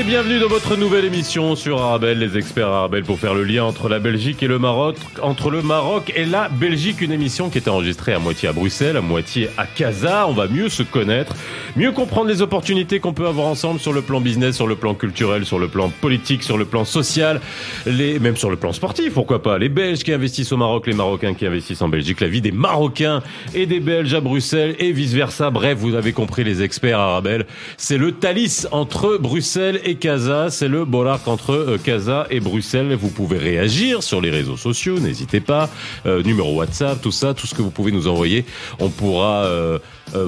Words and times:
Et 0.00 0.02
bienvenue 0.02 0.38
dans 0.38 0.48
votre 0.48 0.76
nouvelle 0.76 1.04
émission 1.04 1.54
sur 1.56 1.82
Arabelle, 1.82 2.18
les 2.18 2.38
experts 2.38 2.68
Arabelle 2.68 3.04
pour 3.04 3.18
faire 3.18 3.34
le 3.34 3.44
lien 3.44 3.64
entre 3.64 3.90
la 3.90 3.98
Belgique 3.98 4.42
et 4.42 4.46
le 4.46 4.58
Maroc, 4.58 4.96
entre 5.20 5.50
le 5.50 5.60
Maroc 5.60 6.10
et 6.16 6.24
la 6.24 6.48
Belgique, 6.48 7.02
une 7.02 7.12
émission 7.12 7.50
qui 7.50 7.58
est 7.58 7.68
enregistrée 7.68 8.14
à 8.14 8.18
moitié 8.18 8.48
à 8.48 8.52
Bruxelles, 8.52 8.96
à 8.96 9.02
moitié 9.02 9.50
à 9.58 9.66
Casa. 9.66 10.26
On 10.26 10.32
va 10.32 10.48
mieux 10.48 10.70
se 10.70 10.82
connaître, 10.82 11.34
mieux 11.76 11.92
comprendre 11.92 12.28
les 12.28 12.40
opportunités 12.40 12.98
qu'on 12.98 13.12
peut 13.12 13.26
avoir 13.26 13.46
ensemble 13.46 13.78
sur 13.78 13.92
le 13.92 14.00
plan 14.00 14.22
business, 14.22 14.56
sur 14.56 14.66
le 14.66 14.74
plan 14.74 14.94
culturel, 14.94 15.44
sur 15.44 15.58
le 15.58 15.68
plan 15.68 15.90
politique, 15.90 16.44
sur 16.44 16.56
le 16.56 16.64
plan 16.64 16.86
social, 16.86 17.42
les, 17.84 18.18
même 18.18 18.38
sur 18.38 18.48
le 18.48 18.56
plan 18.56 18.72
sportif, 18.72 19.12
pourquoi 19.12 19.42
pas. 19.42 19.58
Les 19.58 19.68
Belges 19.68 20.02
qui 20.02 20.14
investissent 20.14 20.52
au 20.52 20.56
Maroc, 20.56 20.86
les 20.86 20.94
Marocains 20.94 21.34
qui 21.34 21.44
investissent 21.44 21.82
en 21.82 21.90
Belgique, 21.90 22.20
la 22.20 22.28
vie 22.28 22.40
des 22.40 22.52
Marocains 22.52 23.22
et 23.54 23.66
des 23.66 23.80
Belges 23.80 24.14
à 24.14 24.22
Bruxelles 24.22 24.76
et 24.78 24.92
vice 24.92 25.12
versa. 25.12 25.50
Bref, 25.50 25.76
vous 25.76 25.94
avez 25.94 26.12
compris 26.12 26.42
les 26.42 26.62
experts 26.62 26.98
Arabelle. 26.98 27.44
C'est 27.76 27.98
le 27.98 28.12
Thalys 28.12 28.66
entre 28.70 29.18
Bruxelles 29.18 29.30
Bruxelles 29.40 29.80
et 29.90 29.96
Casa. 29.96 30.50
C'est 30.50 30.68
le 30.68 30.84
Bollard 30.84 31.20
entre 31.26 31.52
euh, 31.52 31.78
Casa 31.78 32.26
et 32.30 32.40
Bruxelles. 32.40 32.94
Vous 32.94 33.08
pouvez 33.08 33.38
réagir 33.38 34.02
sur 34.02 34.20
les 34.20 34.30
réseaux 34.30 34.56
sociaux, 34.56 34.98
n'hésitez 34.98 35.40
pas. 35.40 35.68
Euh, 36.06 36.22
numéro 36.22 36.54
WhatsApp, 36.54 37.00
tout 37.00 37.10
ça, 37.10 37.34
tout 37.34 37.46
ce 37.46 37.54
que 37.54 37.62
vous 37.62 37.70
pouvez 37.70 37.90
nous 37.90 38.06
envoyer. 38.06 38.44
On 38.78 38.88
pourra 38.88 39.44
euh, 39.44 39.78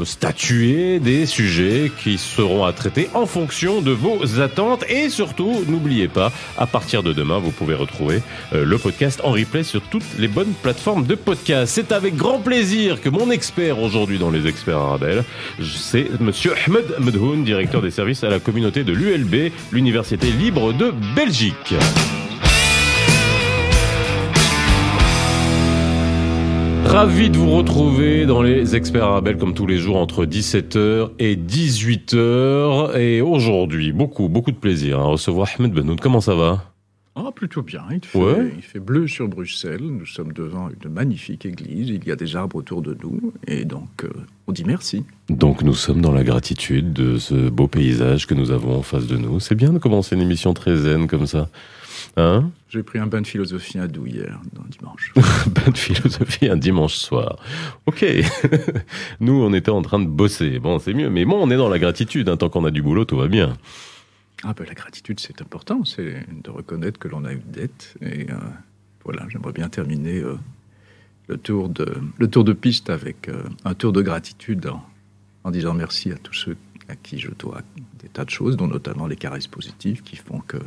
statuer 0.05 0.98
des 1.01 1.27
sujets 1.27 1.91
qui 2.02 2.19
seront 2.19 2.65
à 2.65 2.73
traiter 2.73 3.09
en 3.15 3.27
fonction 3.27 3.83
de 3.83 3.93
vos 3.93 4.41
attentes. 4.41 4.85
Et 4.88 5.09
surtout, 5.11 5.65
n'oubliez 5.69 6.09
pas, 6.09 6.33
à 6.57 6.66
partir 6.66 7.02
de 7.02 7.13
demain, 7.13 7.38
vous 7.38 7.51
pouvez 7.51 7.74
retrouver 7.74 8.21
le 8.52 8.79
podcast 8.79 9.21
en 9.24 9.33
replay 9.33 9.65
sur 9.65 9.83
toutes 9.83 10.05
les 10.19 10.29
bonnes 10.29 10.52
plateformes 10.63 11.05
de 11.05 11.16
podcast. 11.16 11.73
C'est 11.74 11.91
avec 11.91 12.15
grand 12.15 12.38
plaisir 12.38 13.01
que 13.01 13.09
mon 13.09 13.30
expert 13.30 13.80
aujourd'hui 13.80 14.19
dans 14.19 14.30
les 14.30 14.47
experts 14.47 14.79
Arabelle, 14.79 15.24
c'est 15.60 16.21
monsieur 16.21 16.54
Ahmed 16.66 16.85
Medhoun, 17.01 17.43
directeur 17.43 17.82
des 17.82 17.91
services 17.91 18.23
à 18.23 18.29
la 18.29 18.38
communauté 18.38 18.85
de 18.85 18.93
l'ULB, 18.93 19.51
l'Université 19.70 20.30
libre 20.30 20.72
de 20.72 20.92
Belgique. 21.14 21.74
Ravi 26.84 27.30
de 27.30 27.38
vous 27.38 27.50
retrouver 27.50 28.26
dans 28.26 28.42
les 28.42 28.76
experts 28.76 29.04
Arabelle 29.04 29.38
comme 29.38 29.54
tous 29.54 29.66
les 29.66 29.78
jours 29.78 29.96
entre 29.96 30.26
17h 30.26 31.12
et 31.18 31.36
18h. 31.36 32.98
Et 32.98 33.23
aujourd'hui, 33.23 33.92
beaucoup, 33.92 34.28
beaucoup 34.28 34.50
de 34.50 34.56
plaisir 34.56 35.00
à 35.00 35.04
recevoir 35.04 35.48
Ahmed 35.58 35.73
Benoud. 35.73 36.00
Comment 36.00 36.20
ça 36.20 36.34
va? 36.34 36.71
Ah, 37.15 37.30
plutôt 37.35 37.63
bien. 37.63 37.82
Il 37.91 38.05
fait, 38.05 38.52
il 38.57 38.63
fait, 38.63 38.80
bleu 38.80 39.07
sur 39.07 39.29
Bruxelles. 39.29 39.82
Nous 39.82 40.07
sommes 40.07 40.32
devant 40.32 40.71
une 40.71 40.91
magnifique 40.91 41.45
église. 41.45 41.91
Il 41.91 42.07
y 42.07 42.10
a 42.10 42.16
des 42.16 42.37
arbres 42.37 42.57
autour 42.57 42.80
de 42.80 42.96
nous. 43.02 43.35
Et 43.46 43.66
donc, 43.66 44.04
euh, 44.04 44.10
on 44.46 44.52
dit 44.52 44.65
merci. 44.65 45.04
Donc, 45.29 45.63
nous 45.63 45.74
sommes 45.74 46.01
dans 46.01 46.13
la 46.13 46.24
gratitude 46.24 46.95
de 46.95 47.19
ce 47.19 47.51
beau 47.51 47.69
paysage 47.69 48.27
que 48.27 48.32
nous 48.32 48.51
avons 48.51 48.79
en 48.79 48.82
face 48.82 49.07
de 49.07 49.19
nous. 49.19 49.41
C'est 49.41 49.54
bien 49.54 49.74
de 49.74 49.79
commencer 49.79 50.16
une 50.16 50.23
émission 50.23 50.54
très 50.54 50.74
zen 50.74 51.07
comme 51.07 51.27
ça. 51.27 51.51
Hein? 52.16 52.51
J'ai 52.71 52.82
pris 52.82 52.99
un 52.99 53.07
bain 53.07 53.21
de 53.21 53.26
philosophie 53.26 53.79
à 53.79 53.88
Doux 53.88 54.07
hier, 54.07 54.41
dimanche. 54.71 55.13
bain 55.49 55.71
de 55.71 55.76
philosophie 55.76 56.49
un 56.49 56.57
dimanche 56.57 56.95
soir. 56.95 57.37
Ok. 57.85 58.07
nous, 59.21 59.35
on 59.35 59.52
était 59.52 59.71
en 59.71 59.82
train 59.82 59.99
de 59.99 60.09
bosser. 60.09 60.59
Bon, 60.59 60.79
c'est 60.79 60.95
mieux. 60.95 61.10
Mais 61.10 61.26
bon, 61.26 61.37
on 61.43 61.51
est 61.51 61.57
dans 61.57 61.69
la 61.69 61.79
gratitude. 61.79 62.30
Hein. 62.30 62.38
Tant 62.38 62.49
qu'on 62.49 62.65
a 62.65 62.71
du 62.71 62.80
boulot, 62.80 63.04
tout 63.04 63.19
va 63.19 63.29
bien. 63.29 63.54
Ah 64.44 64.54
ben, 64.54 64.66
la 64.66 64.75
gratitude, 64.75 65.21
c'est 65.21 65.41
important, 65.41 65.84
c'est 65.84 66.26
de 66.43 66.50
reconnaître 66.50 66.98
que 66.98 67.09
l'on 67.09 67.25
a 67.25 67.32
une 67.32 67.43
dette. 67.47 67.94
Et 68.03 68.28
euh, 68.31 68.34
voilà, 69.04 69.26
j'aimerais 69.28 69.53
bien 69.53 69.69
terminer 69.69 70.19
euh, 70.19 70.37
le, 71.28 71.38
tour 71.38 71.69
de, 71.69 71.94
le 72.19 72.28
tour 72.28 72.43
de 72.43 72.53
piste 72.53 72.91
avec 72.91 73.28
euh, 73.28 73.44
un 73.65 73.75
tour 73.75 73.93
de 73.93 74.03
gratitude 74.03 74.69
en, 75.44 75.50
disant 75.50 75.75
merci 75.75 76.10
à 76.10 76.16
tous 76.16 76.34
ceux 76.34 76.56
à 76.88 76.97
qui 76.97 77.19
je 77.19 77.31
dois 77.38 77.62
des 78.00 78.08
tas 78.08 78.25
de 78.25 78.30
choses, 78.30 78.56
dont 78.56 78.66
notamment 78.66 79.06
les 79.06 79.16
caresses 79.16 79.47
positives 79.47 80.03
qui 80.03 80.16
font 80.16 80.41
que, 80.41 80.59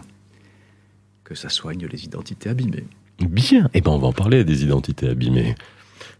que 1.26 1.36
ça 1.36 1.50
soigne 1.50 1.86
les 1.86 2.06
identités 2.06 2.50
abîmées. 2.50 2.88
Bien, 3.20 3.66
et 3.66 3.70
eh 3.76 3.82
ben 3.82 3.92
on 3.92 3.98
va 3.98 4.08
en 4.08 4.14
parler 4.14 4.44
des 4.46 4.64
identités 4.64 5.10
abîmées. 5.10 5.56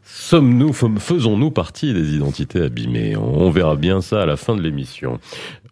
Sommes-nous, 0.04 0.72
faisons-nous 0.72 1.52
partie 1.52 1.94
des 1.94 2.16
identités 2.16 2.62
abîmées? 2.62 3.16
On 3.18 3.50
verra 3.50 3.76
bien 3.76 4.02
ça 4.02 4.22
à 4.22 4.26
la 4.26 4.38
fin 4.38 4.56
de 4.56 4.62
l'émission. 4.62 5.20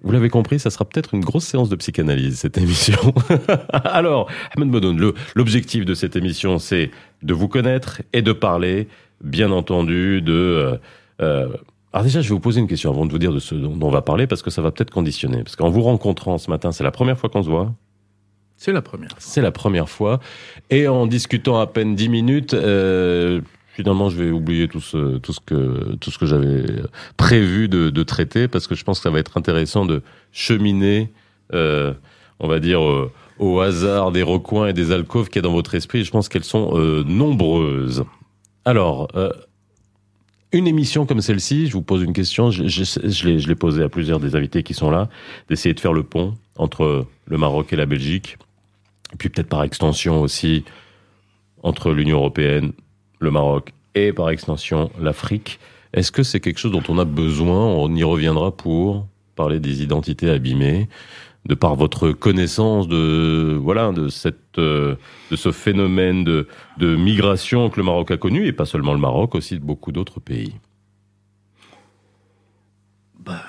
Vous 0.04 0.12
l'avez 0.12 0.30
compris, 0.30 0.60
ça 0.60 0.70
sera 0.70 0.84
peut-être 0.84 1.14
une 1.14 1.24
grosse 1.24 1.46
séance 1.46 1.70
de 1.70 1.78
psychanalyse, 1.78 2.40
cette 2.40 2.58
émission. 2.58 3.14
Alors, 3.72 4.30
Ahmed 4.56 4.70
Modoun, 4.70 5.14
l'objectif 5.34 5.86
de 5.86 5.94
cette 5.94 6.18
émission, 6.18 6.60
c'est 6.60 6.92
de 7.22 7.34
vous 7.34 7.48
connaître 7.48 8.02
et 8.12 8.22
de 8.22 8.34
parler, 8.34 8.90
bien 9.24 9.52
entendu, 9.52 10.22
de... 10.22 10.34
Euh, 10.34 10.78
euh, 11.22 11.48
alors 11.94 12.04
déjà, 12.04 12.22
je 12.22 12.30
vais 12.30 12.34
vous 12.34 12.42
poser 12.42 12.60
une 12.60 12.68
question 12.68 12.90
avant 12.90 13.06
de 13.06 13.12
vous 13.12 13.20
dire 13.20 13.32
de 13.32 13.40
ce 13.40 13.56
dont 13.56 13.78
on 13.82 13.92
va 13.92 14.02
parler, 14.02 14.28
parce 14.28 14.42
que 14.42 14.50
ça 14.50 14.62
va 14.62 14.72
peut-être 14.72 14.92
conditionner. 14.92 15.44
Parce 15.44 15.56
qu'en 15.56 15.70
vous 15.70 15.84
rencontrant 15.84 16.38
ce 16.38 16.50
matin, 16.50 16.72
c'est 16.72 16.84
la 16.84 16.92
première 16.92 17.18
fois 17.18 17.30
qu'on 17.30 17.44
se 17.44 17.50
voit? 17.50 17.72
C'est 18.58 18.74
la 18.74 18.82
première. 18.82 19.12
C'est 19.20 19.42
la 19.42 19.52
première 19.52 19.90
fois. 19.90 20.20
Et 20.70 20.88
en 20.88 21.08
discutant 21.08 21.60
à 21.60 21.68
peine 21.68 21.96
dix 21.96 22.10
minutes... 22.10 22.54
Euh, 22.54 23.42
finalement, 23.74 24.10
je 24.10 24.24
vais 24.24 24.32
oublier 24.32 24.68
tout 24.68 24.80
ce, 24.80 25.18
tout 25.18 25.34
ce 25.34 25.40
que, 25.40 25.96
tout 25.96 26.12
ce 26.12 26.18
que 26.18 26.26
j'avais 26.26 26.64
prévu 27.18 27.68
de, 27.68 28.04
traiter 28.04 28.48
parce 28.48 28.68
que 28.68 28.76
je 28.76 28.84
pense 28.84 29.00
que 29.00 29.04
ça 29.04 29.10
va 29.10 29.20
être 29.20 29.38
intéressant 29.38 29.86
de 29.86 30.02
cheminer, 30.32 31.12
euh, 31.54 31.94
on 32.40 32.48
va 32.48 32.60
dire, 32.60 32.82
euh, 32.82 33.12
au 33.40 33.60
hasard 33.60 34.12
des 34.12 34.24
recoins 34.24 34.68
et 34.68 34.74
des 34.74 34.92
alcôves 34.92 35.28
qu'il 35.28 35.38
y 35.38 35.40
a 35.40 35.42
dans 35.42 35.54
votre 35.54 35.74
esprit. 35.76 36.04
je 36.04 36.12
pense 36.12 36.30
qu'elles 36.30 36.44
sont 36.44 36.78
euh, 36.78 37.04
nombreuses. 37.04 38.04
Alors, 38.66 39.08
euh, 39.16 39.32
une 40.52 40.68
émission 40.68 41.06
comme 41.06 41.22
celle-ci, 41.22 41.68
je 41.68 41.74
vous 41.74 41.82
pose 41.82 42.04
une 42.04 42.14
question, 42.14 42.52
je, 42.52 42.68
je, 42.68 42.84
je 42.84 43.48
l'ai 43.48 43.56
posée 43.56 43.84
à 43.84 43.90
plusieurs 43.90 44.20
des 44.20 44.36
invités 44.36 44.62
qui 44.62 44.76
sont 44.76 44.92
là, 44.92 45.10
d'essayer 45.50 45.74
de 45.74 45.80
faire 45.80 45.94
le 45.94 46.04
pont 46.04 46.36
entre 46.58 47.08
le 47.26 47.38
Maroc 47.38 47.74
et 47.74 47.76
la 47.76 47.88
Belgique, 47.88 48.38
et 49.14 49.16
puis 49.16 49.30
peut-être 49.30 49.50
par 49.50 49.64
extension 49.64 50.22
aussi 50.22 50.64
entre 51.64 51.92
l'Union 51.92 52.18
européenne 52.18 52.74
le 53.24 53.32
Maroc 53.32 53.74
et 53.96 54.14
par 54.14 54.30
extension 54.30 54.92
l'Afrique. 55.00 55.60
Est-ce 55.94 56.12
que 56.12 56.24
c'est 56.24 56.40
quelque 56.40 56.60
chose 56.60 56.72
dont 56.72 56.84
on 56.90 56.98
a 56.98 57.06
besoin? 57.06 57.66
On 57.66 57.94
y 57.96 58.04
reviendra 58.04 58.56
pour 58.56 59.08
parler 59.36 59.60
des 59.60 59.82
identités 59.84 60.30
abîmées, 60.30 60.88
de 61.46 61.56
par 61.56 61.76
votre 61.76 62.12
connaissance 62.12 62.88
de 62.88 63.58
voilà 63.60 63.92
de 63.92 64.08
cette 64.08 64.60
euh, 64.60 64.96
de 65.32 65.36
ce 65.36 65.52
phénomène 65.52 66.24
de, 66.24 66.48
de 66.78 66.96
migration 66.96 67.70
que 67.70 67.78
le 67.78 67.84
Maroc 67.84 68.12
a 68.12 68.18
connu 68.18 68.46
et 68.48 68.54
pas 68.54 68.66
seulement 68.66 68.94
le 68.94 69.00
Maroc, 69.00 69.36
aussi 69.36 69.60
de 69.60 69.64
beaucoup 69.64 69.92
d'autres 69.92 70.20
pays. 70.20 70.54
Bah, 73.20 73.44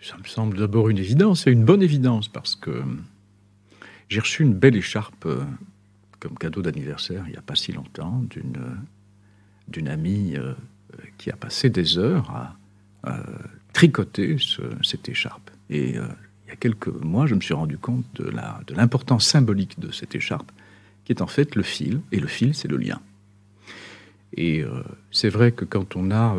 ça 0.00 0.16
me 0.18 0.24
semble 0.24 0.56
d'abord 0.58 0.88
une 0.88 0.98
évidence, 0.98 1.46
et 1.46 1.50
une 1.50 1.64
bonne 1.64 1.82
évidence 1.82 2.28
parce 2.28 2.54
que 2.56 2.82
j'ai 4.08 4.20
reçu 4.20 4.42
une 4.42 4.54
belle 4.54 4.76
écharpe 4.76 5.26
euh, 5.26 5.44
comme 6.20 6.36
cadeau 6.36 6.62
d'anniversaire 6.62 7.24
il 7.26 7.32
n'y 7.32 7.38
a 7.38 7.42
pas 7.42 7.56
si 7.56 7.72
longtemps 7.72 8.22
d'une 8.30 8.58
d'une 9.68 9.88
amie 9.88 10.36
euh, 10.36 10.54
qui 11.18 11.30
a 11.30 11.36
passé 11.36 11.70
des 11.70 11.98
heures 11.98 12.30
à, 12.30 12.56
tricoter 13.72 14.36
cette 14.82 15.08
écharpe. 15.08 15.50
Et 15.70 15.98
euh, 15.98 16.06
il 16.44 16.50
y 16.50 16.52
a 16.52 16.56
quelques 16.56 16.86
mois, 16.86 17.26
je 17.26 17.34
me 17.34 17.40
suis 17.40 17.54
rendu 17.54 17.76
compte 17.76 18.04
de 18.14 18.30
l'importance 18.74 19.26
symbolique 19.26 19.80
de 19.80 19.90
cette 19.90 20.14
écharpe, 20.14 20.52
qui 21.04 21.12
est 21.12 21.20
en 21.20 21.26
fait 21.26 21.56
le 21.56 21.64
fil, 21.64 22.00
et 22.12 22.20
le 22.20 22.28
fil, 22.28 22.54
c'est 22.54 22.68
le 22.68 22.76
lien. 22.76 23.00
Et 24.36 24.62
euh, 24.62 24.84
c'est 25.10 25.30
vrai 25.30 25.50
que 25.50 25.64
quand 25.64 25.96
on 25.96 26.12
a 26.12 26.36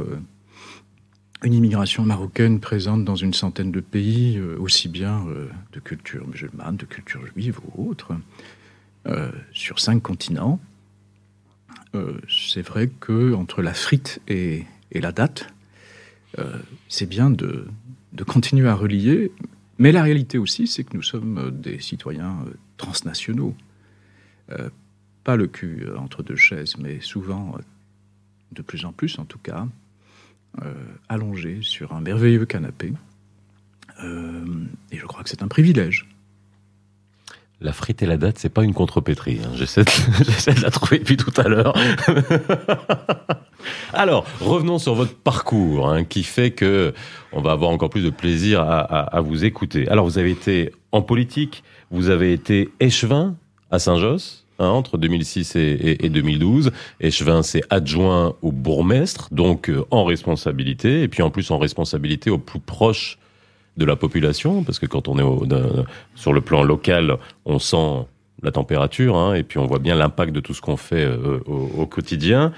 une 1.41 1.53
immigration 1.53 2.05
marocaine 2.05 2.61
présente 2.61 3.03
dans 3.03 3.17
une 3.17 3.33
centaine 3.33 3.71
de 3.71 3.81
pays, 3.81 4.39
aussi 4.39 4.87
bien 4.87 5.25
de 5.73 5.79
culture 5.81 6.25
musulmane, 6.25 6.77
de 6.77 6.85
culture 6.85 7.25
juive 7.33 7.59
ou 7.75 7.89
autre, 7.89 8.13
sur 9.51 9.79
cinq 9.79 10.01
continents, 10.01 10.61
euh, 11.95 12.19
c'est 12.27 12.61
vrai 12.61 12.89
que 12.99 13.33
entre 13.33 13.61
la 13.61 13.73
frite 13.73 14.19
et, 14.27 14.65
la 14.93 15.11
date, 15.11 15.47
euh, 16.39 16.57
c'est 16.87 17.05
bien 17.05 17.29
de, 17.29 17.67
continuer 18.27 18.67
à 18.67 18.75
relier. 18.75 19.31
Mais 19.77 19.91
la 19.91 20.03
réalité 20.03 20.37
aussi, 20.37 20.67
c'est 20.67 20.83
que 20.83 20.95
nous 20.95 21.03
sommes 21.03 21.51
des 21.51 21.79
citoyens 21.79 22.37
euh, 22.47 22.53
transnationaux. 22.77 23.55
pas 25.23 25.35
le 25.35 25.47
cul 25.47 25.87
entre 25.97 26.21
deux 26.21 26.35
chaises, 26.35 26.77
mais 26.77 26.99
souvent, 26.99 27.57
de 28.51 28.61
plus 28.61 28.85
en 28.85 28.91
plus 28.91 29.17
en 29.19 29.25
tout 29.25 29.39
cas, 29.39 29.67
allongés 31.07 31.59
sur 31.61 31.93
un 31.93 32.01
merveilleux 32.01 32.45
canapé. 32.45 32.93
et 33.99 34.97
je 34.97 35.05
crois 35.05 35.23
que 35.23 35.29
c'est 35.29 35.43
un 35.43 35.47
privilège 35.47 36.12
la 37.63 37.71
frite 37.71 38.03
et 38.03 38.05
la 38.05 38.17
date, 38.17 38.37
c'est 38.37 38.49
pas 38.49 38.63
une 38.63 38.73
contrepétrie. 38.73 39.39
Hein. 39.43 39.51
J'essaie, 39.55 39.83
de, 39.83 40.61
la 40.61 40.69
trouver 40.69 40.99
depuis 40.99 41.17
tout 41.17 41.33
à 41.37 41.47
l'heure. 41.47 41.73
Alors, 43.93 44.25
revenons 44.41 44.77
sur 44.77 44.95
votre 44.95 45.15
parcours, 45.15 45.89
hein, 45.89 46.03
qui 46.03 46.23
fait 46.23 46.51
que 46.51 46.93
on 47.31 47.41
va 47.41 47.51
avoir 47.51 47.71
encore 47.71 47.89
plus 47.89 48.03
de 48.03 48.09
plaisir 48.09 48.61
à, 48.61 49.21
vous 49.21 49.45
écouter. 49.45 49.87
Alors, 49.87 50.05
vous 50.05 50.17
avez 50.17 50.31
été 50.31 50.73
en 50.91 51.01
politique, 51.01 51.63
vous 51.89 52.09
avez 52.09 52.33
été 52.33 52.69
échevin 52.79 53.35
à 53.71 53.79
Saint-Josse. 53.79 54.45
hein, 54.59 54.67
entre 54.67 54.97
2006 54.97 55.55
et, 55.55 56.05
et, 56.05 56.09
2012. 56.09 56.71
Échevin, 56.99 57.43
c'est 57.43 57.63
adjoint 57.69 58.35
au 58.41 58.51
bourgmestre, 58.51 59.29
donc 59.31 59.69
euh, 59.69 59.85
en 59.89 60.03
responsabilité, 60.03 61.01
et 61.01 61.07
puis 61.07 61.23
en 61.23 61.29
plus 61.29 61.49
en 61.49 61.57
responsabilité 61.57 62.29
au 62.29 62.37
plus 62.37 62.59
proche 62.59 63.17
de 63.77 63.85
la 63.85 63.95
population, 63.95 64.63
parce 64.63 64.79
que 64.79 64.85
quand 64.85 65.07
on 65.07 65.17
est 65.17 65.23
au, 65.23 65.45
sur 66.15 66.33
le 66.33 66.41
plan 66.41 66.63
local, 66.63 67.17
on 67.45 67.59
sent 67.59 68.05
la 68.43 68.51
température, 68.51 69.15
hein, 69.15 69.33
et 69.33 69.43
puis 69.43 69.57
on 69.57 69.65
voit 69.65 69.79
bien 69.79 69.95
l'impact 69.95 70.33
de 70.33 70.39
tout 70.39 70.53
ce 70.53 70.61
qu'on 70.61 70.77
fait 70.77 71.05
euh, 71.05 71.39
au, 71.45 71.85
quotidien. 71.85 72.51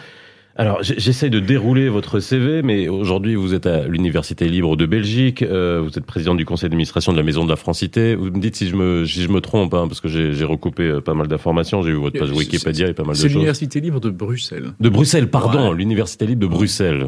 Alors, 0.58 0.82
j'essaye 0.82 1.30
de 1.30 1.42
dérouler 1.42 1.90
votre 1.90 2.22
CV, 2.22 2.62
mais 2.62 2.88
aujourd'hui, 2.88 3.36
vous 3.36 3.54
êtes 3.54 3.66
à 3.66 3.88
l'Université 3.88 4.48
libre 4.48 4.78
de 4.78 4.86
Belgique, 4.86 5.42
euh, 5.42 5.82
vous 5.84 5.98
êtes 5.98 6.06
président 6.06 6.34
du 6.34 6.46
conseil 6.46 6.70
d'administration 6.70 7.12
de 7.12 7.18
la 7.18 7.24
Maison 7.24 7.44
de 7.44 7.50
la 7.50 7.58
Francité. 7.58 8.16
Vous 8.16 8.32
me 8.32 8.40
dites 8.40 8.56
si 8.56 8.70
je 8.70 8.76
me, 8.76 9.06
si 9.06 9.22
je 9.22 9.28
me 9.28 9.42
trompe, 9.42 9.74
hein, 9.74 9.88
parce 9.88 10.00
que 10.00 10.08
j'ai 10.08 10.46
recoupé 10.46 10.84
euh, 10.84 11.02
pas 11.02 11.14
mal 11.14 11.28
d'informations, 11.28 11.84
j'ai 11.84 11.92
vu 11.92 11.98
votre 11.98 12.18
page 12.18 12.32
Wikipédia 12.32 12.88
et 12.88 12.94
pas 12.94 13.04
mal 13.04 13.12
de 13.12 13.16
choses. 13.16 13.24
C'est 13.24 13.34
l'Université 13.34 13.82
libre 13.82 14.00
de 14.00 14.10
Bruxelles. 14.10 14.74
De 14.80 14.90
Bruxelles, 14.90 15.30
pardon, 15.30 15.74
l'Université 15.74 16.26
libre 16.26 16.42
de 16.42 16.48
Bruxelles. 16.48 17.08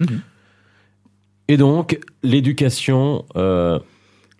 Mhm. 0.00 0.20
Et 1.48 1.56
donc, 1.56 1.98
l'éducation, 2.22 3.24
euh, 3.36 3.78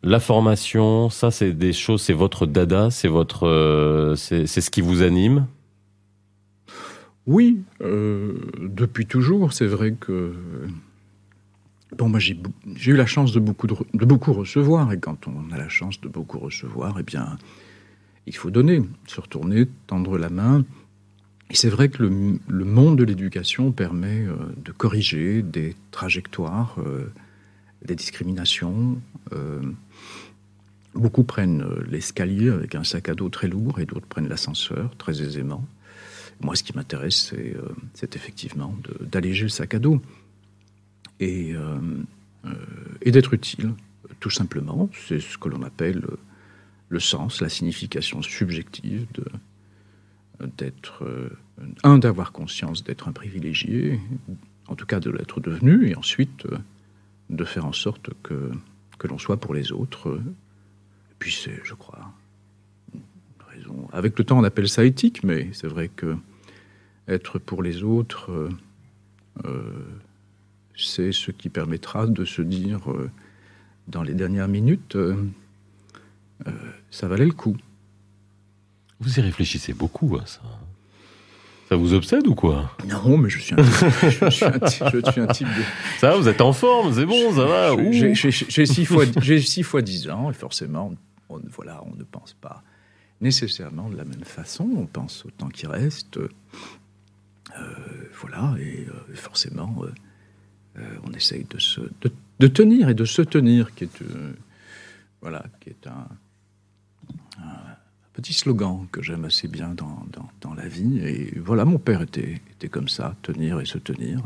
la 0.03 0.21
formation, 0.21 1.11
ça, 1.11 1.31
c'est 1.31 1.53
des 1.53 1.73
choses, 1.73 2.03
c'est 2.03 2.15
votre 2.15 2.47
dada, 2.47 2.91
c'est 2.91 3.09
votre, 3.09 3.47
euh, 3.47 4.17
c'est 4.17 4.47
ce 4.47 4.71
qui 4.71 4.81
vous 4.81 5.03
anime? 5.03 5.47
Oui, 7.27 7.61
euh, 7.81 8.35
depuis 8.59 9.07
toujours. 9.07 9.53
C'est 9.53 9.67
vrai 9.67 9.95
que 9.99 10.35
bon, 11.97 12.09
moi 12.09 12.19
j'ai 12.19 12.37
eu 12.87 12.97
la 12.97 13.07
chance 13.07 13.33
de 13.33 13.41
beaucoup 13.41 13.67
de, 13.67 14.05
beaucoup 14.05 14.33
recevoir, 14.33 14.93
et 14.93 14.99
quand 14.99 15.27
on 15.27 15.53
a 15.53 15.57
la 15.57 15.69
chance 15.69 16.01
de 16.01 16.09
beaucoup 16.09 16.39
recevoir, 16.39 16.97
eh 16.99 17.03
bien, 17.03 17.39
il 18.27 18.35
faut 18.35 18.51
donner, 18.51 18.83
se 19.07 19.21
retourner, 19.21 19.67
tendre 19.87 20.19
la 20.19 20.29
main. 20.29 20.65
Et 21.51 21.57
c'est 21.57 21.69
vrai 21.69 21.89
que 21.89 22.03
le, 22.03 22.65
monde 22.65 22.99
de 22.99 23.05
l'éducation 23.05 23.71
permet 23.73 24.27
euh, 24.27 24.35
de 24.57 24.73
corriger 24.73 25.43
des 25.43 25.75
trajectoires, 25.91 26.77
euh, 26.79 27.13
des 27.85 27.95
discriminations. 27.95 29.01
Euh, 29.33 29.61
beaucoup 30.95 31.25
prennent 31.25 31.65
l'escalier 31.91 32.51
avec 32.51 32.75
un 32.75 32.85
sac 32.85 33.09
à 33.09 33.15
dos 33.15 33.29
très 33.29 33.49
lourd 33.49 33.79
et 33.81 33.87
d'autres 33.87 34.07
prennent 34.07 34.29
l'ascenseur 34.29 34.97
très 34.97 35.23
aisément. 35.23 35.65
Moi, 36.41 36.57
ce 36.57 36.63
qui 36.63 36.75
m'intéresse, 36.75 37.35
c'est 37.95 38.17
effectivement 38.17 38.77
d'alléger 39.01 39.45
le 39.45 39.49
sac 39.49 39.75
à 39.75 39.79
dos 39.79 40.01
et, 41.21 41.55
et 43.03 43.11
d'être 43.13 43.35
utile, 43.35 43.73
tout 44.19 44.31
simplement. 44.31 44.91
C'est 45.07 45.21
ce 45.21 45.39
que 45.39 45.49
l'on 45.49 45.63
appelle 45.63 46.03
le 46.89 47.01
sens, 47.01 47.41
la 47.41 47.49
signification 47.49 48.21
subjective 48.21 49.07
de, 49.15 49.25
d'être, 50.41 51.05
euh, 51.05 51.31
un, 51.83 51.99
d'avoir 51.99 52.33
conscience 52.33 52.85
d'être 52.85 53.09
un 53.09 53.13
privilégié, 53.13 54.01
en 54.67 54.75
tout 54.75 54.87
cas 54.87 55.01
de 55.01 55.11
l'être 55.11 55.41
devenu, 55.41 55.89
et 55.89 55.97
ensuite 55.97 56.47
euh, 56.47 56.59
de 57.31 57.45
faire 57.45 57.67
en 57.67 57.73
sorte 57.73 58.11
que, 58.23 58.51
que 58.99 59.09
l'on 59.09 59.19
soit 59.19 59.37
pour 59.37 59.55
les 59.55 59.73
autres. 59.73 60.19
Et 61.11 61.15
puis 61.19 61.33
c'est, 61.33 61.61
je 61.65 61.75
crois, 61.75 62.13
une 62.93 63.01
raison. 63.49 63.89
Avec 63.93 64.19
le 64.19 64.25
temps, 64.25 64.39
on 64.39 64.45
appelle 64.45 64.69
ça 64.69 64.85
éthique, 64.85 65.23
mais 65.25 65.49
c'est 65.53 65.69
vrai 65.69 65.89
que 65.89 66.17
être 67.07 67.39
pour 67.39 67.63
les 67.63 67.83
autres, 67.83 68.51
euh, 69.45 69.87
c'est 70.77 71.13
ce 71.13 71.31
qui 71.31 71.49
permettra 71.49 72.07
de 72.07 72.25
se 72.25 72.43
dire 72.43 72.81
dans 73.89 74.03
les 74.03 74.15
dernières 74.15 74.49
minutes, 74.49 74.97
ça 76.91 77.09
valait 77.09 77.27
le 77.27 77.33
coup. 77.33 77.57
Vous 79.01 79.19
y 79.19 79.21
réfléchissez 79.21 79.73
beaucoup 79.73 80.17
à 80.17 80.27
ça. 80.27 80.41
Ça 81.69 81.77
vous 81.77 81.95
obsède 81.95 82.27
ou 82.27 82.35
quoi? 82.35 82.71
Non, 82.87 83.17
mais 83.17 83.31
je 83.31 83.39
suis 83.39 83.55
un 83.55 83.63
type, 83.63 83.89
je 84.21 84.31
suis 84.31 85.21
un, 85.21 85.27
type 85.27 85.47
de... 85.47 85.63
Ça 85.99 86.11
va, 86.11 86.17
vous 86.17 86.29
êtes 86.29 86.43
en 86.43 86.53
forme, 86.53 86.93
c'est 86.93 87.07
bon, 87.07 87.35
ça 87.35 87.47
va. 87.47 87.91
J'ai 87.91 88.67
six 88.67 88.85
fois, 88.85 89.05
six 89.07 89.63
fois 89.63 89.81
dix 89.81 90.11
ans 90.11 90.31
et 90.31 90.35
forcément, 90.35 90.95
on, 91.31 91.41
voilà, 91.49 91.83
on 91.87 91.97
ne 91.97 92.05
pense 92.05 92.35
pas 92.35 92.63
nécessairement 93.21 93.89
de 93.89 93.97
la 93.97 94.05
même 94.05 94.25
façon. 94.25 94.69
On 94.77 94.87
pense 94.87 95.25
au 95.25 95.31
temps 95.31 95.49
qui 95.49 95.67
reste, 95.67 96.19
euh, 96.19 96.29
voilà, 98.21 98.55
et 98.61 98.87
euh, 98.87 99.15
forcément, 99.15 99.75
euh, 100.77 100.83
on 101.05 101.13
essaye 101.13 101.45
de 101.45 101.59
se, 101.59 101.81
de, 102.41 102.47
tenir 102.47 102.91
et 102.91 102.95
de 102.95 103.07
se 103.07 103.23
tenir, 103.23 103.75
qui 103.75 103.85
est, 103.85 104.03
voilà, 105.23 105.45
qui 105.61 105.71
est 105.71 105.87
un 105.87 106.07
petit 108.15 108.33
slogan 108.33 108.87
que 108.91 109.03
j'aime 109.03 109.25
assez 109.25 109.49
bien 109.49 109.75
dans, 109.75 110.07
dans, 110.41 110.55
la 110.55 110.69
vie. 110.69 111.01
Et 111.01 111.39
voilà, 111.39 111.65
mon 111.65 111.79
père 111.79 112.01
était, 112.01 112.41
était 112.53 112.69
comme 112.69 112.89
ça, 112.89 113.17
tenir 113.23 113.61
et 113.61 113.67
se 113.67 113.77
tenir. 113.77 114.21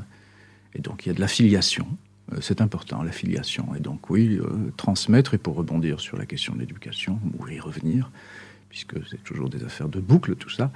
Et 0.75 0.81
donc 0.81 1.05
il 1.05 1.09
y 1.09 1.11
a 1.11 1.15
de 1.15 1.21
la 1.21 1.29
filiation. 1.29 1.89
Euh, 2.33 2.39
c'est 2.41 2.61
important, 2.61 3.03
la 3.03 3.13
filiation. 3.13 3.75
Et 3.75 3.81
donc 3.81 4.11
oui, 4.11 4.39
euh, 4.41 4.73
transmettre, 4.77 5.35
et 5.35 5.39
pour 5.39 5.57
rebondir 5.57 6.01
sur 6.01 6.19
la 6.19 6.27
question 6.27 6.55
de 6.55 6.61
l'éducation, 6.61 7.19
ou 7.39 7.49
y 7.49 7.59
revenir, 7.59 8.11
puisque 8.69 8.95
c'est 9.09 9.25
toujours 9.25 9.49
des 9.49 9.65
affaires 9.65 9.89
de 9.89 10.01
boucle, 10.01 10.37
tout 10.37 10.51
ça, 10.51 10.71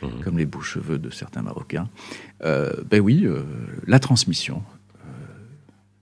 mmh. 0.00 0.06
comme 0.22 0.38
les 0.38 0.46
beaux-cheveux 0.46 0.98
de 0.98 1.10
certains 1.10 1.42
Marocains. 1.42 1.88
Euh, 2.44 2.72
ben 2.88 3.00
oui, 3.00 3.26
la 3.88 3.98
transmission, 3.98 4.62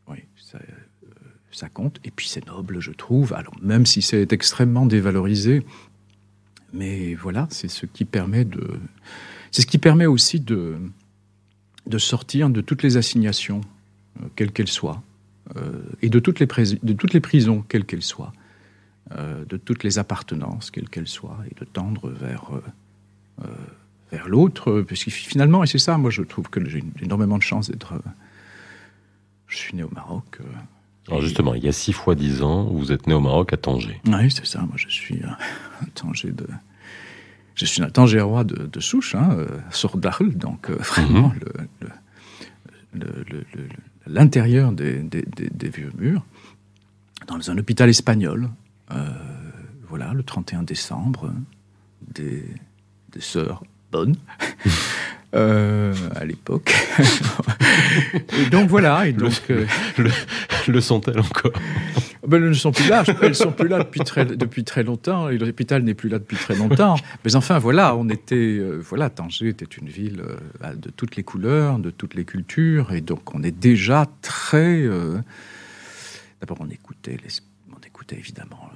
oui, 0.06 0.18
ça, 0.36 0.58
ça, 1.50 1.70
compte. 1.70 1.98
Et 2.04 2.10
puis 2.10 2.28
c'est 2.28 2.46
noble, 2.46 2.80
je 2.80 2.90
trouve. 2.90 3.32
Alors 3.32 3.54
même 3.62 3.86
si 3.86 4.02
c'est 4.02 4.34
extrêmement 4.34 4.84
dévalorisé, 4.84 5.64
mais 6.72 7.14
voilà, 7.14 7.46
c'est 7.50 7.68
ce 7.68 7.86
qui 7.86 8.04
permet 8.04 8.44
de, 8.44 8.80
c'est 9.50 9.62
ce 9.62 9.66
qui 9.66 9.78
permet 9.78 10.06
aussi 10.06 10.40
de, 10.40 10.78
de 11.86 11.98
sortir 11.98 12.50
de 12.50 12.60
toutes 12.60 12.82
les 12.82 12.96
assignations, 12.96 13.60
euh, 14.20 14.26
quelles 14.36 14.52
qu'elles 14.52 14.68
soient, 14.68 15.02
euh, 15.56 15.82
et 16.02 16.08
de 16.08 16.18
toutes 16.18 16.38
les, 16.38 16.46
de 16.46 16.92
toutes 16.92 17.12
les 17.12 17.20
prisons, 17.20 17.64
quelles 17.68 17.84
qu'elles 17.84 18.02
soient, 18.02 18.32
euh, 19.12 19.44
de 19.44 19.56
toutes 19.56 19.82
les 19.82 19.98
appartenances, 19.98 20.70
quelles 20.70 20.88
qu'elles 20.88 21.08
soient, 21.08 21.38
et 21.50 21.54
de 21.58 21.64
tendre 21.64 22.10
vers, 22.10 22.50
vers 24.12 24.28
l'autre, 24.28 24.84
finalement, 24.94 25.64
et 25.64 25.66
c'est 25.66 25.78
ça, 25.78 25.96
moi 25.98 26.10
je 26.10 26.22
trouve 26.22 26.48
que 26.50 26.64
j'ai 26.68 26.84
énormément 27.00 27.38
de 27.38 27.42
chance 27.42 27.70
d'être. 27.70 27.94
je 29.46 29.56
suis 29.56 29.74
né 29.76 29.82
au 29.82 29.90
Maroc. 29.90 30.40
Alors 31.10 31.22
justement, 31.22 31.54
il 31.54 31.64
y 31.64 31.68
a 31.68 31.72
six 31.72 31.92
fois 31.92 32.14
dix 32.14 32.42
ans, 32.42 32.64
vous 32.64 32.92
êtes 32.92 33.06
né 33.06 33.14
au 33.14 33.20
Maroc 33.20 33.52
à 33.52 33.56
Tanger. 33.56 34.00
Oui, 34.06 34.30
c'est 34.30 34.46
ça. 34.46 34.60
Moi, 34.60 34.74
je 34.76 34.88
suis 34.88 35.20
un 35.24 35.36
Tanger 35.94 36.30
de. 36.30 36.46
Je 37.56 37.66
suis 37.66 37.82
un 37.82 37.90
Tangérois 37.90 38.44
de, 38.44 38.66
de 38.66 38.80
souche, 38.80 39.14
hein, 39.14 39.30
euh, 39.32 40.30
donc 40.34 40.70
euh, 40.70 40.76
vraiment 40.76 41.30
l'intérieur 44.06 44.72
des, 44.72 45.02
des, 45.02 45.68
vieux 45.68 45.92
murs, 45.98 46.24
dans 47.26 47.50
un 47.50 47.58
hôpital 47.58 47.90
espagnol. 47.90 48.48
Euh, 48.92 49.10
voilà, 49.88 50.14
le 50.14 50.22
31 50.22 50.62
décembre, 50.62 51.32
des, 52.14 52.44
des 53.12 53.20
sœurs 53.20 53.62
bonnes. 53.92 54.16
Euh, 55.32 55.94
à 56.16 56.24
l'époque. 56.24 56.74
et 58.36 58.50
donc 58.50 58.68
voilà. 58.68 59.06
Et 59.06 59.12
donc, 59.12 59.32
le, 59.48 60.10
le, 60.66 60.80
sont-elles 60.80 61.20
encore? 61.20 61.52
Ben, 62.26 62.42
Elles 62.42 62.48
ne 62.48 62.54
sont 62.54 62.72
plus 62.72 62.88
là. 62.88 63.04
Elles 63.22 63.36
sont 63.36 63.52
plus 63.52 63.68
là 63.68 63.78
depuis 63.78 64.00
très, 64.00 64.24
depuis 64.24 64.64
très 64.64 64.82
longtemps. 64.82 65.28
Et 65.28 65.38
l'hôpital 65.38 65.84
n'est 65.84 65.94
plus 65.94 66.08
là 66.08 66.18
depuis 66.18 66.36
très 66.36 66.56
longtemps. 66.56 66.96
Mais 67.24 67.36
enfin, 67.36 67.58
voilà, 67.58 67.94
on 67.94 68.08
était. 68.08 68.34
Euh, 68.34 68.80
voilà, 68.80 69.08
Tanger 69.08 69.48
était 69.48 69.64
une 69.64 69.88
ville 69.88 70.20
euh, 70.64 70.74
de 70.74 70.90
toutes 70.90 71.14
les 71.14 71.22
couleurs, 71.22 71.78
de 71.78 71.90
toutes 71.90 72.14
les 72.14 72.24
cultures. 72.24 72.92
Et 72.92 73.00
donc, 73.00 73.32
on 73.32 73.44
est 73.44 73.56
déjà 73.56 74.06
très. 74.22 74.84
D'abord, 76.40 76.58
on 76.60 76.70
écoutait, 76.70 77.18
on 77.70 77.86
écoutait 77.86 78.16
évidemment 78.16 78.68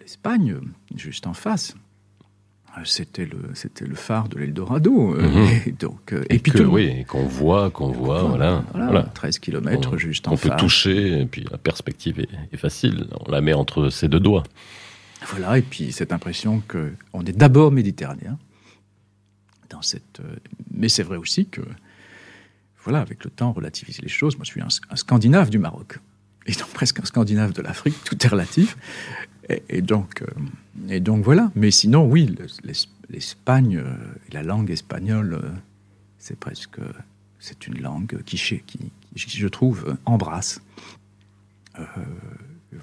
l'Espagne, 0.00 0.56
juste 0.96 1.26
en 1.26 1.34
face 1.34 1.74
c'était 2.84 3.24
le 3.24 3.38
c'était 3.54 3.86
le 3.86 3.94
phare 3.94 4.28
de 4.28 4.38
l'Eldorado 4.38 5.14
euh, 5.14 5.22
mhm. 5.22 5.60
et 5.66 5.72
donc 5.72 6.12
euh, 6.12 6.24
et, 6.28 6.38
puis 6.38 6.60
oui 6.62 7.04
qu'on 7.04 7.24
voit 7.24 7.70
qu'on 7.70 7.92
voit 7.92 8.22
voilà, 8.24 8.64
voilà, 8.74 9.02
13 9.02 9.38
km 9.38 9.96
juste 9.96 10.26
en 10.26 10.32
on 10.32 10.36
peut 10.36 10.50
toucher 10.58 11.20
et 11.20 11.26
puis 11.26 11.46
la 11.50 11.58
perspective 11.58 12.20
est, 12.20 12.56
facile 12.56 13.06
on 13.26 13.30
la 13.30 13.40
met 13.40 13.52
entre 13.52 13.90
ses 13.90 14.08
deux 14.08 14.20
doigts. 14.20 14.44
Voilà 15.26 15.58
et 15.58 15.62
puis 15.62 15.92
cette 15.92 16.12
impression 16.12 16.62
que 16.66 16.92
on 17.12 17.24
est 17.24 17.36
d'abord 17.36 17.70
méditerranéen 17.70 18.38
dans 19.70 19.82
cette 19.82 20.20
euh, 20.20 20.36
mais 20.72 20.88
c'est 20.88 21.02
vrai 21.02 21.16
aussi 21.16 21.46
que 21.46 21.62
voilà 22.82 23.00
avec 23.00 23.24
le 23.24 23.30
temps 23.30 23.50
on 23.50 23.52
relativise 23.52 24.00
les 24.00 24.08
choses. 24.08 24.36
Moi 24.36 24.44
je 24.44 24.50
suis 24.50 24.62
un, 24.62 24.96
scandinave 24.96 25.50
du 25.50 25.58
Maroc. 25.58 25.98
Et 26.46 26.52
donc 26.52 26.68
presque 26.68 27.00
un 27.00 27.06
scandinave 27.06 27.52
de 27.52 27.62
l'Afrique 27.62 27.96
tout 28.04 28.18
est 28.22 28.28
relatif 28.28 28.76
et 29.48 29.82
donc 29.82 30.22
et 30.88 31.00
donc 31.00 31.24
voilà. 31.24 31.50
Mais 31.54 31.70
sinon, 31.70 32.04
oui, 32.04 32.34
l'Espagne, 33.08 33.76
euh, 33.76 33.94
la 34.32 34.42
langue 34.42 34.70
espagnole, 34.70 35.34
euh, 35.34 35.50
c'est 36.18 36.38
presque, 36.38 36.80
c'est 37.38 37.66
une 37.66 37.80
langue 37.80 38.22
qui, 38.24 38.36
je 38.36 39.48
trouve, 39.48 39.96
embrasse. 40.04 40.60
Euh, 41.78 41.84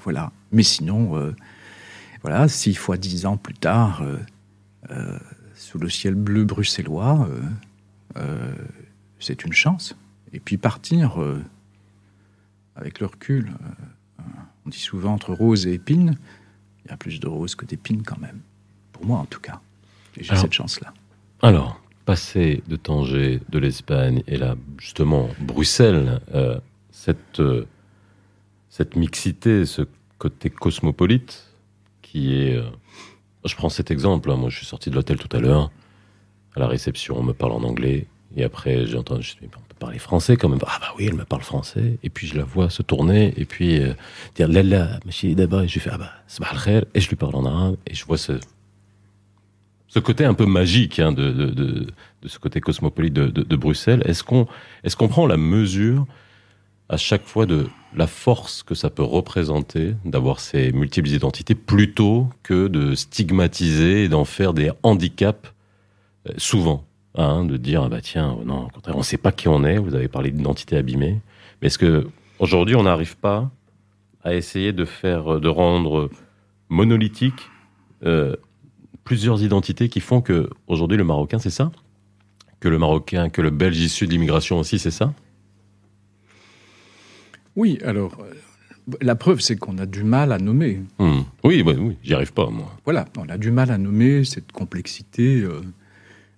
voilà. 0.04 0.32
Mais 0.52 0.64
sinon, 0.64 1.34
voilà, 2.22 2.48
six 2.48 2.76
fois 2.76 2.98
dix 2.98 3.26
ans 3.26 3.38
plus 3.38 3.54
tard, 3.54 4.04
euh, 4.92 5.20
sous 5.56 5.80
le 5.80 5.90
ciel 5.90 6.16
bleu 6.16 6.44
bruxellois, 6.46 7.28
c'est 9.20 9.44
une 9.44 9.54
chance. 9.54 9.96
Et 10.34 10.40
puis 10.40 10.58
partir 10.58 11.18
avec 12.76 13.00
le 13.00 13.08
recul, 13.08 13.52
on 14.66 14.70
dit 14.70 14.80
souvent 14.80 15.14
entre 15.14 15.34
rose 15.34 15.66
et 15.68 15.74
épines, 15.74 16.18
il 16.86 16.92
y 16.92 16.94
a 16.94 16.98
plus 16.98 17.20
de 17.20 17.28
roses 17.28 17.56
que 17.56 17.66
d'épines 17.66 18.04
quand 18.04 18.20
même. 18.20 18.42
Pour 18.92 19.06
moi 19.06 19.20
en 19.20 19.26
tout 19.26 19.40
cas. 19.40 19.60
j'ai 20.20 20.36
cette 20.36 20.54
chance-là. 20.54 20.94
Alors, 21.42 21.82
passer 22.06 22.64
de 22.68 22.76
Tanger, 22.76 23.40
de 23.50 23.60
l'Espagne, 23.60 24.24
et 24.28 24.38
là, 24.38 24.56
justement, 24.78 25.30
Bruxelles, 25.40 26.22
euh, 26.34 26.60
cette, 26.92 27.40
euh, 27.40 27.66
cette 28.70 28.96
mixité, 28.96 29.66
ce 29.66 29.84
côté 30.18 30.50
cosmopolite, 30.50 31.54
qui 32.02 32.36
est... 32.36 32.56
Euh, 32.56 32.70
je 33.46 33.56
prends 33.56 33.70
cet 33.70 33.90
exemple, 33.90 34.30
hein. 34.30 34.36
moi 34.36 34.50
je 34.50 34.58
suis 34.58 34.68
sorti 34.68 34.92
de 34.92 34.96
l'hôtel 34.96 35.18
tout 35.18 35.36
à 35.36 35.40
l'heure, 35.40 35.72
à 36.56 36.60
la 36.60 36.68
réception, 36.68 37.18
on 37.18 37.24
me 37.24 37.34
parle 37.34 37.54
en 37.54 37.64
anglais, 37.64 38.08
et 38.36 38.44
après 38.44 38.86
j'ai 38.86 38.98
entendu, 38.98 39.24
je 39.24 39.46
me 39.46 39.52
on 39.56 39.68
peut 39.68 39.76
parler 39.80 40.00
français 40.00 40.38
quand 40.38 40.50
même. 40.50 40.60
Ah 40.66 40.78
bah 40.80 40.94
oui, 40.98 41.06
elle 41.08 41.16
me 41.16 41.26
parle 41.26 41.42
français, 41.44 41.98
et 42.04 42.10
puis 42.10 42.28
je 42.28 42.36
la 42.36 42.44
vois 42.44 42.70
se 42.70 42.82
tourner, 42.82 43.34
et 43.38 43.46
puis 43.46 43.82
dire 44.36 44.48
Lalla, 44.48 45.00
d'abord, 45.36 45.62
et 45.62 45.68
je 45.68 45.74
lui 45.74 45.80
fais, 45.80 45.92
ah 45.94 45.98
bah, 45.98 46.12
et 46.94 47.00
je 47.00 47.10
lui 47.10 47.16
parle 47.16 47.36
en 47.36 47.46
arabe, 47.46 47.78
et 47.88 47.94
je 47.94 48.06
vois 48.06 48.18
ce, 48.18 48.34
ce 49.92 50.00
côté 50.00 50.24
un 50.24 50.34
peu 50.34 50.46
magique 50.46 51.00
hein, 51.00 51.12
de, 51.12 51.32
de, 51.32 51.48
de, 51.48 51.88
de, 52.22 52.28
ce 52.28 52.40
côté 52.40 52.62
cosmopolite 52.62 53.14
de, 53.14 53.56
Bruxelles. 53.58 54.02
Est-ce 54.06 54.24
qu'on 54.24 54.48
est 54.86 55.08
prend 55.10 55.28
la 55.28 55.36
mesure 55.36 56.08
à 56.88 56.96
chaque 56.96 57.26
fois 57.26 57.46
de 57.46 57.68
la 57.94 58.08
force 58.08 58.64
que 58.64 58.74
ça 58.74 58.90
peut 58.90 59.04
représenter 59.04 59.96
d'avoir 60.06 60.40
ces 60.40 60.72
multiples 60.72 61.10
identités 61.10 61.56
plutôt 61.56 62.30
que 62.42 62.70
de 62.70 62.96
stigmatiser 62.96 64.06
et 64.06 64.08
d'en 64.08 64.24
faire 64.24 64.54
des 64.54 64.72
handicaps 64.84 65.52
euh, 66.30 66.34
souvent? 66.38 66.86
Hein, 67.16 67.46
de 67.46 67.58
dire 67.58 67.84
ah 67.84 67.90
bah 67.90 68.02
tiens 68.02 68.36
oh 68.40 68.44
non 68.46 68.68
on 68.88 68.98
ne 68.98 69.04
sait 69.04 69.18
pas 69.18 69.32
qui 69.32 69.48
on 69.48 69.64
est 69.64 69.78
vous 69.78 69.96
avez 69.96 70.08
parlé 70.08 70.32
d'identité 70.32 70.78
abîmée 70.78 71.22
mais 71.62 71.68
est-ce 71.68 71.78
que 71.78 72.08
aujourd'hui 72.40 72.76
on 72.76 72.84
n'arrive 72.84 73.18
pas 73.18 73.52
à 74.24 74.36
essayer 74.36 74.74
de 74.74 74.86
faire 74.86 75.40
de 75.40 75.48
rendre 75.48 76.10
monolithique 76.70 77.50
euh, 78.04 78.36
plusieurs 79.04 79.44
identités 79.44 79.90
qui 79.90 80.00
font 80.00 80.22
que 80.22 80.50
aujourd'hui 80.68 80.98
le 80.98 81.04
Marocain, 81.04 81.40
c'est 81.40 81.50
ça? 81.50 81.72
Que 82.60 82.70
le 82.70 82.78
Marocain, 82.78 83.30
que 83.30 83.42
le 83.42 83.50
Belge 83.50 83.80
issu 83.80 84.06
de 84.06 84.12
l'immigration 84.12 84.60
aussi, 84.60 84.80
c'est 84.80 84.92
ça? 84.92 85.14
Oui, 87.56 87.80
alors 87.84 88.18
euh, 88.22 88.96
la 89.02 89.16
preuve, 89.16 89.42
c'est 89.42 89.58
qu'on 89.58 89.78
a 89.78 89.86
du 89.86 90.04
mal 90.04 90.32
à 90.32 90.38
nommer. 90.38 90.82
Hmm. 91.00 91.22
Oui, 91.44 91.64
oui, 91.66 91.76
oui 91.78 91.98
j'y 92.04 92.14
arrive 92.14 92.34
pas, 92.34 92.50
moi. 92.50 92.74
Voilà, 92.86 93.06
on 93.18 93.28
a 93.30 93.38
du 93.38 93.52
mal 93.52 93.72
à 93.72 93.78
nommer 93.78 94.24
cette 94.24 94.52
complexité. 94.52 95.42
Euh, 95.42 95.62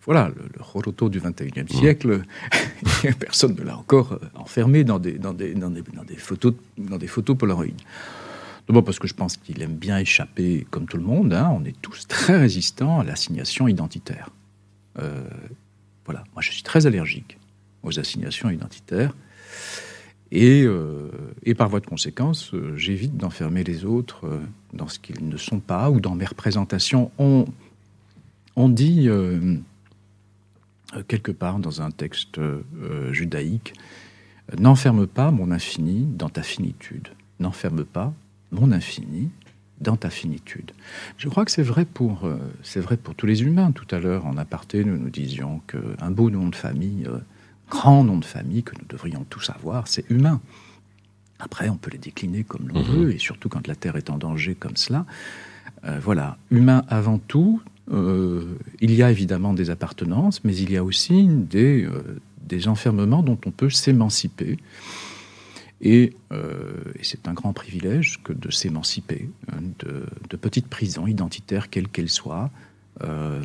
voilà, 0.06 0.30
le, 0.30 0.44
le 0.44 1.10
du 1.10 1.20
21e 1.20 1.64
hmm. 1.64 1.68
siècle, 1.68 2.22
personne 3.20 3.56
ne 3.56 3.64
l'a 3.64 3.78
encore 3.78 4.14
euh, 4.14 4.20
enfermé 4.36 4.84
dans 4.84 5.00
des, 5.00 5.14
dans 5.14 5.34
des, 5.34 5.54
dans 5.54 5.70
des, 5.70 5.82
dans 5.82 6.04
des 6.04 6.16
photos, 6.16 6.54
dans 6.78 6.98
des 6.98 7.08
photos 7.08 7.38
Polaroid. 7.38 7.68
D'abord 8.68 8.84
parce 8.84 9.00
que 9.00 9.08
je 9.08 9.14
pense 9.14 9.38
qu'il 9.38 9.62
aime 9.62 9.76
bien 9.76 9.98
échapper, 9.98 10.66
comme 10.72 10.86
tout 10.86 10.98
le 10.98 11.04
monde. 11.04 11.34
Hein. 11.34 11.50
on 11.54 11.64
est 11.66 11.80
tous 11.82 12.08
très 12.08 12.38
résistants 12.38 13.00
à 13.00 13.04
l'assignation 13.04 13.68
identitaire. 13.68 14.30
Euh, 15.00 15.24
voilà, 16.06 16.24
moi 16.34 16.42
je 16.42 16.52
suis 16.52 16.64
très 16.64 16.86
allergique 16.86 17.38
aux 17.84 18.00
assignations 18.00 18.50
identitaires. 18.50 19.14
Et, 20.32 20.64
euh, 20.64 21.10
par 21.58 21.70
voie 21.70 21.80
de 21.80 21.86
conséquence, 21.86 22.54
euh, 22.54 22.76
j'évite 22.76 23.18
d'enfermer 23.18 23.64
les 23.64 23.86
autres 23.86 24.40
dans 24.74 24.88
ce 24.88 24.98
qu'ils 24.98 25.28
ne 25.28 25.38
sont 25.38 25.60
pas 25.60 25.92
ou 25.92 26.00
dans 26.00 26.16
mes 26.16 26.26
représentations. 26.26 27.12
On, 27.20 27.46
on 28.56 28.70
dit 28.70 29.08
quelque 31.08 31.32
part 31.32 31.60
dans 31.60 31.82
un 31.82 31.92
texte 31.92 32.40
judaïque, 33.12 33.74
n'enferme 34.58 35.08
pas 35.08 35.32
mon 35.32 35.52
infini 35.52 36.06
dans 36.06 36.30
ta 36.30 36.44
finitude. 36.44 37.10
N'enferme 37.40 37.84
pas 37.84 38.14
mon 38.52 38.72
infini 38.72 39.30
dans 39.82 39.98
ta 39.98 40.10
finitude. 40.10 40.72
Je 41.18 41.30
crois 41.30 41.46
que 41.46 41.52
c'est 41.52 41.64
vrai 41.64 41.86
pour 41.86 42.26
euh, 42.26 42.38
c'est 42.64 42.80
vrai 42.80 42.98
pour 42.98 43.16
tous 43.16 43.26
les 43.26 43.44
humains. 43.44 43.72
Tout 43.72 43.88
à 43.94 44.00
l'heure, 44.00 44.26
en 44.26 44.38
aparté, 44.38 44.84
nous 44.84 44.98
nous 44.98 45.10
disions 45.10 45.62
qu'un 45.68 46.12
beau 46.12 46.30
nom 46.30 46.48
de 46.48 46.56
famille, 46.56 47.06
euh, 47.08 47.20
grand 47.70 48.04
nom 48.04 48.18
de 48.18 48.26
famille 48.26 48.64
que 48.64 48.76
nous 48.80 48.88
devrions 48.88 49.26
tous 49.30 49.50
avoir, 49.50 49.88
c'est 49.88 50.10
humain. 50.10 50.42
Après, 51.40 51.70
on 51.70 51.76
peut 51.76 51.92
les 51.92 51.98
décliner 51.98 52.44
comme 52.44 52.70
l'on 52.70 52.80
mhm. 52.80 52.86
veut, 52.86 53.14
et 53.14 53.18
surtout 53.18 53.50
quand 53.50 53.68
la 53.68 53.76
Terre 53.76 53.98
est 53.98 54.10
en 54.10 54.18
danger 54.18 54.56
comme 54.56 54.78
cela. 54.78 55.06
Euh, 55.84 56.00
voilà, 56.02 56.38
humain 56.50 56.86
avant 56.88 57.18
tout. 57.18 57.62
Il 57.92 58.94
y 58.94 59.04
a 59.04 59.12
évidemment 59.12 59.54
des 59.54 59.70
appartenances, 59.70 60.44
mais 60.44 60.56
il 60.56 60.72
y 60.72 60.78
a 60.78 60.84
aussi 60.84 61.28
des, 61.28 61.88
des 62.42 62.68
enfermements 62.68 63.24
dont 63.24 63.40
on 63.46 63.52
peut 63.52 63.70
s'émanciper. 63.70 64.58
Euh, 65.86 66.12
et, 67.00 67.04
c'est 67.04 67.28
un 67.28 67.34
grand 67.34 67.54
privilège 67.54 68.22
que 68.24 68.34
de 68.34 68.52
s'émanciper 68.52 69.30
hein, 69.52 69.62
de, 69.80 70.38
petites 70.38 70.68
prisons 70.68 71.08
identitaires, 71.08 71.70
quelles 71.70 71.90
qu'elles 71.90 72.10
soient. 72.10 72.52
Euh, 73.04 73.42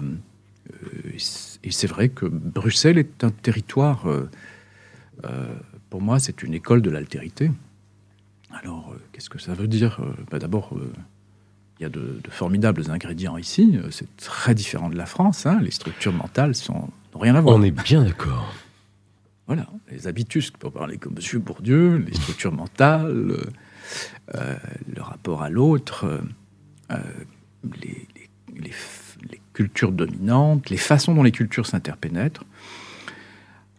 et 1.65 1.71
c'est 1.71 1.87
vrai 1.87 2.09
que 2.11 2.27
Bruxelles 2.27 2.99
est 2.99 3.25
un 3.25 3.31
territoire, 3.31 4.07
euh, 4.07 4.29
pour 5.91 6.01
moi, 6.01 6.19
c'est 6.19 6.43
une 6.43 6.55
école 6.55 6.83
de 6.83 6.91
l'altérité. 6.91 7.51
Alors, 8.51 8.95
qu'est-ce 9.13 9.31
que 9.31 9.39
ça 9.39 9.55
veut 9.55 9.67
dire? 9.69 10.01
Bah, 10.31 10.39
D'abord, 10.39 10.79
il 11.79 11.85
y 11.85 11.87
a 11.87 11.89
de, 11.89 12.21
formidables 12.31 12.91
ingrédients 12.91 13.37
ici. 13.37 13.79
C'est 13.91 14.17
très 14.17 14.55
différent 14.55 14.91
de 14.91 14.97
la 14.97 15.07
France. 15.07 15.47
Hein. 15.47 15.61
Les 15.63 15.71
structures 15.71 16.13
mentales 16.13 16.55
sont 16.55 16.89
n'ont 17.15 17.21
rien 17.21 17.35
à 17.35 17.41
voir. 17.41 17.57
On 17.57 17.63
est 17.63 17.71
bien 17.71 18.05
d'accord. 18.05 18.53
Voilà, 19.47 19.67
les 19.91 20.07
habitus, 20.07 20.51
pour 20.51 20.73
parler 20.73 20.99
comme 20.99 21.15
M. 21.17 21.41
Bourdieu, 21.41 21.97
les 21.97 22.15
structures 22.15 22.53
mentales, 22.53 23.35
euh, 24.35 24.57
le 24.95 25.01
rapport 25.01 25.43
à 25.43 25.49
l'autre, 25.49 26.21
euh, 26.91 26.99
les, 27.83 28.07
cultures 29.55 29.91
dominantes, 29.91 30.71
les 30.71 30.77
façons 30.77 31.15
dont 31.15 31.23
les 31.23 31.33
cultures 31.33 31.67
s'interpénètrent. 31.67 32.45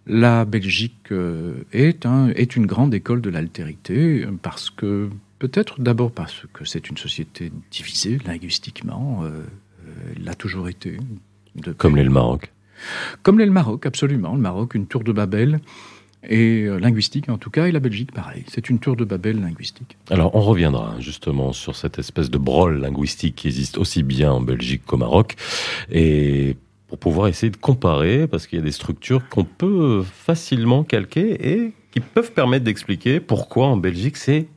La 0.08 0.44
Belgique 0.44 1.12
euh, 1.12 1.63
est 1.72 2.56
une 2.56 2.65
grande 2.65 2.94
école 2.94 3.22
de 3.22 3.29
l'altérité 3.29 4.25
parce 4.41 4.70
que, 4.72 5.10
peut-être 5.39 5.81
d'abord 5.81 6.12
parce 6.12 6.43
que 6.53 6.65
c'est 6.65 6.89
une 6.89 6.98
société 6.98 7.51
divisée 7.72 8.19
linguistiquement, 8.25 9.24
elle 10.15 10.24
l'a 10.24 10.36
toujours 10.36 10.69
été. 10.69 10.98
Comme 11.77 11.96
l'est 11.96 12.03
le 12.03 12.10
Maroc. 12.10 12.51
Comme 13.24 13.39
l'est 13.39 13.46
le 13.46 13.51
Maroc, 13.51 13.86
absolument. 13.86 14.34
Le 14.34 14.41
Maroc, 14.41 14.75
une 14.75 14.88
tour 14.88 15.03
de 15.03 15.12
Babel. 15.12 15.60
Et 16.27 16.63
euh, 16.63 16.79
linguistique 16.79 17.29
en 17.29 17.38
tout 17.38 17.50
cas, 17.50 17.67
et 17.67 17.72
la 17.72 17.79
Belgique 17.79 18.12
pareil. 18.12 18.43
C'est 18.48 18.69
une 18.69 18.79
tour 18.79 18.98
de 18.98 19.05
Babel 19.05 19.39
linguistique. 19.39 19.98
Alors 20.10 20.36
on 20.36 20.41
reviendra 20.41 21.00
justement 21.00 21.53
sur 21.53 21.77
cette 21.77 21.98
espèce 21.98 22.29
de 22.29 22.38
brol 22.38 22.81
linguistique 22.81 23.36
qui 23.36 23.48
existe 23.48 23.77
aussi 23.77 24.03
bien 24.03 24.34
en 24.34 24.41
Belgique 24.41 24.81
qu'au 24.86 24.98
Maroc. 24.98 25.38
Et 25.89 26.58
pour 26.88 27.00
pouvoir 27.00 27.29
essayer 27.29 27.50
de 27.50 27.58
comparer, 27.58 28.27
parce 28.27 28.48
qu'il 28.48 28.60
y 28.60 28.62
a 28.62 28.65
des 28.65 28.74
structures 28.74 29.29
qu'on 29.29 29.46
peut 29.46 30.03
facilement 30.03 30.84
calquer 30.84 31.53
et 31.53 31.74
qui 31.91 32.01
peuvent 32.01 32.34
permettre 32.34 32.65
d'expliquer 32.65 33.22
pourquoi 33.22 33.67
en 33.67 33.77
Belgique 33.77 34.17
c'est 34.17 34.48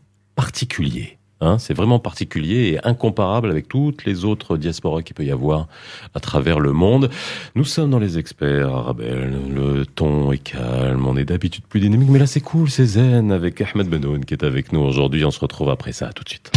particulier. 0.43 1.19
Hein, 1.41 1.59
c'est 1.59 1.73
vraiment 1.73 2.01
particulier 2.01 2.73
et 2.73 2.85
incomparable 2.85 3.49
avec 3.49 3.69
toutes 3.69 4.05
les 4.05 4.25
autres 4.25 4.57
diasporas 4.57 5.03
qu'il 5.03 5.15
peut 5.15 5.25
y 5.25 5.31
avoir 5.31 5.69
à 6.15 6.21
travers 6.21 6.59
le 6.59 6.73
monde. 6.73 7.11
Nous 7.55 7.65
sommes 7.65 7.91
dans 7.91 8.01
les 8.01 8.19
experts, 8.19 8.69
Arabelle. 8.69 9.39
Le 9.55 9.87
ton 9.87 10.33
est 10.33 10.39
calme, 10.39 11.07
on 11.07 11.17
est 11.17 11.25
d'habitude 11.25 11.63
plus 11.69 11.79
dynamique, 11.79 12.09
mais 12.11 12.19
là 12.19 12.27
c'est 12.27 12.41
cool, 12.41 12.69
c'est 12.71 12.87
zen 12.87 13.31
avec 13.31 13.61
Ahmed 13.61 13.89
Benoun 13.89 14.25
qui 14.25 14.35
est 14.35 14.43
avec 14.43 14.73
nous 14.73 14.81
aujourd'hui. 14.81 15.25
On 15.25 15.31
se 15.31 15.39
retrouve 15.39 15.71
après 15.71 15.93
ça, 15.93 16.13
tout 16.13 16.25
de 16.25 16.29
suite. 16.29 16.51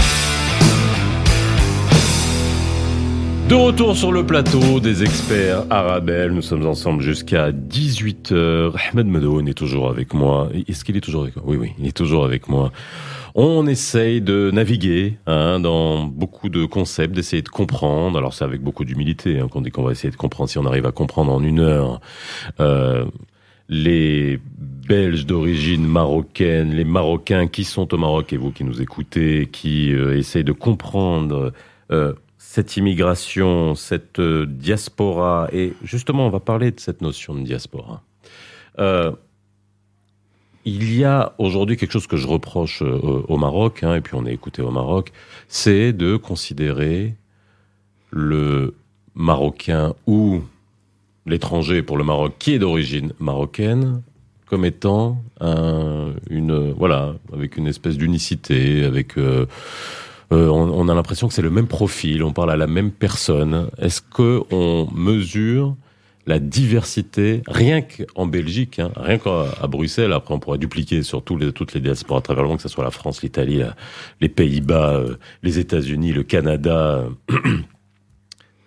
De 3.48 3.54
retour 3.54 3.96
sur 3.96 4.12
le 4.12 4.26
plateau 4.26 4.80
des 4.80 5.04
experts 5.04 5.66
Arabelle, 5.70 6.32
nous 6.32 6.42
sommes 6.42 6.66
ensemble 6.66 7.04
jusqu'à 7.04 7.52
18h. 7.52 8.74
Ahmed 8.90 9.06
Medoun 9.06 9.48
est 9.48 9.54
toujours 9.54 9.88
avec 9.88 10.16
moi. 10.16 10.50
Est-ce 10.68 10.84
qu'il 10.84 10.98
est 10.98 11.02
toujours 11.02 11.22
avec 11.22 11.36
moi? 11.36 11.46
Oui, 11.48 11.56
oui, 11.56 11.74
il 11.78 11.88
est 11.88 11.96
toujours 11.96 12.26
avec 12.26 12.50
moi. 12.50 12.72
On 13.36 13.68
essaye 13.68 14.20
de 14.20 14.50
naviguer 14.52 15.20
hein, 15.28 15.60
dans 15.60 16.06
beaucoup 16.06 16.50
de 16.50 16.66
concepts, 16.66 17.14
d'essayer 17.14 17.44
de 17.44 17.50
comprendre. 17.50 18.18
Alors 18.18 18.34
c'est 18.34 18.44
avec 18.44 18.62
beaucoup 18.62 18.84
d'humilité 18.84 19.40
hein, 19.40 19.48
qu'on 19.48 19.62
dit 19.62 19.70
qu'on 19.70 19.84
va 19.84 19.92
essayer 19.92 20.10
de 20.10 20.16
comprendre. 20.16 20.50
Si 20.50 20.58
on 20.58 20.66
arrive 20.66 20.88
à 20.88 20.92
comprendre 20.92 21.32
en 21.32 21.44
une 21.44 21.60
heure 21.60 22.02
euh, 22.60 23.06
les 23.70 24.40
Belges 24.58 25.28
d'origine 25.28 25.86
marocaine, 25.86 26.72
les 26.72 26.84
Marocains 26.84 27.46
qui 27.46 27.64
sont 27.64 27.94
au 27.94 27.98
Maroc 27.98 28.34
et 28.34 28.38
vous 28.38 28.50
qui 28.50 28.64
nous 28.64 28.82
écoutez, 28.82 29.48
qui 29.52 29.94
euh, 29.94 30.18
essayent 30.18 30.44
de 30.44 30.52
comprendre 30.52 31.54
euh, 31.92 32.14
cette 32.56 32.78
immigration, 32.78 33.76
cette 33.76 34.20
euh, 34.20 34.46
diaspora. 34.46 35.50
Et 35.52 35.74
justement, 35.84 36.26
on 36.26 36.30
va 36.30 36.40
parler 36.40 36.72
de 36.72 36.80
cette 36.80 37.02
notion 37.02 37.36
de 37.36 37.42
diaspora. 37.42 38.02
Euh, 38.80 39.12
il 40.64 40.98
y 40.98 41.04
a 41.04 41.34
aujourd'hui 41.38 41.76
quelque 41.76 41.92
chose 41.92 42.08
que 42.08 42.16
je 42.16 42.26
reproche 42.26 42.82
euh, 42.82 43.26
au 43.28 43.36
Maroc, 43.36 43.84
hein, 43.84 43.96
et 43.96 44.00
puis 44.00 44.16
on 44.16 44.26
est 44.26 44.34
écouté 44.34 44.62
au 44.62 44.72
Maroc, 44.72 45.12
c'est 45.50 45.92
de 45.92 46.16
considérer 46.16 47.16
le 48.12 48.74
marocain 49.16 49.94
ou 50.08 50.42
l'étranger 51.26 51.84
pour 51.84 51.98
le 51.98 52.06
Maroc 52.06 52.36
qui 52.40 52.54
est 52.54 52.60
d'origine 52.60 53.12
marocaine 53.20 54.02
comme 54.46 54.64
étant 54.64 55.22
une 56.30 56.72
voilà 56.72 57.16
avec 57.34 57.58
une 57.58 57.68
espèce 57.68 57.98
d'unicité 57.98 58.86
avec 58.86 59.16
euh, 60.32 60.48
on, 60.50 60.90
a 60.90 60.96
l'impression 60.96 61.28
que 61.28 61.34
c'est 61.34 61.42
le 61.42 61.50
même 61.50 61.68
profil 61.68 62.24
on 62.24 62.34
parle 62.34 62.52
à 62.52 62.58
la 62.58 62.68
même 62.68 62.92
personne 62.92 63.70
est-ce 63.78 64.02
que 64.02 64.42
on 64.52 64.88
mesure 64.94 65.76
la 66.28 66.40
diversité, 66.40 67.42
rien 67.48 67.82
qu'en 67.82 68.26
Belgique, 68.26 68.80
hein, 68.80 68.92
rien 68.96 69.18
qu'à 69.18 69.68
Bruxelles, 69.68 70.12
après 70.12 70.34
on 70.34 70.40
pourrait 70.40 70.58
dupliquer 70.58 71.04
sur 71.04 71.24
les, 71.40 71.52
toutes 71.52 71.74
les 71.74 71.80
diasporas 71.80 72.20
à 72.20 72.22
travers 72.22 72.44
le 72.44 72.50
monde, 72.50 72.58
que 72.58 72.64
ce 72.64 72.70
soit 72.70 72.84
la 72.84 72.92
France, 72.92 73.22
l'Italie, 73.22 73.62
les 74.22 74.30
Pays-Bas, 74.30 74.96
euh, 74.96 75.16
les 75.44 75.60
États-Unis, 75.60 76.14
le 76.14 76.24
Canada. 76.24 77.04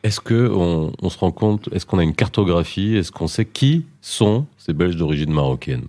Est-ce 0.04 0.20
que 0.20 0.48
on, 0.48 1.10
se 1.10 1.18
rend 1.18 1.32
compte, 1.32 1.68
est-ce 1.72 1.84
qu'on 1.84 1.98
a 1.98 2.04
une 2.04 2.14
cartographie, 2.14 2.96
est-ce 2.96 3.10
qu'on 3.10 3.26
sait 3.26 3.44
qui 3.44 3.84
sont 4.00 4.46
ces 4.56 4.72
Belges 4.72 4.94
d'origine 4.94 5.32
marocaine? 5.32 5.88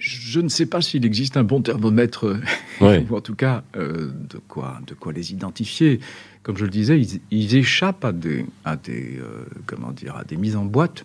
Je 0.00 0.40
ne 0.40 0.48
sais 0.48 0.66
pas 0.66 0.80
s'il 0.80 1.04
existe 1.04 1.36
un 1.36 1.44
bon 1.44 1.60
thermomètre, 1.60 2.36
ou 2.80 3.16
en 3.16 3.20
tout 3.20 3.34
cas 3.36 3.62
euh, 3.76 4.10
de, 4.28 4.38
quoi, 4.38 4.80
de 4.86 4.94
quoi 4.94 5.12
les 5.12 5.32
identifier 5.32 6.00
comme 6.42 6.56
je 6.56 6.64
le 6.64 6.70
disais, 6.70 7.00
ils, 7.30 7.56
échappent 7.56 8.04
à 8.04 8.12
des, 8.12 8.46
à 8.64 8.76
des 8.76 9.18
euh, 9.18 9.44
comment 9.66 9.92
dire, 9.92 10.16
à 10.16 10.24
des 10.24 10.36
mises 10.36 10.56
en 10.56 10.64
boîte. 10.64 11.04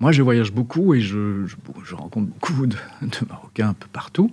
Moi, 0.00 0.12
je 0.12 0.22
voyage 0.22 0.52
beaucoup 0.52 0.92
et 0.94 1.00
je, 1.00 1.46
je, 1.84 1.94
rencontre 1.94 2.26
beaucoup 2.26 2.66
de, 2.66 2.76
Marocains 3.28 3.68
un 3.68 3.74
peu 3.74 3.86
partout. 3.92 4.30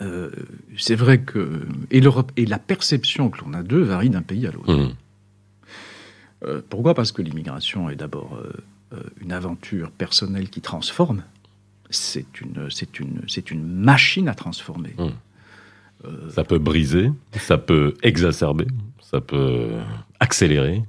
Euh, 0.00 0.30
c'est 0.76 0.94
vrai 0.94 1.20
que 1.22 1.66
et, 1.90 2.02
et 2.36 2.46
la 2.46 2.58
perception 2.58 3.30
que 3.30 3.42
l'on 3.44 3.54
a 3.54 3.62
d'eux 3.62 3.82
varie 3.82 4.10
d'un 4.10 4.22
pays 4.22 4.46
à 4.46 4.52
l'autre. 4.52 4.72
Mmh. 4.72 4.94
Euh, 6.44 6.60
pourquoi? 6.68 6.94
Parce 6.94 7.10
que 7.10 7.22
l'immigration 7.22 7.90
est 7.90 7.96
d'abord 7.96 8.40
une 9.20 9.32
aventure 9.32 9.90
personnelle 9.90 10.48
qui 10.48 10.60
transforme. 10.60 11.22
C'est 11.90 12.40
une, 12.40 12.68
c'est 12.70 13.00
une, 13.00 13.22
c'est 13.26 13.50
une 13.50 13.66
machine 13.66 14.28
à 14.28 14.34
transformer. 14.34 14.94
Mmh. 14.98 15.08
Euh, 16.04 16.30
ça 16.30 16.44
peut 16.44 16.58
briser, 16.58 17.10
ça 17.38 17.58
peut 17.58 17.94
exacerber, 18.02 18.66
ça 19.00 19.20
peut 19.20 19.70
accélérer. 20.20 20.82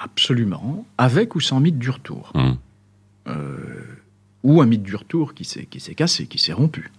Absolument, 0.00 0.84
avec 0.98 1.34
ou 1.34 1.40
sans 1.40 1.60
mythe 1.60 1.78
du 1.78 1.90
retour. 1.90 2.32
Hmm. 2.34 2.54
Euh, 3.28 3.82
ou 4.42 4.60
un 4.60 4.66
mythe 4.66 4.82
du 4.82 4.96
retour 4.96 5.34
qui 5.34 5.44
s'est 5.44 5.66
cassé, 5.94 6.26
qui 6.26 6.38
s'est 6.38 6.52
rompu. 6.52 6.90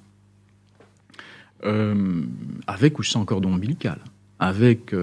Euh, 1.65 2.23
avec 2.65 2.97
ou 2.99 3.03
sans 3.03 3.25
cordon 3.25 3.53
ombilical. 3.53 3.99
Avec, 4.39 4.95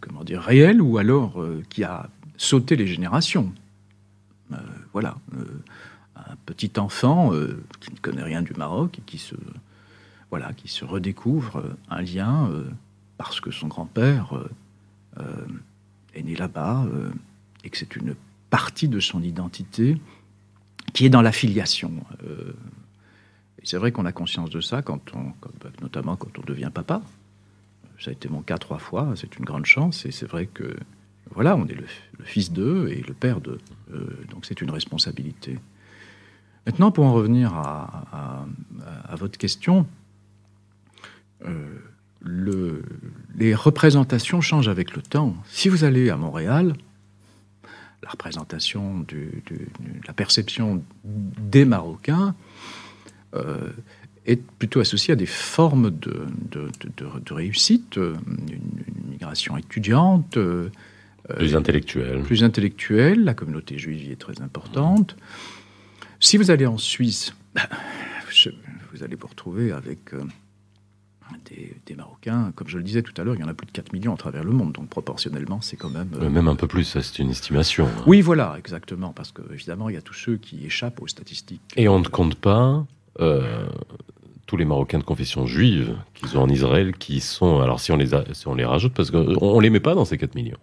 comment 0.00 0.24
dire, 0.24 0.40
réel 0.40 0.80
ou 0.80 0.98
alors 0.98 1.44
qui 1.68 1.84
a 1.84 2.08
sauté 2.36 2.76
les 2.76 2.86
générations. 2.86 3.52
voilà. 4.92 5.16
Un 6.30 6.36
petit 6.46 6.72
enfant 6.78 7.32
qui 7.80 7.92
ne 7.92 7.98
connaît 7.98 8.22
rien 8.22 8.42
du 8.42 8.52
Maroc 8.54 8.98
et 8.98 9.02
qui 9.02 9.18
se 9.18 9.34
voilà, 10.30 10.52
qui 10.52 10.68
se 10.68 10.84
redécouvre 10.84 11.56
euh, 11.56 11.76
un 11.90 12.02
lien 12.02 12.48
euh, 12.50 12.64
parce 13.18 13.40
que 13.40 13.50
son 13.50 13.66
grand-père 13.66 14.40
euh, 15.18 15.24
est 16.14 16.22
né 16.22 16.36
là-bas 16.36 16.86
et 17.64 17.68
que 17.70 17.76
c'est 17.76 17.94
une 17.96 18.14
partie 18.48 18.88
de 18.88 19.00
son 19.00 19.22
identité 19.22 20.00
qui 20.94 21.04
est 21.04 21.10
dans 21.10 21.20
la 21.20 21.32
filiation. 21.32 21.92
c'est 23.62 23.76
vrai 23.76 23.92
qu'on 23.92 24.06
a 24.06 24.12
conscience 24.12 24.48
de 24.48 24.62
ça 24.62 24.80
quand 24.80 25.14
on, 25.14 25.34
notamment 25.82 26.16
quand 26.16 26.38
on 26.38 26.42
devient 26.42 26.70
papa. 26.72 27.02
Ça 27.98 28.10
a 28.10 28.12
été 28.14 28.28
mon 28.30 28.40
cas 28.40 28.56
trois 28.56 28.78
fois, 28.78 29.12
c'est 29.16 29.38
une 29.38 29.44
grande 29.44 29.66
chance 29.66 30.06
et 30.06 30.10
c'est 30.10 30.26
vrai 30.26 30.46
que 30.46 30.74
voilà, 31.32 31.54
on 31.56 31.66
est 31.66 31.74
le, 31.74 31.84
fils 32.24 32.50
d'eux 32.50 32.88
et 32.88 33.02
le 33.02 33.12
père 33.12 33.42
d'eux, 33.42 33.60
donc 34.30 34.46
c'est 34.46 34.62
une 34.62 34.70
responsabilité. 34.70 35.58
Maintenant, 36.66 36.90
pour 36.90 37.04
en 37.04 37.12
revenir 37.12 37.54
à 37.54 38.46
votre 39.16 39.38
question, 39.38 39.86
euh, 41.46 41.52
le, 42.22 42.82
les 43.36 43.54
représentations 43.54 44.42
changent 44.42 44.68
avec 44.68 44.94
le 44.94 45.00
temps. 45.00 45.34
Si 45.48 45.70
vous 45.70 45.84
allez 45.84 46.10
à 46.10 46.16
Montréal, 46.16 46.74
la 48.02 48.10
représentation 48.10 49.00
de 49.08 49.28
la 50.06 50.12
perception 50.12 50.82
des 51.04 51.64
Marocains 51.64 52.34
euh, 53.34 53.70
est 54.26 54.42
plutôt 54.42 54.80
associée 54.80 55.12
à 55.12 55.16
des 55.16 55.24
formes 55.24 55.90
de, 55.90 56.26
de, 56.50 57.32
réussite, 57.32 57.96
une, 57.96 59.10
migration 59.10 59.56
étudiante. 59.56 60.36
Euh, 60.36 60.68
plus 61.36 61.56
intellectuelle. 61.56 62.20
Plus 62.22 62.44
intellectuelle, 62.44 63.24
la 63.24 63.32
communauté 63.32 63.78
juive 63.78 64.04
y 64.04 64.12
est 64.12 64.20
très 64.20 64.42
importante. 64.42 65.16
Si 66.20 66.36
vous 66.36 66.50
allez 66.50 66.66
en 66.66 66.78
Suisse, 66.78 67.34
vous 68.92 69.02
allez 69.02 69.16
vous 69.16 69.26
retrouver 69.26 69.72
avec 69.72 70.12
des, 71.86 71.94
Marocains. 71.94 72.52
Comme 72.54 72.68
je 72.68 72.78
le 72.78 72.84
disais 72.84 73.02
tout 73.02 73.12
à 73.20 73.24
l'heure, 73.24 73.34
il 73.34 73.40
y 73.40 73.44
en 73.44 73.48
a 73.48 73.54
plus 73.54 73.66
de 73.66 73.72
4 73.72 73.92
millions 73.92 74.14
à 74.14 74.16
travers 74.16 74.44
le 74.44 74.52
monde, 74.52 74.72
donc 74.72 74.88
proportionnellement, 74.88 75.60
c'est 75.60 75.76
quand 75.76 75.90
même... 75.90 76.10
Euh, 76.20 76.30
même 76.30 76.48
un 76.48 76.54
peu 76.54 76.66
plus, 76.66 76.84
c'est 76.84 77.18
une 77.18 77.30
estimation. 77.30 77.86
Hein. 77.86 78.02
Oui, 78.06 78.20
voilà, 78.20 78.54
exactement, 78.58 79.12
parce 79.12 79.32
qu'évidemment, 79.32 79.88
il 79.88 79.94
y 79.94 79.98
a 79.98 80.02
tous 80.02 80.14
ceux 80.14 80.36
qui 80.36 80.64
échappent 80.64 81.02
aux 81.02 81.08
statistiques. 81.08 81.60
Et 81.76 81.88
on 81.88 81.98
ne 81.98 82.06
compte 82.06 82.36
pas 82.36 82.84
euh, 83.20 83.66
tous 84.46 84.56
les 84.56 84.64
Marocains 84.64 84.98
de 84.98 85.04
confession 85.04 85.46
juive 85.46 85.96
qu'ils 86.14 86.38
ont 86.38 86.42
en 86.42 86.48
Israël, 86.48 86.94
qui 86.96 87.20
sont... 87.20 87.60
Alors 87.60 87.80
si 87.80 87.92
on 87.92 87.96
les, 87.96 88.10
si 88.32 88.46
on 88.46 88.54
les 88.54 88.64
rajoute, 88.64 88.94
parce 88.94 89.10
qu'on 89.10 89.56
ne 89.56 89.62
les 89.62 89.70
met 89.70 89.80
pas 89.80 89.94
dans 89.94 90.04
ces 90.04 90.18
4 90.18 90.34
millions 90.34 90.58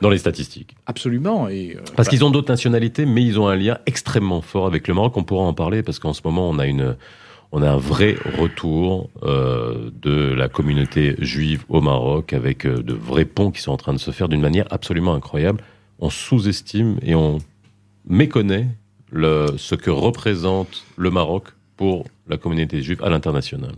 dans 0.00 0.10
les 0.10 0.18
statistiques. 0.18 0.76
Absolument. 0.86 1.48
Et 1.48 1.76
euh, 1.76 1.80
parce 1.96 2.08
bah 2.08 2.10
qu'ils 2.10 2.24
ont 2.24 2.30
d'autres 2.30 2.50
nationalités, 2.50 3.06
mais 3.06 3.22
ils 3.22 3.38
ont 3.40 3.48
un 3.48 3.56
lien 3.56 3.78
extrêmement 3.86 4.42
fort 4.42 4.66
avec 4.66 4.88
le 4.88 4.94
Maroc. 4.94 5.16
On 5.16 5.24
pourra 5.24 5.44
en 5.44 5.54
parler 5.54 5.82
parce 5.82 5.98
qu'en 5.98 6.12
ce 6.12 6.20
moment, 6.24 6.48
on 6.48 6.58
a 6.58 6.66
une, 6.66 6.96
on 7.52 7.62
a 7.62 7.70
un 7.70 7.76
vrai 7.76 8.16
retour 8.38 9.10
euh, 9.22 9.90
de 10.02 10.32
la 10.32 10.48
communauté 10.48 11.16
juive 11.18 11.64
au 11.68 11.80
Maroc 11.80 12.32
avec 12.32 12.66
euh, 12.66 12.82
de 12.82 12.94
vrais 12.94 13.24
ponts 13.24 13.50
qui 13.50 13.62
sont 13.62 13.72
en 13.72 13.76
train 13.76 13.92
de 13.92 13.98
se 13.98 14.10
faire 14.10 14.28
d'une 14.28 14.40
manière 14.40 14.66
absolument 14.70 15.14
incroyable. 15.14 15.62
On 15.98 16.10
sous-estime 16.10 16.98
et 17.02 17.14
on 17.14 17.38
méconnaît 18.06 18.68
le, 19.10 19.46
ce 19.56 19.74
que 19.74 19.90
représente 19.90 20.84
le 20.96 21.10
Maroc 21.10 21.48
pour 21.76 22.04
la 22.28 22.36
communauté 22.36 22.82
juive 22.82 23.02
à 23.02 23.08
l'international. 23.08 23.72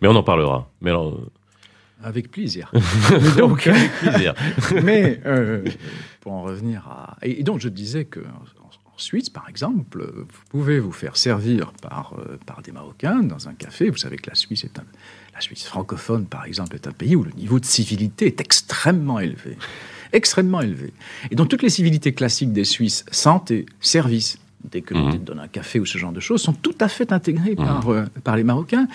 Mais 0.00 0.08
on 0.08 0.16
en 0.16 0.22
parlera. 0.22 0.68
Mais 0.80 0.90
alors, 0.90 1.18
avec 2.02 2.30
plaisir. 2.30 2.72
donc, 3.36 3.66
avec 3.66 3.92
plaisir. 4.00 4.34
mais 4.82 5.20
euh, 5.26 5.64
pour 6.20 6.32
en 6.32 6.42
revenir 6.42 6.86
à... 6.88 7.16
Et 7.22 7.42
donc 7.42 7.60
je 7.60 7.68
disais 7.68 8.04
que 8.04 8.20
Suisse, 9.00 9.30
par 9.30 9.48
exemple, 9.48 10.06
vous 10.14 10.44
pouvez 10.50 10.78
vous 10.78 10.92
faire 10.92 11.16
servir 11.16 11.72
par, 11.80 12.14
euh, 12.18 12.38
par 12.46 12.62
des 12.62 12.70
Marocains 12.70 13.22
dans 13.22 13.48
un 13.48 13.54
café. 13.54 13.88
Vous 13.88 13.96
savez 13.96 14.16
que 14.16 14.28
la 14.28 14.36
Suisse 14.36 14.64
est 14.64 14.78
un, 14.78 14.84
la 15.34 15.40
Suisse 15.40 15.64
francophone, 15.64 16.26
par 16.26 16.44
exemple, 16.44 16.76
est 16.76 16.86
un 16.86 16.92
pays 16.92 17.16
où 17.16 17.24
le 17.24 17.32
niveau 17.32 17.58
de 17.58 17.64
civilité 17.64 18.26
est 18.26 18.40
extrêmement 18.40 19.18
élevé, 19.18 19.56
extrêmement 20.12 20.60
élevé. 20.60 20.92
Et 21.30 21.34
dans 21.34 21.46
toutes 21.46 21.62
les 21.62 21.70
civilités 21.70 22.12
classiques 22.12 22.52
des 22.52 22.64
Suisses, 22.64 23.04
santé, 23.10 23.66
service, 23.80 24.38
dès 24.64 24.80
que 24.80 24.94
l'on 24.94 25.08
mmh. 25.08 25.18
donne 25.18 25.40
un 25.40 25.48
café 25.48 25.80
ou 25.80 25.86
ce 25.86 25.98
genre 25.98 26.12
de 26.12 26.20
choses, 26.20 26.42
sont 26.42 26.52
tout 26.52 26.74
à 26.80 26.88
fait 26.88 27.12
intégrées 27.12 27.52
mmh. 27.52 27.64
par, 27.64 27.88
euh, 27.88 28.04
par 28.24 28.36
les 28.36 28.44
Marocains 28.44 28.88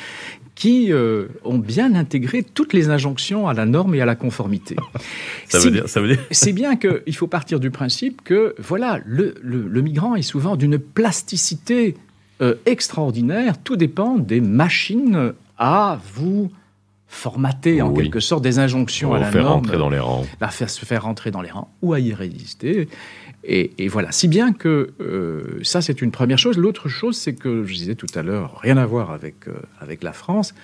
qui 0.56 0.92
euh, 0.92 1.28
ont 1.44 1.58
bien 1.58 1.96
intégré 1.96 2.42
toutes 2.42 2.74
les 2.74 2.90
injonctions 2.90 3.48
à 3.48 3.54
la 3.54 3.66
norme 3.66 3.94
et 3.94 4.02
à 4.02 4.06
la 4.06 4.16
conformité. 4.16 4.78
ça, 5.48 5.60
veut 5.60 5.72
dire, 5.72 5.90
ça 5.90 6.02
veut 6.02 6.08
dire 6.08 6.20
C'est 6.32 6.54
bien 6.54 6.78
qu'il 6.78 7.16
faut 7.16 7.28
partir 7.28 7.60
du 7.60 7.72
principe 7.72 8.24
que 8.24 8.56
voilà, 8.58 9.00
le, 9.06 9.36
le, 9.42 9.82
migrant 9.82 10.16
est 10.16 10.22
souvent 10.22 10.56
d'une 10.56 10.80
plasticité 10.80 11.96
euh, 12.42 12.56
extraordinaire. 12.66 13.62
Tout 13.62 13.76
dépend 13.76 14.18
des 14.18 14.40
machines 14.40 15.34
à 15.58 16.00
vous 16.14 16.50
formater 17.08 17.82
en 17.82 17.94
quelque 17.94 18.20
sorte 18.20 18.44
des 18.44 18.60
injonctions 18.60 19.14
à 19.14 19.20
la 19.20 19.32
faire 19.32 19.44
norme, 19.44 19.56
rentrer 19.58 19.78
dans 19.78 19.90
les 19.90 20.00
rangs, 20.00 20.26
à 20.42 20.50
faire 20.50 20.70
se 20.70 20.86
faire 20.86 21.04
rentrer 21.04 21.32
dans 21.32 21.42
les 21.42 21.52
rangs 21.52 21.70
ou 21.82 21.94
à 21.94 22.00
y 22.00 22.14
résister. 22.14 22.90
Et, 23.48 23.88
voilà, 23.88 24.12
si 24.12 24.28
bien 24.28 24.54
que 24.54 24.94
euh, 25.00 25.60
ça, 25.64 25.82
c'est 25.82 26.02
une 26.02 26.12
première 26.12 26.40
chose. 26.40 26.58
L'autre 26.58 26.90
chose, 26.90 27.16
c'est 27.16 27.34
que, 27.34 27.64
je 27.64 27.74
disais 27.74 27.96
tout 27.96 28.08
à 28.16 28.24
l'heure, 28.24 28.60
rien 28.60 28.78
à 28.78 28.86
voir 28.86 29.12
avec, 29.12 29.48
euh, 29.48 29.54
avec 29.80 30.04
la 30.04 30.14
France, 30.14 30.56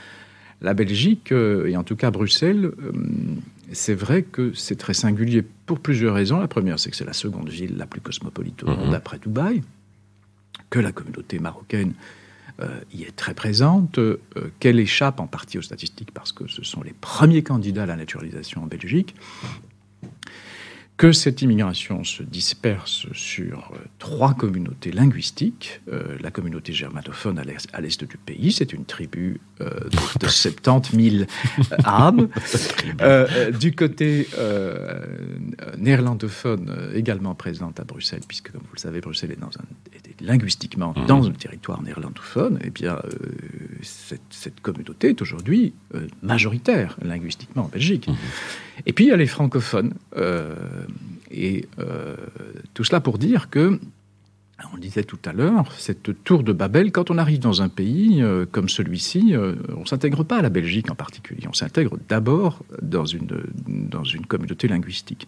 la 0.61 0.73
Belgique, 0.73 1.31
euh, 1.31 1.67
et 1.67 1.77
en 1.77 1.83
tout 1.83 1.95
cas 1.95 2.11
Bruxelles, 2.11 2.71
c'est 3.71 3.93
vrai 3.93 4.23
que 4.23 4.53
c'est 4.53 4.77
très 4.77 4.93
singulier 4.93 5.43
pour 5.65 5.79
plusieurs 5.79 6.15
raisons. 6.15 6.39
La 6.39 6.47
première, 6.47 6.79
c'est 6.79 6.89
que 6.89 6.95
c'est 6.95 7.05
la 7.05 7.13
seconde 7.13 7.49
ville 7.49 7.77
la 7.77 7.85
plus 7.85 8.01
cosmopolite 8.01 8.63
au 8.63 8.67
monde 8.67 8.89
mhm. 8.89 8.93
après 8.93 9.19
Dubaï, 9.19 9.61
que 10.69 10.79
la 10.79 10.91
communauté 10.91 11.39
marocaine 11.39 11.93
y 12.93 13.03
est 13.03 13.15
très 13.15 13.33
présente, 13.33 13.99
qu'elle 14.59 14.79
échappe 14.79 15.19
en 15.19 15.25
partie 15.25 15.57
aux 15.57 15.63
statistiques 15.63 16.11
parce 16.13 16.31
que 16.31 16.47
ce 16.47 16.63
sont 16.63 16.83
les 16.83 16.93
premiers 16.93 17.41
candidats 17.41 17.83
à 17.83 17.85
la 17.87 17.95
naturalisation 17.95 18.61
en 18.61 18.67
Belgique 18.67 19.15
que 20.97 21.12
cette 21.12 21.41
immigration 21.41 22.04
se 22.04 22.21
disperse 22.21 23.08
sur 23.13 23.71
euh, 23.73 23.77
trois 23.97 24.36
communautés 24.36 24.91
linguistiques. 24.91 25.82
Euh, 25.91 26.15
la 26.19 26.30
communauté 26.30 26.73
germanophone 26.73 27.39
à 27.39 27.82
l'est 27.82 28.04
du 28.04 28.17
pays, 28.17 28.51
c'est 28.51 28.71
une 28.71 28.86
tribu 28.86 29.39
euh, 29.62 29.69
de, 30.19 30.27
70 30.27 31.10
000 31.10 31.25
âmes. 31.86 32.27
du 33.60 33.73
côté 33.73 34.27
néerlandophone, 35.77 36.91
également 36.93 37.34
présente 37.34 37.80
à 37.80 37.84
Bruxelles, 37.84 38.21
puisque 38.27 38.51
comme 38.51 38.62
vous 38.62 38.75
le 38.75 38.80
savez, 38.80 39.01
Bruxelles 39.01 39.32
est, 39.32 39.39
dans 39.39 39.47
un, 39.47 40.23
linguistiquement 40.23 40.93
mmh. 40.95 41.06
dans 41.08 41.27
un 41.27 41.32
territoire 41.32 41.82
néerlandophone, 41.82 42.58
et 42.62 42.67
eh 42.67 42.69
bien 42.69 42.99
cette, 43.82 44.21
cette, 44.30 44.62
communauté 44.62 45.10
est 45.10 45.21
aujourd'hui 45.21 45.73
majoritaire 46.21 46.95
linguistiquement 47.01 47.63
en 47.63 47.69
Belgique. 47.69 48.08
Mmh. 48.08 48.13
Et 48.85 48.93
puis 48.93 49.05
il 49.05 49.07
y 49.09 49.11
a 49.11 49.17
les 49.17 49.27
francophones. 49.27 49.93
Euh, 50.17 50.55
et 51.29 51.67
euh, 51.79 52.15
tout 52.73 52.83
cela 52.83 52.99
pour 52.99 53.17
dire 53.17 53.49
que, 53.49 53.79
on 54.73 54.77
disait 54.77 55.03
tout 55.03 55.19
à 55.25 55.33
l'heure, 55.33 55.71
cette 55.77 56.23
tour 56.23 56.43
de 56.43 56.53
Babel, 56.53 56.91
quand 56.91 57.09
on 57.09 57.17
arrive 57.17 57.39
dans 57.39 57.63
un 57.63 57.69
pays 57.69 58.21
euh, 58.21 58.45
comme 58.49 58.69
celui-ci, 58.69 59.33
on 59.35 59.79
ne 59.79 59.85
s'intègre 59.85 60.23
pas 60.23 60.37
à 60.37 60.41
la 60.41 60.49
Belgique 60.49 60.91
en 60.91 60.95
particulier, 60.95 61.47
on 61.47 61.53
s'intègre 61.53 61.97
d'abord 62.07 62.59
dans 62.81 63.05
une, 63.05 63.43
dans 63.67 64.03
une 64.03 64.25
communauté 64.25 64.67
linguistique. 64.67 65.27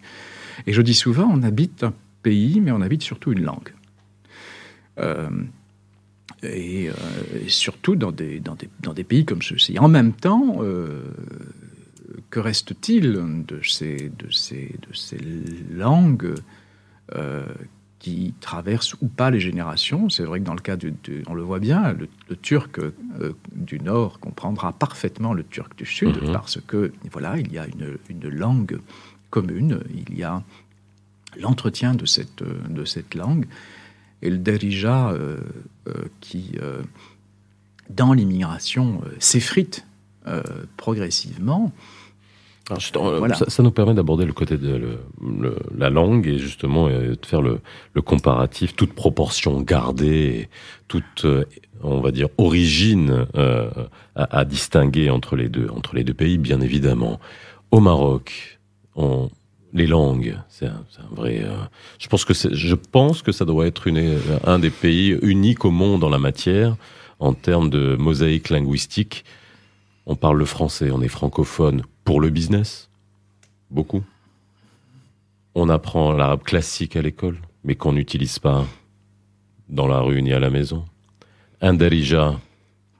Et 0.66 0.72
je 0.72 0.82
dis 0.82 0.94
souvent, 0.94 1.28
on 1.32 1.42
habite 1.42 1.82
un 1.82 1.92
pays, 2.22 2.60
mais 2.60 2.70
on 2.70 2.80
habite 2.80 3.02
surtout 3.02 3.32
une 3.32 3.42
langue. 3.42 3.72
et, 6.44 6.90
surtout 7.48 7.96
dans 7.96 8.12
des, 8.12 8.38
dans 8.38 8.54
des, 8.54 8.68
dans 8.82 8.92
des 8.92 9.04
pays 9.04 9.24
comme 9.24 9.42
ceux-ci. 9.42 9.78
En 9.78 9.88
même 9.88 10.12
temps, 10.12 10.60
que 12.30 12.40
reste-t-il 12.40 13.12
de 13.46 13.60
ces, 13.62 14.10
de, 14.10 14.30
ces, 14.30 14.76
de 14.88 14.94
ces 14.94 15.18
langues 15.70 16.34
euh, 17.14 17.44
qui 17.98 18.34
traversent 18.40 18.94
ou 19.00 19.08
pas 19.08 19.30
les 19.30 19.40
générations? 19.40 20.08
C'est 20.10 20.24
vrai 20.24 20.40
que 20.40 20.44
dans 20.44 20.54
le 20.54 20.60
cas, 20.60 20.76
du, 20.76 20.94
on 21.26 21.34
le 21.34 21.42
voit 21.42 21.58
bien, 21.58 21.92
le, 21.92 22.36
turc 22.36 22.78
euh, 22.78 22.92
du 23.52 23.78
Nord 23.80 24.20
comprendra 24.20 24.72
parfaitement 24.72 25.32
le 25.32 25.44
turc 25.44 25.76
du 25.76 25.86
Sud 25.86 26.22
mhm. 26.22 26.32
parce 26.32 26.60
que 26.60 26.92
voilà, 27.10 27.38
il 27.38 27.52
y 27.52 27.58
a 27.58 27.66
une, 27.66 27.98
une, 28.08 28.28
langue 28.28 28.78
commune, 29.30 29.80
il 29.94 30.16
y 30.16 30.22
a 30.22 30.42
l'entretien 31.38 31.94
de 31.94 32.06
cette, 32.06 32.42
de 32.42 32.84
cette 32.84 33.14
langue 33.14 33.46
et 34.22 34.30
le 34.30 34.38
derija 34.38 35.10
euh, 35.10 35.38
qui, 36.20 36.52
dans 37.90 38.12
l'immigration, 38.12 39.02
s'effrite 39.18 39.86
progressivement. 40.76 41.72
Euh, 42.70 43.28
ça, 43.48 43.62
nous 43.62 43.70
permet 43.70 43.92
d'aborder 43.92 44.24
le 44.24 44.32
côté 44.32 44.56
de 44.56 44.98
la 45.76 45.90
langue 45.90 46.26
et 46.26 46.38
justement 46.38 46.88
euh, 46.88 47.14
de 47.14 47.26
faire 47.26 47.42
le, 47.42 47.60
comparatif, 48.02 48.74
toute 48.74 48.94
proportion 48.94 49.60
gardée, 49.60 50.48
toute, 50.88 51.26
euh, 51.26 51.44
on 51.82 52.00
va 52.00 52.10
dire, 52.10 52.28
origine 52.38 53.26
à, 54.14 54.44
distinguer 54.46 55.10
entre 55.10 55.36
les 55.36 55.50
deux, 55.50 55.68
entre 55.68 55.94
les 55.94 56.04
deux 56.04 56.14
pays, 56.14 56.38
bien 56.38 56.62
évidemment. 56.62 57.20
Au 57.70 57.80
Maroc, 57.80 58.58
on, 58.96 59.28
les 59.74 59.86
langues, 59.86 60.38
c'est 60.48 60.66
un, 60.66 60.84
vrai. 61.10 61.44
je 61.98 62.08
pense 62.08 62.24
que 62.24 62.32
je 62.32 62.74
pense 62.74 63.20
que 63.20 63.32
ça 63.32 63.44
doit 63.44 63.66
être 63.66 63.88
une, 63.88 64.18
un 64.46 64.58
des 64.58 64.70
pays 64.70 65.18
uniques 65.20 65.64
au 65.66 65.70
monde 65.70 66.02
en 66.02 66.08
la 66.08 66.18
matière 66.18 66.76
en 67.18 67.34
termes 67.34 67.68
de 67.68 67.96
mosaïque 67.96 68.48
linguistique. 68.48 69.24
On 70.06 70.16
parle 70.16 70.38
le 70.38 70.44
français, 70.44 70.90
on 70.90 71.02
est 71.02 71.08
francophone 71.08 71.82
pour 72.04 72.20
le 72.20 72.30
business, 72.30 72.90
beaucoup. 73.70 74.02
On 75.54 75.68
apprend 75.68 76.12
l'arabe 76.12 76.42
classique 76.42 76.96
à 76.96 77.02
l'école, 77.02 77.38
mais 77.64 77.74
qu'on 77.74 77.92
n'utilise 77.92 78.38
pas 78.38 78.66
dans 79.68 79.86
la 79.86 80.00
rue 80.00 80.22
ni 80.22 80.32
à 80.32 80.38
la 80.38 80.50
maison. 80.50 80.84
Un 81.60 81.76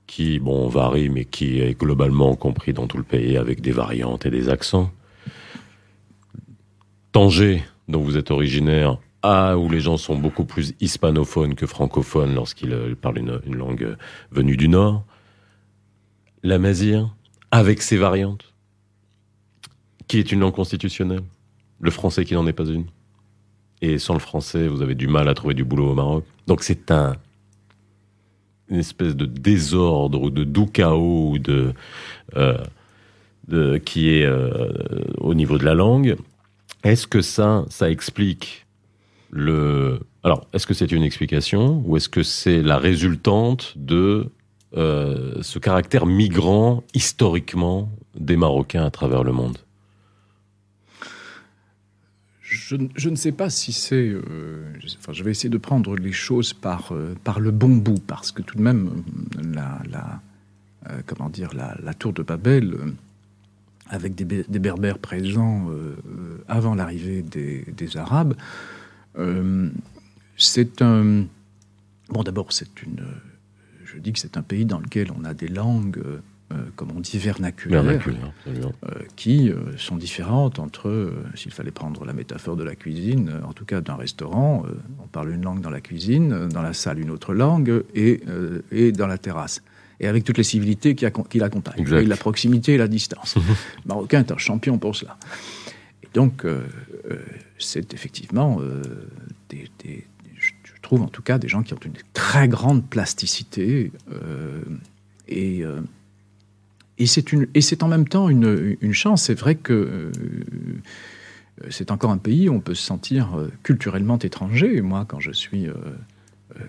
qui, 0.07 0.39
bon, 0.39 0.69
varie, 0.69 1.09
mais 1.09 1.25
qui 1.25 1.61
est 1.61 1.79
globalement 1.79 2.35
compris 2.35 2.73
dans 2.73 2.87
tout 2.87 2.97
le 2.97 3.03
pays 3.03 3.37
avec 3.37 3.61
des 3.61 3.73
variantes 3.73 4.27
et 4.27 4.31
des 4.31 4.49
accents. 4.49 4.91
Tanger, 7.13 7.63
dont 7.89 8.01
vous 8.01 8.17
êtes 8.17 8.31
originaire, 8.31 8.99
ah, 9.23 9.57
où 9.57 9.69
les 9.69 9.81
gens 9.81 9.97
sont 9.97 10.17
beaucoup 10.17 10.45
plus 10.45 10.75
hispanophones 10.81 11.55
que 11.55 11.67
francophones 11.67 12.35
lorsqu'ils 12.35 12.73
euh, 12.73 12.95
parlent 12.95 13.19
une, 13.19 13.57
langue 13.57 13.97
venue 14.31 14.57
du 14.57 14.69
Nord. 14.69 15.05
La 16.43 16.59
Mazir, 16.59 17.15
avec 17.51 17.83
ses 17.83 17.97
variantes 17.97 18.54
qui 20.07 20.19
est 20.19 20.33
une 20.33 20.41
langue 20.41 20.55
constitutionnelle. 20.55 21.23
Le 21.81 21.91
français 21.91 22.25
qui 22.25 22.35
n'en 22.35 22.47
est 22.47 22.53
pas 22.53 22.67
une. 22.67 22.87
Et 23.81 23.99
sans 23.99 24.15
le 24.15 24.21
français, 24.21 24.69
vous 24.69 24.83
avez 24.83 24.95
du 24.95 25.09
mal 25.09 25.29
à 25.29 25.35
trouver 25.35 25.55
du 25.55 25.65
boulot 25.65 25.91
au 25.91 25.95
Maroc. 25.95 26.25
Donc 26.47 26.63
c'est 26.63 26.91
un 26.91 27.17
une 28.69 28.79
espèce 28.79 29.15
de 29.15 29.27
désordre 29.27 30.23
ou 30.23 30.31
de 30.31 30.43
doux 30.43 30.65
chaos 30.65 31.37
euh, 32.35 33.79
qui 33.81 34.11
est 34.11 34.25
euh, 34.25 34.73
au 35.19 35.35
niveau 35.35 35.59
de 35.59 35.65
la 35.67 35.75
langue. 35.75 36.17
Est-ce 36.83 37.07
que 37.07 37.21
ça, 37.21 37.67
ça 37.69 37.91
explique 37.91 38.67
le 39.31 40.01
alors, 40.25 40.47
est-ce 40.55 40.67
que 40.67 40.73
c'est 40.73 40.91
une 40.91 41.03
explication 41.03 41.83
ou 41.85 41.99
est-ce 41.99 42.09
que 42.09 42.23
c'est 42.23 42.63
la 42.63 42.79
résultante 42.79 43.75
de 43.77 44.31
euh, 44.75 45.35
ce 45.43 45.59
caractère 45.59 46.07
migrant 46.07 46.83
historiquement 46.95 47.91
des 48.19 48.39
Marocains 48.39 48.87
à 48.87 48.91
travers 48.91 49.23
le 49.23 49.33
monde? 49.33 49.59
Je, 52.55 53.09
ne 53.09 53.17
sais 53.17 53.33
pas 53.33 53.51
si 53.51 53.73
c'est. 53.73 54.09
Euh, 54.09 54.73
enfin, 54.99 55.13
je 55.13 55.23
vais 55.23 55.31
essayer 55.31 55.51
de 55.51 55.59
prendre 55.59 55.97
les 55.97 56.13
choses 56.13 56.53
par, 56.53 56.93
euh, 56.93 57.15
par 57.25 57.41
le 57.41 57.51
bon 57.51 57.77
bout, 57.77 58.01
parce 58.07 58.33
que 58.33 58.43
tout 58.43 58.57
de 58.57 58.63
même, 58.63 59.03
la, 59.53 59.81
la 59.91 60.21
euh, 60.89 61.01
comment 61.07 61.29
dire, 61.29 61.51
la, 61.55 61.95
tour 61.95 62.13
de 62.13 62.23
Babel, 62.23 62.77
avec 63.89 64.15
des, 64.15 64.45
berbères 64.59 64.99
présents 64.99 65.69
avant 66.49 66.75
l'arrivée 66.75 67.23
des, 67.23 67.65
des, 67.77 67.97
Arabes, 67.97 68.35
c'est 70.37 70.83
un. 70.83 71.27
Bon, 72.09 72.23
d'abord, 72.23 72.53
c'est 72.53 72.83
une. 72.83 73.05
Je 73.95 73.99
dis 74.01 74.13
que 74.13 74.19
c'est 74.19 74.37
un 74.37 74.43
pays 74.43 74.65
dans 74.65 74.81
lequel 74.81 75.13
on 75.17 75.25
a 75.25 75.35
des 75.35 75.49
langues 75.49 75.99
euh, 76.05 76.19
comme 76.77 76.91
on 76.97 77.01
dit, 77.01 77.19
vernaculaires, 77.19 77.85
euh, 77.85 78.63
qui 79.17 79.51
euh, 79.51 79.77
sont 79.77 79.97
différentes 79.97 80.59
entre, 80.59 81.13
s'il 81.35 81.53
fallait 81.53 81.71
prendre 81.71 82.05
la 82.05 82.13
métaphore 82.13 82.57
de 82.57 82.65
la 82.65 82.75
cuisine, 82.75 83.41
en 83.47 83.53
tout 83.53 83.65
cas 83.65 83.81
d'un 83.81 83.97
restaurant, 83.97 84.65
on 85.03 85.07
parle 85.07 85.31
une 85.31 85.43
langue 85.43 85.61
dans 85.61 85.71
la 85.71 85.81
cuisine, 85.81 86.49
dans 86.49 86.63
la 86.63 86.73
salle 86.73 87.01
une 87.01 87.11
autre 87.11 87.35
langue, 87.35 87.85
et, 87.95 88.23
et 88.71 88.93
dans 88.93 89.07
la 89.07 89.19
terrasse. 89.19 89.63
Et 90.01 90.09
avec 90.09 90.25
toutes 90.25 90.39
les 90.39 90.45
civilités 90.45 90.95
qui, 90.95 91.07
qui 91.31 91.39
l'accompagnent, 91.39 91.87
et 91.87 92.05
la 92.05 92.17
proximité 92.17 92.75
et 92.75 92.79
la 92.79 92.89
distance. 92.89 93.37
le 93.37 93.43
Marocain 93.87 94.21
est 94.21 94.33
un 94.33 94.39
champion 94.39 94.79
pour 94.79 94.97
cela. 94.97 95.17
Et 96.03 96.09
donc, 96.13 96.45
c'est 97.59 97.95
effectivement 97.95 98.61
des, 99.49 99.69
je 100.35 100.83
trouve 100.83 101.03
en 101.03 101.09
tout 101.09 101.23
cas 101.23 101.39
des 101.39 101.49
gens 101.49 101.63
qui 101.63 101.75
ont 101.75 101.81
une 101.85 101.95
très 102.13 102.49
grande 102.49 102.85
plasticité 102.89 103.93
et 105.29 105.65
et 106.99 107.07
c'est 107.07 107.83
en 107.83 107.89
même 107.89 108.07
temps 108.07 108.29
une, 108.29 108.77
une 108.81 108.93
chance. 108.93 109.25
C'est 109.25 109.39
vrai 109.39 109.57
que 109.57 110.13
euh, 111.63 111.67
c'est 111.71 111.91
encore 111.91 112.11
un 112.11 112.19
pays 112.19 112.49
où 112.49 112.55
on 112.55 112.61
peut 112.61 112.75
se 112.75 112.83
sentir 112.83 113.39
euh, 113.39 113.51
culturellement 113.63 114.19
étranger. 114.19 114.81
Moi, 114.81 115.05
quand 115.07 115.21
je 115.21 115.33
suis 115.33 115.69
euh, 115.69 115.75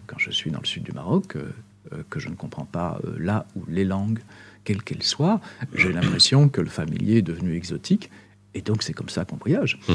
quand 0.08 0.18
je 0.18 0.32
suis 0.32 0.52
dans 0.52 0.60
le 0.60 0.66
sud 0.66 0.84
du 0.84 0.92
Maroc, 0.94 1.38
que 2.10 2.20
je 2.20 2.30
ne 2.30 2.34
comprends 2.34 2.66
pas 2.66 3.00
là 3.20 3.46
où 3.56 3.64
les 3.68 3.84
langues, 3.84 4.18
quelles 4.64 4.82
qu'elles 4.82 5.04
soient, 5.04 5.42
j'ai 5.76 5.94
l'impression 5.94 6.50
que 6.50 6.60
le 6.60 6.70
familier 6.70 7.18
est 7.18 7.22
devenu 7.22 7.56
exotique. 7.56 8.10
Et 8.56 8.62
donc 8.62 8.82
c'est 8.82 8.94
comme 8.94 9.10
ça 9.10 9.26
qu'on 9.26 9.36
voyage. 9.36 9.78
Mmh. 9.88 9.94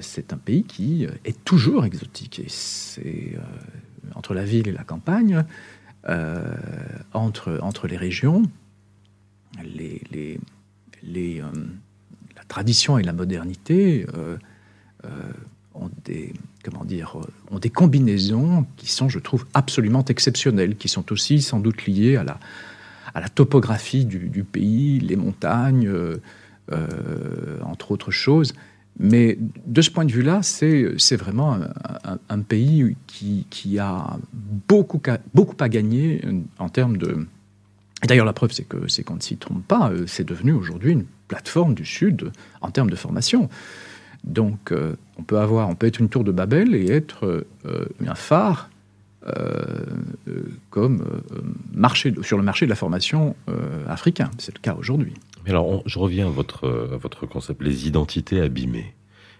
c'est 0.00 0.34
un 0.34 0.36
pays 0.36 0.64
qui 0.64 1.06
est 1.24 1.42
toujours 1.46 1.86
exotique. 1.86 2.40
Et 2.40 2.48
c'est 2.48 3.38
entre 4.14 4.34
la 4.34 4.44
ville 4.44 4.68
et 4.68 4.72
la 4.72 4.84
campagne, 4.84 5.42
entre, 7.14 7.58
entre 7.62 7.86
les 7.86 7.96
régions, 7.96 8.42
euh, 11.40 11.40
la 12.36 12.44
tradition 12.48 12.98
et 12.98 13.02
la 13.02 13.12
modernité 13.12 14.06
euh, 14.14 14.36
euh, 15.04 15.08
ont 15.74 15.90
des 16.04 16.32
comment 16.64 16.84
dire 16.84 17.16
ont 17.50 17.58
des 17.58 17.70
combinaisons 17.70 18.66
qui 18.76 18.90
sont, 18.90 19.08
je 19.08 19.18
trouve, 19.18 19.46
absolument 19.54 20.04
exceptionnelles, 20.04 20.76
qui 20.76 20.88
sont 20.88 21.10
aussi 21.12 21.40
sans 21.40 21.60
doute 21.60 21.86
liées 21.86 22.16
à 22.16 22.24
la 22.24 22.38
à 23.12 23.20
la 23.20 23.28
topographie 23.28 24.04
du, 24.04 24.44
pays, 24.44 25.00
les 25.00 25.16
montagnes, 25.16 25.90
entre 27.64 27.90
autres 27.90 28.12
choses. 28.12 28.54
Mais 29.00 29.36
de 29.66 29.82
ce 29.82 29.90
point 29.90 30.04
de 30.04 30.12
vue-là, 30.12 30.44
c'est 30.44 31.16
vraiment 31.16 31.58
un, 32.28 32.40
pays 32.42 32.96
qui, 33.08 33.46
qui, 33.50 33.80
a 33.80 34.16
beaucoup, 34.32 35.02
beaucoup 35.34 35.56
à 35.58 35.68
gagner 35.68 36.20
en 36.60 36.68
termes 36.68 36.98
de, 36.98 37.26
D'ailleurs, 38.04 38.26
la 38.26 38.32
preuve, 38.32 38.52
c'est 38.52 38.64
que 38.64 38.88
c'est 38.88 39.02
qu'on 39.02 39.16
ne 39.16 39.20
s'y 39.20 39.36
trompe 39.36 39.66
pas. 39.66 39.90
Euh, 39.90 40.04
c'est 40.06 40.24
devenu 40.26 40.52
aujourd'hui 40.52 40.92
une 40.92 41.04
plateforme 41.28 41.74
du 41.74 41.84
Sud 41.84 42.32
en 42.60 42.70
termes 42.70 42.90
de 42.90 42.96
formation. 42.96 43.48
Donc, 44.24 44.74
on 45.16 45.22
peut 45.22 45.38
avoir, 45.38 45.70
on 45.70 45.74
peut 45.74 45.86
être 45.86 45.98
une 45.98 46.10
tour 46.10 46.24
de 46.24 46.32
Babel 46.32 46.74
et 46.74 46.90
être 46.90 47.46
un 48.06 48.14
phare 48.14 48.68
comme 50.68 51.22
marché, 51.72 52.12
sur 52.20 52.36
le 52.36 52.42
marché 52.42 52.66
de 52.66 52.70
la 52.70 52.76
formation 52.76 53.34
africain. 53.88 54.30
C'est 54.36 54.54
le 54.54 54.60
cas 54.60 54.74
aujourd'hui. 54.74 55.14
Alors, 55.46 55.82
je 55.86 55.98
reviens 55.98 56.26
à 56.26 56.30
votre, 56.30 56.90
à 56.92 56.98
votre 56.98 57.24
concept, 57.24 57.62
les 57.62 57.86
identités 57.86 58.42
abîmées. 58.42 58.92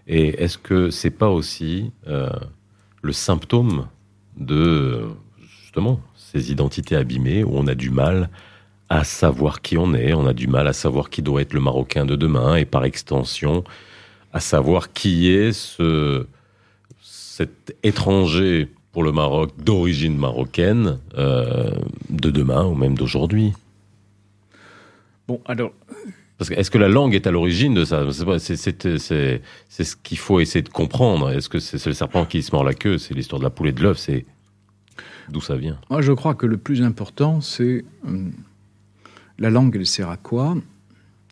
Et 0.07 0.43
est-ce 0.43 0.57
que 0.57 0.89
c'est 0.89 1.11
pas 1.11 1.29
aussi 1.29 1.93
le 2.07 3.13
symptôme 3.13 3.87
de 4.39 5.09
justement 5.39 6.01
ces 6.15 6.51
identités 6.53 6.97
abîmées 6.97 7.45
où 7.45 7.51
on 7.53 7.67
a 7.67 7.75
du 7.75 7.91
mal 7.91 8.31
à 8.91 9.05
savoir 9.05 9.63
qui 9.63 9.79
on 9.79 9.95
est, 9.95 10.13
on 10.13 10.27
a 10.27 10.35
du 10.35 10.49
mal 10.49 10.67
à 10.67 10.73
savoir 10.73 11.09
qui 11.09 11.23
doit 11.23 11.41
être 11.41 11.55
le 11.55 11.61
Marocain 11.61 12.05
de 12.05 12.17
demain 12.17 12.57
et 12.57 12.65
par 12.65 12.85
extension 12.85 13.65
à 14.33 14.41
savoir 14.41 14.93
qui 14.93 15.31
est 15.31 15.53
ce, 15.53 16.27
cet 17.01 17.77
étranger 17.85 18.69
pour 18.93 19.05
le 19.05 19.13
Maroc 19.13 19.53
d'origine 19.59 20.17
marocaine 20.17 20.99
euh, 21.17 21.71
de 22.11 22.31
demain 22.31 22.65
ou 22.65 22.75
même 22.75 22.97
d'aujourd'hui. 22.97 23.53
Bon, 25.29 25.41
alors. 25.47 25.73
Parce 26.39 26.51
que 26.51 26.55
est-ce 26.55 26.71
que 26.73 26.79
la 26.79 26.89
langue 26.89 27.15
est 27.15 27.29
à 27.29 27.31
l'origine 27.31 27.75
de 27.75 27.85
ça? 27.85 28.05
C'est 28.11 28.57
ce 28.57 29.97
qu'il 29.97 30.19
faut 30.19 30.41
essayer 30.41 30.63
de 30.63 30.69
comprendre. 30.69 31.31
Est-ce 31.31 31.49
que 31.49 31.61
c'est 31.61 31.85
le 31.87 31.93
serpent 31.93 32.25
qui 32.25 32.43
se 32.43 32.51
mord 32.53 32.65
la 32.65 32.75
queue? 32.75 32.99
C'est 32.99 33.15
l'histoire 33.15 33.39
de 33.39 33.45
la 33.45 33.51
poule 33.51 33.69
et 33.69 33.73
de 33.73 33.83
l'œuf 33.83 33.99
C'est 33.99 34.25
d'où 35.29 35.41
ça 35.41 35.55
vient? 35.55 35.79
Moi, 35.91 36.01
je 36.01 36.13
crois 36.13 36.35
que 36.35 36.47
le 36.47 36.57
plus 36.57 36.83
important, 36.83 37.41
c'est 37.41 37.85
hum, 38.05 38.33
la 39.41 39.51
langue, 39.51 39.75
elle 39.75 39.87
sert 39.87 40.11
à 40.11 40.19
quoi? 40.19 40.57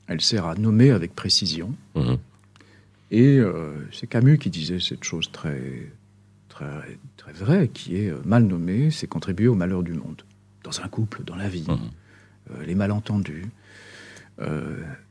Elle 0.06 0.22
sert 0.22 0.46
à 0.46 0.54
nommer 0.54 0.90
avec 0.90 1.14
précision. 1.14 1.74
Mhm. 1.94 2.16
Et 3.10 3.38
euh, 3.38 3.72
c'est 3.92 4.06
Camus 4.06 4.38
qui 4.38 4.50
disait 4.50 4.80
cette 4.80 5.04
chose 5.04 5.30
très, 5.30 5.90
très, 6.48 6.98
très 7.16 7.32
vraie, 7.32 7.68
qui 7.68 7.96
est 7.96 8.10
euh, 8.10 8.20
mal 8.24 8.44
nommé, 8.44 8.90
c'est 8.90 9.06
contribuer 9.06 9.48
au 9.48 9.54
malheur 9.54 9.82
du 9.82 9.92
monde. 9.92 10.22
Dans 10.64 10.80
un 10.80 10.88
couple, 10.88 11.22
dans 11.24 11.36
la 11.36 11.48
vie, 11.48 11.66
mhm. 11.68 11.78
euh, 12.50 12.64
les 12.66 12.74
malentendus, 12.74 13.46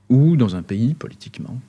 ou 0.08 0.38
dans 0.38 0.56
un 0.56 0.64
pays 0.64 0.94
politiquement. 0.94 1.60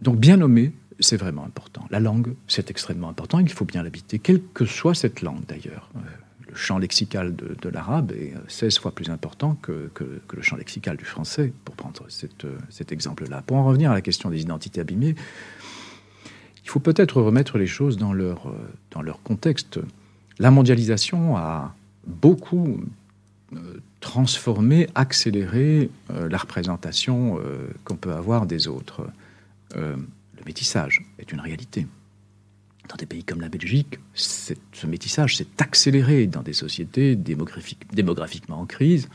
donc 0.00 0.18
bien 0.18 0.36
nommé, 0.36 0.72
c'est 0.98 1.16
vraiment 1.16 1.44
important. 1.44 1.86
La 1.90 2.00
langue, 2.00 2.34
c'est 2.48 2.72
extrêmement 2.72 3.08
important, 3.08 3.38
il 3.38 3.48
faut 3.48 3.64
bien 3.64 3.84
l'habiter, 3.84 4.18
quelle 4.18 4.42
que 4.52 4.64
soit 4.64 4.96
cette 4.96 5.22
langue 5.22 5.46
d'ailleurs 5.46 5.88
le 6.52 6.56
champ 6.58 6.78
lexical 6.78 7.34
de, 7.34 7.68
l'arabe 7.68 8.12
est 8.12 8.34
16 8.48 8.78
fois 8.78 8.92
plus 8.92 9.10
important 9.10 9.56
que, 9.62 9.90
le 10.32 10.42
champ 10.42 10.56
lexical 10.56 10.96
du 10.96 11.04
français, 11.04 11.52
pour 11.64 11.74
prendre 11.74 12.06
cet 12.08 12.92
exemple-là. 12.92 13.42
Pour 13.42 13.56
en 13.56 13.64
revenir 13.64 13.90
à 13.90 13.94
la 13.94 14.02
question 14.02 14.30
des 14.30 14.42
identités 14.42 14.80
abîmées, 14.80 15.14
il 16.64 16.68
faut 16.68 16.80
peut-être 16.80 17.20
remettre 17.20 17.58
les 17.58 17.66
choses 17.66 17.96
dans 17.96 18.12
leur, 18.12 18.54
dans 18.90 19.02
leur 19.02 19.22
contexte. 19.22 19.80
La 20.38 20.50
mondialisation 20.50 21.36
a 21.36 21.74
beaucoup 22.06 22.80
euh, 23.54 23.80
transformé, 24.00 24.88
accéléré 24.94 25.90
euh, 26.10 26.28
la 26.28 26.38
représentation 26.38 27.38
euh, 27.38 27.68
qu'on 27.84 27.96
peut 27.96 28.12
avoir 28.12 28.46
des 28.46 28.66
autres. 28.68 29.06
le 29.74 29.96
métissage 30.44 31.02
est 31.18 31.32
une 31.32 31.40
réalité 31.40 31.86
dans 32.92 32.96
des 32.98 33.06
pays 33.06 33.24
comme 33.24 33.40
la 33.40 33.48
Belgique, 33.48 33.98
ce 34.12 34.86
métissage 34.86 35.36
s'est 35.36 35.46
accéléré 35.58 36.26
dans 36.26 36.42
des 36.42 36.52
sociétés 36.52 37.16
démographiquement 37.16 38.60
en 38.60 38.66
crise. 38.66 39.08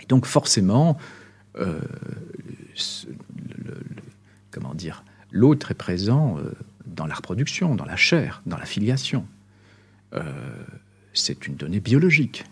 Et 0.00 0.06
donc 0.06 0.26
forcément, 0.26 0.98
euh, 1.56 1.80
comment 4.50 4.74
dire, 4.74 5.04
l'autre 5.30 5.70
est 5.70 5.76
présent 5.76 6.36
euh, 6.38 6.50
dans 6.84 7.06
la 7.06 7.14
reproduction, 7.14 7.76
dans 7.76 7.84
la 7.84 7.96
chair, 7.96 8.42
dans 8.46 8.58
la 8.58 8.66
filiation. 8.66 9.24
Euh, 10.14 10.22
c'est 11.14 11.46
une 11.46 11.54
donnée 11.54 11.80
biologique. 11.80 12.44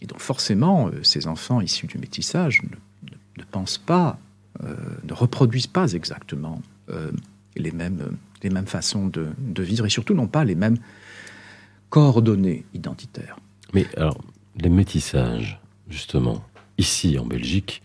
et 0.00 0.06
donc 0.06 0.20
forcément, 0.20 0.90
ces 1.02 1.26
enfants 1.26 1.60
issus 1.60 1.86
du 1.86 1.98
métissage 1.98 2.62
ne, 2.62 3.14
ne 3.36 3.44
pensent 3.44 3.78
pas, 3.78 4.18
ne 4.62 5.12
reproduisent 5.12 5.66
pas 5.66 5.92
exactement 5.92 6.62
les 7.56 7.70
mêmes, 7.70 8.16
les 8.42 8.50
mêmes 8.50 8.66
façons 8.66 9.06
de, 9.06 9.32
vivre 9.62 9.86
et 9.86 9.90
surtout 9.90 10.14
n'ont 10.14 10.28
pas 10.28 10.44
les 10.44 10.54
mêmes 10.54 10.78
coordonnées 11.88 12.64
identitaires. 12.74 13.36
Mais 13.74 13.86
alors, 13.96 14.18
les 14.58 14.68
métissages, 14.68 15.60
justement, 15.88 16.44
ici 16.78 17.18
en 17.18 17.26
Belgique, 17.26 17.82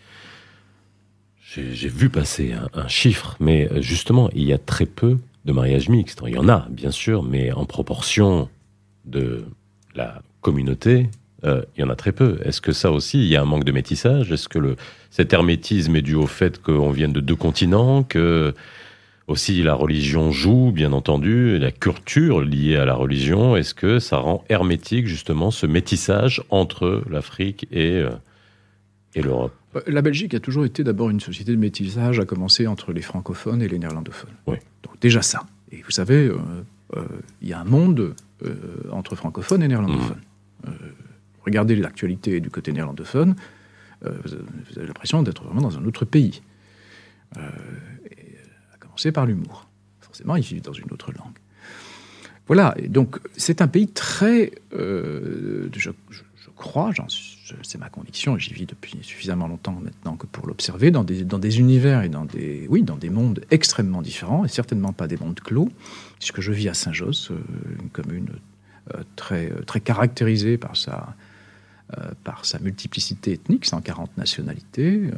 j'ai 1.41 1.88
vu 1.88 2.10
passer 2.10 2.54
un, 2.74 2.88
chiffre, 2.89 3.38
mais 3.39 3.72
euh, 3.72 3.82
justement, 3.82 4.30
il 4.34 4.44
y 4.44 4.52
a 4.52 4.58
très 4.58 4.86
peu 4.86 5.18
de 5.46 5.54
mariages 5.54 5.88
mixtes. 5.88 6.22
Il 6.28 6.34
y 6.34 6.38
en 6.38 6.50
a, 6.50 6.68
bien 6.70 6.91
sûr, 6.91 7.24
mais 7.24 7.54
en 7.54 7.65
proportion 7.65 8.50
de 9.06 9.46
la 9.96 10.22
communauté, 10.41 11.10
euh, 11.46 11.62
il 11.78 11.82
y 11.82 11.84
en 11.84 11.89
a 11.89 11.96
très 11.96 12.12
peu. 12.12 12.39
Est-ce 12.44 12.60
que 12.60 12.74
ça 12.74 12.91
aussi, 12.91 13.20
il 13.20 13.28
y 13.28 13.36
a 13.36 13.41
un 13.41 13.46
manque 13.46 13.63
de 13.63 13.72
métissage? 13.72 14.32
Est-ce 14.32 14.50
que 14.50 14.60
le, 14.60 14.76
cet 15.12 15.32
hermétisme 15.32 15.96
est 15.96 16.02
dû 16.02 16.15
au 16.15 16.28
fait 16.28 16.62
qu'on 16.62 16.91
vienne 16.91 17.13
de 17.13 17.22
deux 17.22 17.36
continents, 17.36 18.04
que 18.04 18.54
aussi, 19.28 19.64
la 19.64 19.74
religion 19.74 20.32
joue, 20.32 20.72
bien 20.72 20.94
entendu, 20.94 21.58
la 21.58 21.72
culture 21.72 22.42
liée 22.42 22.76
à 22.76 22.86
la 22.86 22.94
religion. 22.94 23.56
Est-ce 23.56 23.74
que 23.74 23.98
ça 24.00 24.18
rend 24.18 24.44
hermétique, 24.50 25.08
justement, 25.08 25.50
ce 25.50 25.66
métissage 25.66 26.44
entre 26.52 27.04
l'Afrique 27.10 27.68
et, 27.72 27.94
euh, 27.94 28.12
et 29.16 29.24
l'Europe? 29.24 29.54
Bah, 29.74 29.82
La 29.88 30.04
Belgique 30.04 30.36
a 30.36 30.40
toujours 30.40 30.66
été 30.66 30.84
d'abord 30.84 31.10
une 31.10 31.20
société 31.20 31.52
de 31.52 31.58
métissage, 31.58 32.20
à 32.20 32.26
commencer 32.26 32.68
entre 32.68 32.94
les 32.94 33.02
francophones 33.02 33.64
et 33.64 33.68
les 33.68 33.80
néerlandophones. 33.80 34.36
Oui. 34.46 34.58
Donc, 34.84 35.00
déjà 35.02 35.24
ça. 35.24 35.44
Et 35.72 35.82
vous 35.82 35.92
savez, 35.92 36.28
euh, 36.28 36.38
euh, 36.96 37.04
il 37.42 37.48
y 37.50 37.54
a 37.54 37.60
un 37.60 37.66
monde 37.66 38.14
entre 38.92 39.16
francophones 39.16 39.64
et 39.64 39.68
néerlandophones. 39.68 40.22
Mmh. 40.68 40.70
regardez 41.46 41.76
l'actualité 41.76 42.42
du 42.42 42.50
côté 42.50 42.74
néerlandophone, 42.74 43.36
vous 44.02 44.78
avez 44.78 44.86
l'impression 44.86 45.24
d'être 45.24 45.46
vraiment 45.46 45.62
dans 45.62 45.78
un 45.78 45.86
autre 45.86 46.04
pays 46.06 46.42
par 49.12 49.25
l'humour. 49.25 49.67
Forcément, 50.01 50.36
ils 50.36 50.43
vivent 50.43 50.62
dans 50.62 50.73
une 50.73 50.91
autre 50.91 51.12
langue. 51.12 51.38
Voilà, 52.47 52.75
donc 52.88 53.19
c'est 53.38 53.62
un 53.62 53.67
pays 53.67 53.88
très, 53.88 54.51
euh, 54.73 55.67
je, 55.75 55.89
crois, 56.55 56.91
c'est 57.63 57.79
ma 57.79 57.89
conviction, 57.89 58.38
j'y 58.38 58.53
vis 58.53 58.67
depuis 58.67 58.99
suffisamment 59.01 59.47
longtemps 59.47 59.79
maintenant 59.81 60.15
que 60.15 60.27
pour 60.27 60.45
l'observer, 60.45 60.91
dans 60.91 61.03
des, 61.03 61.23
dans 61.23 61.39
des 61.39 61.60
univers 61.60 62.03
et 62.03 62.10
dans 62.10 62.25
des, 62.25 62.67
oui, 62.69 62.84
dans 62.84 62.97
des 62.97 63.10
mondes 63.10 63.41
extrêmement 63.49 64.03
différents, 64.03 64.45
et 64.45 64.47
certainement 64.47 64.93
pas 64.93 65.08
des 65.08 65.17
mondes 65.17 65.39
clos, 65.39 65.69
puisque 66.19 66.39
je 66.39 66.51
vis 66.51 66.69
à 66.69 66.75
Saint-Josse, 66.75 67.31
euh, 67.31 67.39
une 67.81 67.89
commune 67.89 68.29
euh, 68.93 69.01
très, 69.15 69.49
très 69.65 69.79
caractérisée 69.79 70.58
par 70.58 70.77
sa, 70.77 71.15
par 72.23 72.45
sa 72.45 72.60
multiplicité 72.60 73.34
ethnique, 73.34 73.65
140 73.65 74.17
nationalités, 74.17 75.10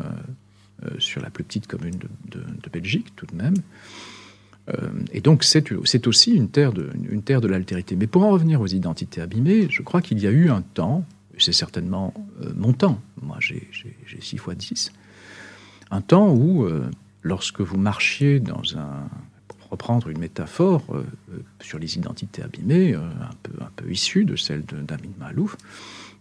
sur 1.00 1.22
la 1.22 1.30
plus 1.30 1.44
petite 1.44 1.68
commune 1.68 1.98
de, 2.30 2.70
Belgique, 2.72 3.16
tout 3.16 3.26
de 3.26 3.36
même. 3.36 3.56
Euh, 4.70 4.90
et 5.12 5.22
donc, 5.22 5.44
c'est 5.44 6.08
aussi 6.08 6.32
une 6.32 6.50
terre 6.50 6.74
de, 6.74 6.92
de 6.92 7.48
l'altérité. 7.48 7.96
Mais 7.96 8.08
pour 8.08 8.24
en 8.24 8.30
revenir 8.30 8.62
aux 8.62 8.68
identités 8.68 9.22
abîmées, 9.22 9.68
je 9.70 9.82
crois 9.82 10.02
qu'il 10.02 10.20
y 10.20 10.28
a 10.28 10.32
eu 10.32 10.50
un 10.50 10.62
temps, 10.62 11.06
c'est 11.38 11.54
certainement 11.54 12.14
euh, 12.42 12.52
mon 12.56 12.74
temps, 12.74 13.00
moi 13.22 13.38
j'ai 13.40 13.70
6 14.20 14.38
fois 14.38 14.56
10, 14.56 14.92
un 15.92 16.02
temps 16.02 16.34
où, 16.34 16.68
lorsque 17.24 17.62
vous 17.62 17.78
marchiez 17.78 18.40
dans 18.40 18.62
un, 18.78 19.08
pour 19.48 19.70
reprendre 19.70 20.10
une 20.10 20.18
métaphore 20.18 20.84
sur 21.62 21.80
les 21.80 21.96
identités 21.96 22.44
abîmées, 22.44 22.94
un, 22.94 23.30
peu, 23.42 23.54
un 23.62 23.72
peu 23.76 23.90
issues 23.90 24.26
de 24.26 24.36
celle 24.36 24.64
d'Amin 24.64 25.14
Malouf, 25.18 25.56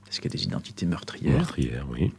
parce 0.05 0.21
qu'il 0.21 0.31
y 0.31 0.35
a 0.35 0.39
des 0.39 0.45
identités 0.45 0.87
meurtrières. 0.87 1.39
Meurtrières, 1.39 1.87
oui 1.91 2.13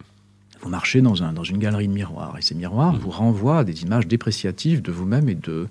vous 0.62 0.70
marchez 0.70 1.02
dans, 1.02 1.24
un, 1.24 1.34
dans 1.34 1.44
une 1.44 1.58
galerie 1.58 1.88
de 1.88 1.94
miroirs, 1.94 2.36
et 2.38 2.42
ces 2.42 2.56
miroirs 2.56 2.94
mmh. 2.94 2.98
vous 2.98 3.12
renvoient 3.12 3.60
à 3.60 3.64
des 3.64 3.84
images 3.84 4.08
dépréciatives 4.08 4.82
de 4.82 4.92
vous-même 4.92 5.30
et, 5.30 5.36
de, 5.36 5.68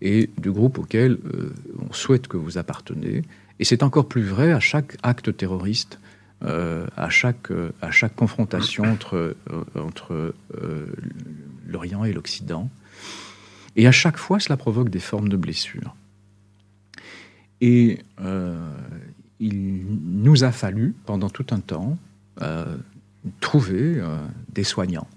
et 0.00 0.30
du 0.38 0.50
groupe 0.50 0.78
auquel 0.78 1.12
euh, 1.12 1.52
on 1.88 1.92
souhaite 1.92 2.28
que 2.28 2.36
vous 2.36 2.58
appartenez. 2.58 3.22
Et 3.58 3.64
c'est 3.64 3.82
encore 3.82 4.08
plus 4.08 4.22
vrai 4.22 4.52
à 4.52 4.60
chaque 4.60 4.96
acte 5.02 5.36
terroriste, 5.36 5.98
euh, 6.44 6.86
à, 6.96 7.08
chaque, 7.08 7.50
euh, 7.50 7.72
à 7.80 7.90
chaque 7.90 8.14
confrontation 8.14 8.84
entre, 8.84 9.36
entre 9.74 10.34
l'Orient 11.66 12.04
et 12.04 12.12
l'Occident. 12.12 12.68
Et 13.76 13.86
à 13.86 13.92
chaque 13.92 14.18
fois, 14.18 14.40
cela 14.40 14.56
provoque 14.56 14.90
des 14.90 15.00
formes 15.00 15.28
de 15.28 15.36
blessures. 15.36 15.96
Et 17.60 18.00
il 19.40 19.84
nous 19.88 20.44
a 20.44 20.52
fallu, 20.52 20.94
pendant 21.06 21.30
tout 21.30 21.46
un 21.50 21.60
temps, 21.60 21.96
trouver 23.40 23.98
euh, 23.98 24.18
des 24.52 24.64
soignants 24.64 25.08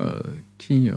euh, 0.00 0.20
qui 0.58 0.90
euh, 0.90 0.96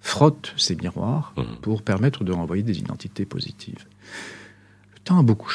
frottent 0.00 0.52
ces 0.56 0.76
miroirs 0.76 1.34
mmh. 1.36 1.42
pour 1.62 1.82
permettre 1.82 2.24
de 2.24 2.32
renvoyer 2.32 2.62
des 2.62 2.78
identités 2.78 3.24
positives. 3.24 3.86
Le 4.94 5.00
temps 5.00 5.18
a 5.18 5.22
beaucoup, 5.22 5.52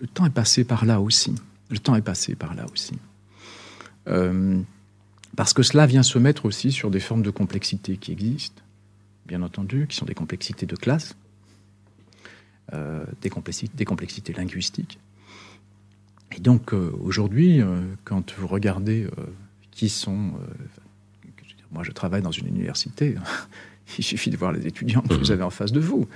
le 0.00 0.06
temps 0.06 0.26
est 0.26 0.30
passé 0.30 0.64
par 0.64 0.84
là 0.84 1.00
aussi. 1.00 1.34
Le 1.70 1.78
temps 1.78 1.94
est 1.94 2.02
passé 2.02 2.34
par 2.34 2.54
là 2.54 2.66
aussi. 2.72 2.98
parce 5.36 5.54
que 5.54 5.62
cela 5.62 5.86
vient 5.86 6.02
se 6.02 6.18
mettre 6.18 6.44
aussi 6.44 6.72
sur 6.72 6.90
des 6.90 6.98
formes 7.00 7.22
de 7.22 7.30
complexité 7.30 7.96
qui 7.96 8.10
existent. 8.10 8.62
bien 9.26 9.42
entendu, 9.42 9.86
qui 9.86 9.96
sont 9.96 10.06
des 10.06 10.14
complexités 10.14 10.66
de 10.66 10.74
classe, 10.74 11.14
euh, 12.72 13.04
des, 13.20 13.30
complexités, 13.30 13.76
des, 13.76 13.84
complexités, 13.84 14.32
linguistiques. 14.32 15.00
Et 16.36 16.40
donc 16.40 16.72
aujourd'hui, 16.72 17.60
quand 18.04 18.34
vous 18.34 18.46
regardez 18.46 19.08
qui 19.70 19.88
sont... 19.88 20.32
moi, 21.72 21.82
je 21.82 21.90
travaille 21.92 22.22
dans 22.22 22.30
une 22.30 22.46
université. 22.46 23.16
Il 23.98 24.04
suffit 24.04 24.30
de 24.30 24.36
voir 24.36 24.52
les 24.52 24.66
étudiants 24.66 25.00
que 25.02 25.14
vous 25.14 25.30
mmh. 25.30 25.32
avez 25.32 25.42
en 25.42 25.50
face 25.50 25.72
de 25.72 25.80
vous 25.80 26.08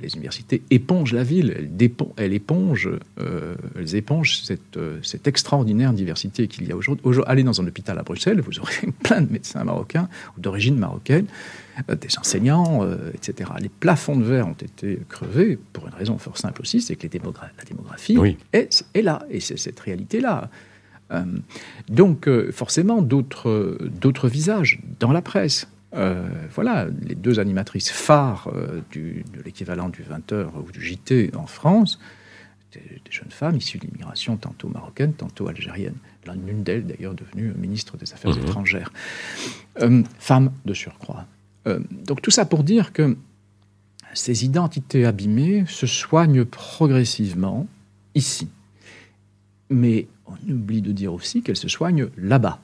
les 0.00 0.14
universités 0.14 0.62
épongent 0.70 1.12
la 1.12 1.22
ville, 1.22 1.68
elles, 2.16 2.32
épongent, 2.32 2.90
euh, 3.20 3.54
elles 3.78 3.94
épongent 3.94 4.40
cette, 4.42 4.76
euh, 4.76 4.98
cette, 5.02 5.26
extraordinaire 5.26 5.92
diversité 5.92 6.48
qu'il 6.48 6.66
y 6.66 6.72
a 6.72 6.76
aujourd'hui. 6.76 7.04
allez 7.26 7.42
dans 7.42 7.60
un 7.60 7.66
hôpital 7.66 7.98
à 7.98 8.02
Bruxelles, 8.02 8.40
vous 8.40 8.58
aurez 8.58 8.88
plein 9.02 9.20
de 9.20 9.30
médecins 9.30 9.64
marocains 9.64 10.08
ou 10.36 10.40
d'origine 10.40 10.76
marocaine, 10.76 11.26
euh, 11.88 11.94
des 11.94 12.18
enseignants, 12.18 12.86
etc. 13.14 13.50
Les 13.60 13.68
plafonds 13.68 14.16
de 14.16 14.24
verre 14.24 14.48
ont 14.48 14.52
été 14.52 14.98
crevés 15.08 15.58
pour 15.72 15.86
une 15.86 15.94
raison 15.94 16.18
fort 16.18 16.38
simple 16.38 16.62
aussi, 16.62 16.80
c'est 16.80 16.96
que 16.96 17.06
les 17.06 17.20
la 17.22 17.64
démographie 17.64 18.18
est, 18.52 18.84
est, 18.94 19.02
là, 19.02 19.24
et 19.30 19.40
c'est 19.40 19.58
cette 19.58 19.78
réalité-là. 19.78 20.50
donc 21.88 22.28
forcément 22.50 23.02
d'autres 23.02 24.28
visages 24.28 24.80
dans 24.98 25.12
la 25.12 25.22
presse. 25.22 25.68
Euh, 25.94 26.26
voilà, 26.50 26.86
les 27.02 27.14
deux 27.14 27.38
animatrices 27.38 27.90
phares 27.90 28.50
euh, 28.54 28.80
de 28.94 29.22
l'équivalent 29.44 29.90
du 29.90 30.02
20h 30.02 30.48
ou 30.66 30.72
du 30.72 30.80
JT 30.80 31.32
en 31.36 31.46
France, 31.46 31.98
des, 32.72 32.80
jeunes 33.10 33.30
femmes 33.30 33.56
issues 33.56 33.78
de 33.78 33.86
l'immigration, 33.86 34.38
tantôt 34.38 34.68
marocaine, 34.68 35.12
tantôt 35.12 35.48
algérienne. 35.48 35.96
L'une 36.46 36.62
d'elles, 36.62 36.86
d'ailleurs, 36.86 37.14
devenue 37.14 37.52
ministre 37.58 37.98
des 37.98 38.10
Affaires 38.14 38.34
mhm. 38.34 38.42
étrangères. 38.42 38.92
Euh, 39.80 40.02
femme 40.18 40.52
de 40.64 40.74
surcroît. 40.74 41.26
donc 41.66 42.22
tout 42.22 42.30
ça 42.30 42.44
pour 42.44 42.64
dire 42.64 42.92
que 42.92 43.16
ces 44.14 44.44
identités 44.44 45.04
abîmées 45.04 45.64
se 45.68 45.86
soignent 45.86 46.44
progressivement 46.44 47.66
ici. 48.14 48.48
Mais 49.70 50.06
on 50.26 50.50
oublie 50.50 50.82
de 50.82 50.92
dire 50.92 51.12
aussi 51.12 51.42
qu'elles 51.42 51.56
se 51.56 51.68
soignent 51.68 52.08
là-bas. 52.16 52.60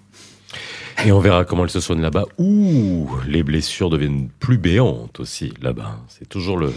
Et 1.04 1.12
on 1.12 1.20
verra 1.20 1.44
comment 1.44 1.64
elle 1.64 1.70
se 1.70 1.80
soigne 1.80 2.00
là-bas. 2.00 2.24
Ouh, 2.38 3.08
les 3.26 3.44
blessures 3.44 3.88
deviennent 3.88 4.28
plus 4.40 4.58
béantes 4.58 5.20
aussi 5.20 5.52
là-bas. 5.62 6.00
C'est 6.08 6.28
toujours 6.28 6.58
le, 6.58 6.72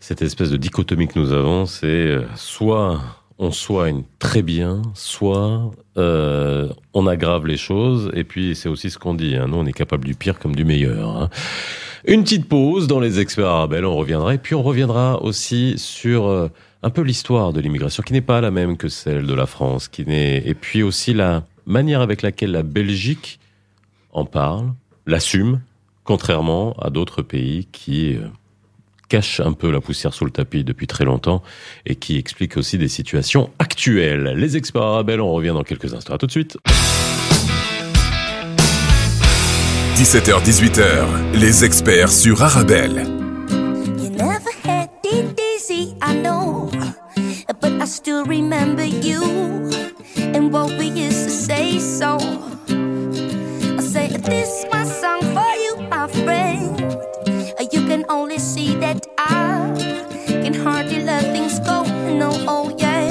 cette 0.00 0.22
espèce 0.22 0.50
de 0.50 0.56
dichotomie 0.56 1.06
que 1.06 1.18
nous 1.18 1.32
avons. 1.32 1.64
C'est 1.64 1.86
euh, 1.86 2.24
soit 2.34 3.00
on 3.38 3.52
soigne 3.52 4.02
très 4.18 4.42
bien, 4.42 4.82
soit 4.94 5.70
euh, 5.96 6.68
on 6.94 7.06
aggrave 7.06 7.46
les 7.46 7.56
choses. 7.56 8.10
Et 8.14 8.24
puis 8.24 8.56
c'est 8.56 8.68
aussi 8.68 8.90
ce 8.90 8.98
qu'on 8.98 9.14
dit. 9.14 9.36
Hein. 9.36 9.46
Nous, 9.48 9.56
on 9.56 9.66
est 9.66 9.72
capable 9.72 10.04
du 10.04 10.14
pire 10.14 10.40
comme 10.40 10.56
du 10.56 10.64
meilleur. 10.64 11.16
Hein. 11.16 11.30
Une 12.06 12.24
petite 12.24 12.48
pause 12.48 12.88
dans 12.88 13.00
les 13.00 13.20
experts 13.20 13.46
arabes. 13.46 13.76
On 13.84 13.96
reviendra. 13.96 14.34
Et 14.34 14.38
puis 14.38 14.56
on 14.56 14.64
reviendra 14.64 15.22
aussi 15.22 15.74
sur 15.76 16.26
euh, 16.26 16.48
un 16.82 16.90
peu 16.90 17.02
l'histoire 17.02 17.52
de 17.52 17.60
l'immigration 17.60 18.02
qui 18.02 18.14
n'est 18.14 18.20
pas 18.20 18.40
la 18.40 18.50
même 18.50 18.76
que 18.76 18.88
celle 18.88 19.26
de 19.26 19.34
la 19.34 19.46
France, 19.46 19.86
qui 19.86 20.04
n'est 20.04 20.38
et 20.44 20.54
puis 20.54 20.82
aussi 20.82 21.14
la 21.14 21.44
manière 21.66 22.00
avec 22.00 22.22
laquelle 22.22 22.50
la 22.50 22.64
Belgique 22.64 23.38
en 24.14 24.24
parle, 24.24 24.72
l'assume, 25.06 25.60
contrairement 26.04 26.74
à 26.80 26.90
d'autres 26.90 27.22
pays 27.22 27.66
qui 27.72 28.14
euh, 28.14 28.26
cachent 29.08 29.40
un 29.40 29.52
peu 29.52 29.70
la 29.70 29.80
poussière 29.80 30.14
sous 30.14 30.24
le 30.24 30.30
tapis 30.30 30.64
depuis 30.64 30.86
très 30.86 31.04
longtemps 31.04 31.42
et 31.84 31.96
qui 31.96 32.16
expliquent 32.16 32.56
aussi 32.56 32.78
des 32.78 32.88
situations 32.88 33.50
actuelles. 33.58 34.34
Les 34.36 34.56
experts 34.56 34.82
arabes, 34.82 35.10
on 35.18 35.32
revient 35.32 35.52
dans 35.54 35.62
quelques 35.62 35.92
instants. 35.94 36.14
À 36.14 36.18
tout 36.18 36.26
de 36.26 36.32
suite. 36.32 36.56
17h-18h, 39.96 41.04
les 41.34 41.64
experts 41.64 42.10
sur 42.10 42.42
Arabelle. 42.42 43.06
This 54.24 54.64
my 54.70 54.84
song 54.84 55.20
for 55.34 55.54
you, 55.64 55.76
my 55.88 56.06
friend. 56.08 56.80
You 57.72 57.86
can 57.86 58.04
only 58.08 58.38
see 58.38 58.74
that 58.76 59.06
I 59.18 59.74
can 60.26 60.54
hardly 60.54 61.02
let 61.02 61.24
things 61.32 61.58
go. 61.60 61.82
No, 62.20 62.30
oh 62.46 62.74
yeah. 62.78 63.08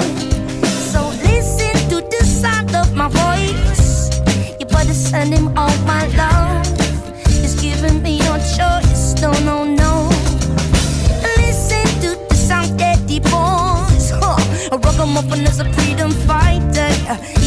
So 0.92 1.08
listen 1.22 1.74
to 1.90 2.00
the 2.00 2.24
sound 2.24 2.74
of 2.74 2.94
my 2.94 3.08
voice. 3.08 4.10
You 4.58 4.66
better 4.66 4.94
send 4.94 5.34
him 5.34 5.48
all 5.58 5.76
my 5.84 6.06
love. 6.16 6.66
He's 7.28 7.60
giving 7.60 8.02
me 8.02 8.18
no 8.20 8.36
choice. 8.56 9.20
No, 9.20 9.32
no, 9.44 9.64
no. 9.64 10.08
Listen 11.36 11.86
to 12.02 12.10
the 12.28 12.34
sound 12.34 12.78
that 12.80 12.98
he 13.08 13.20
boys. 13.20 14.10
Huh. 14.10 14.38
A 14.72 14.78
ragamuffin 14.78 15.46
is 15.46 15.60
a 15.60 15.72
freedom 15.74 16.10
fighter. 16.10 17.43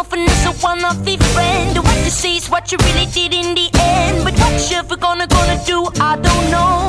Ragamuffin 0.00 0.32
is 0.32 0.46
a 0.46 0.52
one-off 0.64 0.96
friend. 1.34 1.76
What 1.76 2.04
you 2.04 2.10
see 2.10 2.36
is 2.36 2.48
what 2.48 2.72
you 2.72 2.78
really 2.78 3.06
did 3.06 3.34
in 3.34 3.54
the 3.54 3.68
end. 3.74 4.24
But 4.24 4.34
what 4.38 4.70
you 4.70 4.78
ever 4.78 4.96
gonna 4.96 5.26
gonna 5.26 5.60
do, 5.66 5.88
I 6.00 6.16
don't 6.16 6.50
know. 6.50 6.88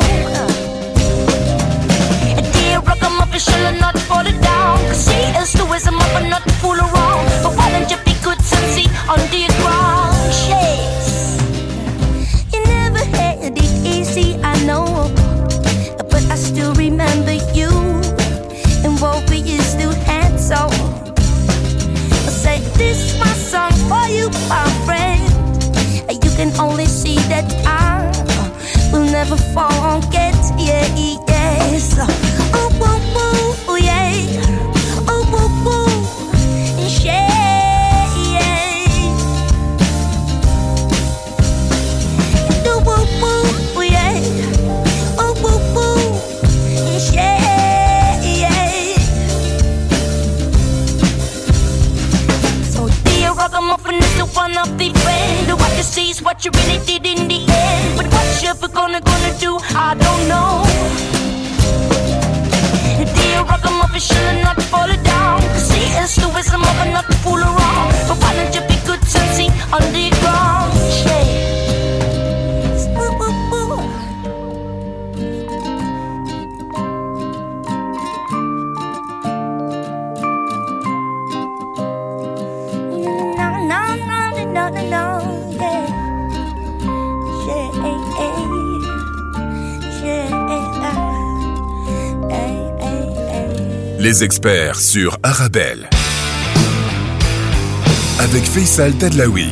A 2.38 2.42
dear 2.54 2.80
ragamuffin 2.80 3.40
shall 3.40 3.74
not 3.80 3.98
fall 4.00 4.26
it 4.26 4.42
down. 4.42 4.78
Cause 4.88 5.08
he 5.08 5.20
is 5.42 5.52
the 5.54 5.66
wisdom 5.66 5.96
of 5.96 6.16
a 6.16 6.30
not 6.30 6.44
to 6.44 6.54
fool 6.56 6.80
around. 6.80 7.28
But 7.44 7.58
why 7.58 7.72
don't 7.72 7.90
you 7.92 7.98
be 8.06 8.14
good 8.24 8.38
and 8.38 8.68
see 8.74 8.88
on 9.10 9.20
the 9.30 9.54
ground? 9.62 9.81
This 22.82 23.18
my 23.20 23.34
song 23.52 23.74
for 23.90 24.06
you, 24.18 24.28
my 24.50 24.68
friend. 24.86 25.22
You 26.26 26.32
can 26.40 26.52
only 26.60 26.86
see 26.86 27.18
that 27.32 27.48
I 27.66 28.10
will 28.92 29.06
never 29.18 29.38
forget. 29.56 30.36
Yeah, 30.58 30.88
yes. 30.98 31.96
Oh, 32.58 32.71
one 54.42 54.58
of 54.58 54.70
the 54.80 54.90
friend. 55.04 55.48
What 55.62 55.72
you 55.78 55.84
see 55.84 56.10
is 56.10 56.20
what 56.22 56.44
you 56.44 56.52
really 56.60 56.80
did 56.90 57.06
in 57.06 57.28
the 57.32 57.40
end. 57.64 57.98
But 57.98 58.08
what 58.14 58.28
you 58.42 58.50
ever 58.50 58.70
gonna 58.80 59.02
gonna 59.10 59.34
do, 59.46 59.52
I 59.88 59.90
don't 60.04 60.24
know. 60.32 60.50
Dear 63.18 63.42
Ragamuffin 63.52 64.42
not 64.42 64.58
fall 64.72 64.92
down. 65.12 65.38
Cause 65.54 65.70
he 65.76 65.84
is 66.02 66.16
the 66.22 66.30
wisdom 66.36 66.62
of 66.70 66.78
not 66.96 67.06
to 67.12 67.18
fool 67.24 67.42
around. 67.50 67.92
But 68.08 68.18
why 68.22 68.32
don't 68.38 68.54
you 68.58 68.64
be 68.72 68.78
good 68.88 69.02
and 69.20 69.30
see 69.38 69.50
on 69.76 69.84
the 69.94 70.11
Les 94.04 94.24
experts 94.24 94.80
sur 94.80 95.20
Arabelle. 95.22 95.88
Avec 98.18 98.42
Faisal 98.42 98.94
Tadlaoui. 98.94 99.46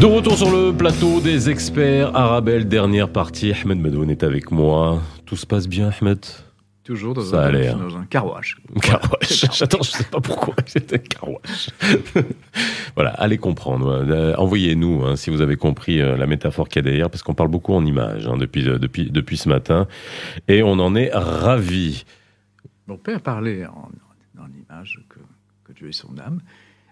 De 0.00 0.06
retour 0.06 0.38
sur 0.38 0.52
le 0.52 0.72
plateau 0.72 1.20
des 1.20 1.50
experts 1.50 2.14
Arabelle, 2.14 2.68
dernière 2.68 3.08
partie. 3.08 3.52
Ahmed 3.52 3.80
Medoun 3.80 4.08
est 4.08 4.22
avec 4.22 4.52
moi. 4.52 5.02
Tout 5.26 5.34
se 5.34 5.44
passe 5.44 5.66
bien, 5.66 5.90
Ahmed? 6.00 6.24
Toujours 6.84 7.14
dans, 7.14 7.34
un, 7.34 7.50
dans 7.50 7.96
un 7.96 8.04
carouage. 8.04 8.58
Carouage. 8.80 9.44
Attends, 9.60 9.82
je 9.82 9.90
sais 9.90 10.04
pas 10.04 10.20
pourquoi 10.20 10.54
c'était 10.66 10.94
un 10.94 10.98
carouage. 10.98 11.70
voilà, 12.94 13.10
allez 13.14 13.38
comprendre. 13.38 14.04
Euh, 14.08 14.36
envoyez-nous 14.36 15.04
hein, 15.04 15.16
si 15.16 15.30
vous 15.30 15.40
avez 15.40 15.56
compris 15.56 16.00
euh, 16.00 16.16
la 16.16 16.28
métaphore 16.28 16.68
qu'il 16.68 16.76
y 16.76 16.86
a 16.86 16.88
derrière, 16.88 17.10
parce 17.10 17.24
qu'on 17.24 17.34
parle 17.34 17.48
beaucoup 17.50 17.74
en 17.74 17.84
images 17.84 18.28
hein, 18.28 18.36
depuis, 18.36 18.68
euh, 18.68 18.78
depuis, 18.78 19.10
depuis 19.10 19.36
ce 19.36 19.48
matin. 19.48 19.88
Et 20.46 20.62
on 20.62 20.78
en 20.78 20.94
est 20.94 21.10
ravis. 21.12 22.04
Mon 22.90 22.96
père 22.96 23.20
parlait 23.20 23.64
en, 23.66 23.88
en 24.36 24.48
image 24.48 25.00
que, 25.08 25.20
Dieu 25.76 25.90
est 25.90 25.92
son 25.92 26.18
âme. 26.18 26.40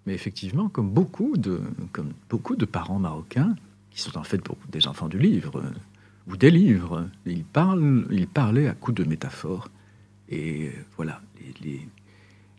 Mais 0.07 0.15
effectivement, 0.15 0.69
comme 0.69 0.89
beaucoup 0.89 1.37
de, 1.37 1.61
beaucoup 2.29 2.55
parents 2.55 3.01
marocains, 3.01 3.57
qui 3.91 4.01
sont 4.01 4.17
en 4.17 4.23
fait 4.23 4.41
des 4.69 4.87
enfants 4.87 5.09
du 5.09 5.19
livre 5.19 5.59
euh, 5.59 5.73
ou 6.29 6.37
des 6.37 6.53
livres, 6.53 7.09
ils, 7.27 7.45
parlent, 7.45 8.07
ils 8.13 8.29
parlaient 8.29 8.69
à 8.69 8.75
coups 8.75 8.99
de 8.99 9.03
métaphores. 9.09 9.69
Et 10.29 10.71
voilà, 10.95 11.21
les, 11.61 11.81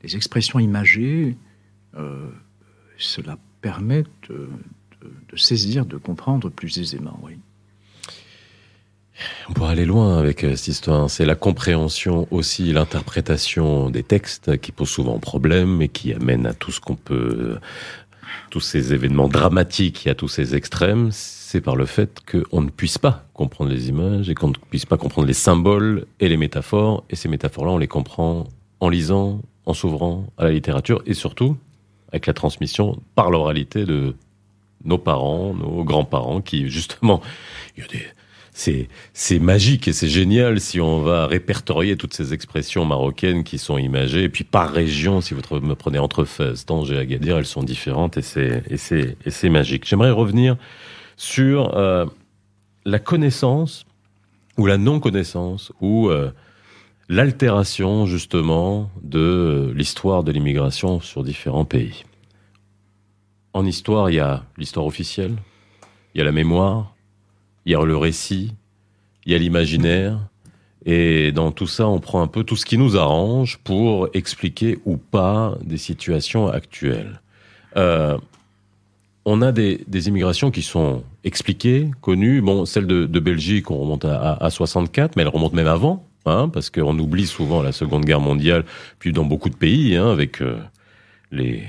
les, 0.03 0.15
expressions 0.17 0.59
imagées, 0.59 1.37
euh, 1.95 2.29
cela 2.97 3.37
permet 3.61 4.03
de, 4.27 4.49
de, 5.29 5.37
saisir, 5.37 5.85
de 5.85 5.95
comprendre 5.95 6.49
plus 6.49 6.77
aisément, 6.77 7.17
oui. 7.23 7.39
On 9.49 9.53
pourrait 9.53 9.71
aller 9.71 9.85
loin 9.85 10.17
avec 10.17 10.43
euh, 10.43 10.55
cette 10.55 10.67
histoire. 10.67 11.09
C'est 11.09 11.25
la 11.25 11.35
compréhension 11.35 12.27
aussi, 12.31 12.71
l'interprétation 12.71 13.89
des 13.89 14.03
textes 14.03 14.57
qui 14.57 14.71
pose 14.71 14.89
souvent 14.89 15.19
problème 15.19 15.81
et 15.81 15.89
qui 15.89 16.13
amène 16.13 16.45
à 16.45 16.53
tout 16.53 16.71
ce 16.71 16.79
qu'on 16.79 16.95
peut, 16.95 17.57
tous 18.49 18.59
ces 18.59 18.93
événements 18.93 19.27
dramatiques 19.27 20.07
et 20.07 20.11
à 20.11 20.15
tous 20.15 20.27
ces 20.27 20.55
extrêmes. 20.55 21.09
C'est 21.11 21.61
par 21.61 21.75
le 21.75 21.85
fait 21.85 22.19
qu'on 22.29 22.61
ne 22.61 22.69
puisse 22.69 22.97
pas 22.97 23.25
comprendre 23.33 23.71
les 23.71 23.89
images 23.89 24.29
et 24.29 24.35
qu'on 24.35 24.49
ne 24.49 24.53
puisse 24.69 24.85
pas 24.85 24.97
comprendre 24.97 25.27
les 25.27 25.33
symboles 25.33 26.05
et 26.19 26.29
les 26.29 26.37
métaphores. 26.37 27.03
Et 27.09 27.15
ces 27.15 27.29
métaphores-là, 27.29 27.71
on 27.71 27.77
les 27.77 27.87
comprend 27.87 28.47
en 28.79 28.89
lisant, 28.89 29.41
en 29.65 29.73
s'ouvrant 29.73 30.27
à 30.37 30.45
la 30.45 30.51
littérature 30.51 31.01
et 31.05 31.13
surtout 31.13 31.57
avec 32.11 32.25
la 32.25 32.33
transmission 32.33 32.99
par 33.15 33.29
l'oralité 33.29 33.85
de 33.85 34.15
nos 34.83 34.97
parents, 34.97 35.53
nos 35.53 35.83
grands-parents 35.83 36.41
qui 36.41 36.69
justement, 36.69 37.21
il 37.75 37.83
y 37.83 37.85
a 37.85 37.89
des 37.89 38.05
c'est 39.13 39.39
magique 39.39 39.87
et 39.87 39.93
c'est 39.93 40.09
génial 40.09 40.59
si 40.59 40.81
on 40.81 41.01
va 41.01 41.27
répertorier 41.27 41.95
toutes 41.95 42.13
ces 42.13 42.33
expressions 42.33 42.83
marocaines 42.83 43.43
qui 43.43 43.57
sont 43.57 43.77
imagées. 43.77 44.23
Et 44.23 44.29
puis 44.29 44.43
par 44.43 44.71
région, 44.71 45.21
si 45.21 45.33
vous 45.33 45.41
me 45.61 45.75
prenez 45.75 45.99
entre 45.99 46.25
Fès, 46.25 46.65
Tanger, 46.65 46.97
Agadir, 46.97 47.37
elles 47.37 47.45
sont 47.45 47.63
différentes 47.63 48.17
et 48.17 48.21
c'est 48.21 49.49
magique. 49.49 49.87
J'aimerais 49.87 50.11
revenir 50.11 50.57
sur 51.15 51.77
euh, 51.77 52.05
la 52.85 52.99
connaissance 52.99 53.85
ou 54.57 54.65
la 54.65 54.77
non 54.77 54.99
connaissance 54.99 55.71
ou 55.79 56.09
euh, 56.09 56.31
l'altération 57.07 58.05
justement 58.05 58.91
de 59.01 59.71
l'histoire 59.73 60.23
de 60.23 60.33
l'immigration 60.33 60.99
sur 60.99 61.23
différents 61.23 61.65
pays. 61.65 62.03
En 63.53 63.65
histoire, 63.65 64.09
il 64.09 64.15
y 64.15 64.19
a 64.19 64.43
l'histoire 64.57 64.85
officielle, 64.85 65.35
il 66.13 66.19
y 66.19 66.21
a 66.21 66.25
la 66.25 66.31
mémoire, 66.31 66.93
il 67.69 67.73
y 67.73 67.75
a 67.75 67.85
le 67.85 67.95
récit, 67.95 68.55
il 69.27 69.31
y 69.31 69.35
a 69.35 69.37
l'imaginaire. 69.37 70.17
Et 70.87 71.31
dans 71.31 71.51
tout 71.51 71.67
ça, 71.67 71.87
on 71.87 71.99
prend 71.99 72.19
un 72.23 72.27
peu 72.27 72.43
tout 72.43 72.55
ce 72.55 72.65
qui 72.65 72.79
nous 72.79 72.97
arrange 72.97 73.59
pour 73.59 74.09
expliquer 74.13 74.79
ou 74.85 74.97
pas 74.97 75.55
des 75.63 75.77
situations 75.77 76.47
actuelles. 76.47 77.21
Euh, 77.77 78.17
on 79.23 79.43
a 79.43 79.51
des, 79.51 80.07
immigrations 80.07 80.49
qui 80.49 80.63
sont 80.63 81.03
expliquées, 81.23 81.91
connues. 82.01 82.41
Bon, 82.41 82.65
celle 82.65 82.87
de, 82.87 83.19
Belgique, 83.19 83.69
on 83.69 83.77
remonte 83.77 84.05
à, 84.05 84.49
64, 84.49 85.15
mais 85.15 85.21
elle 85.21 85.27
remonte 85.27 85.53
même 85.53 85.67
avant, 85.67 86.03
hein, 86.25 86.49
parce 86.51 86.71
qu'on 86.71 86.97
oublie 86.97 87.27
souvent 87.27 87.61
la 87.61 87.71
Seconde 87.71 88.03
Guerre 88.03 88.21
mondiale, 88.21 88.65
puis 88.97 89.13
dans 89.13 89.25
beaucoup 89.25 89.49
de 89.49 89.55
pays, 89.55 89.95
hein, 89.95 90.09
avec 90.09 90.41
euh, 90.41 90.57
les 91.31 91.63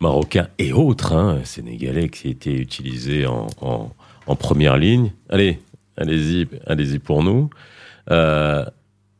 Marocains 0.00 0.48
et 0.58 0.74
autres, 0.74 1.14
hein, 1.14 1.40
Sénégalais 1.44 2.10
qui 2.10 2.28
étaient 2.28 2.52
utilisés 2.52 3.26
en, 3.26 3.46
en 3.62 3.90
première 4.36 4.76
ligne. 4.76 5.12
Allez, 5.28 5.58
allez-y, 5.96 6.48
allez-y 6.66 6.98
pour 6.98 7.22
nous. 7.22 7.50
Euh, 8.10 8.64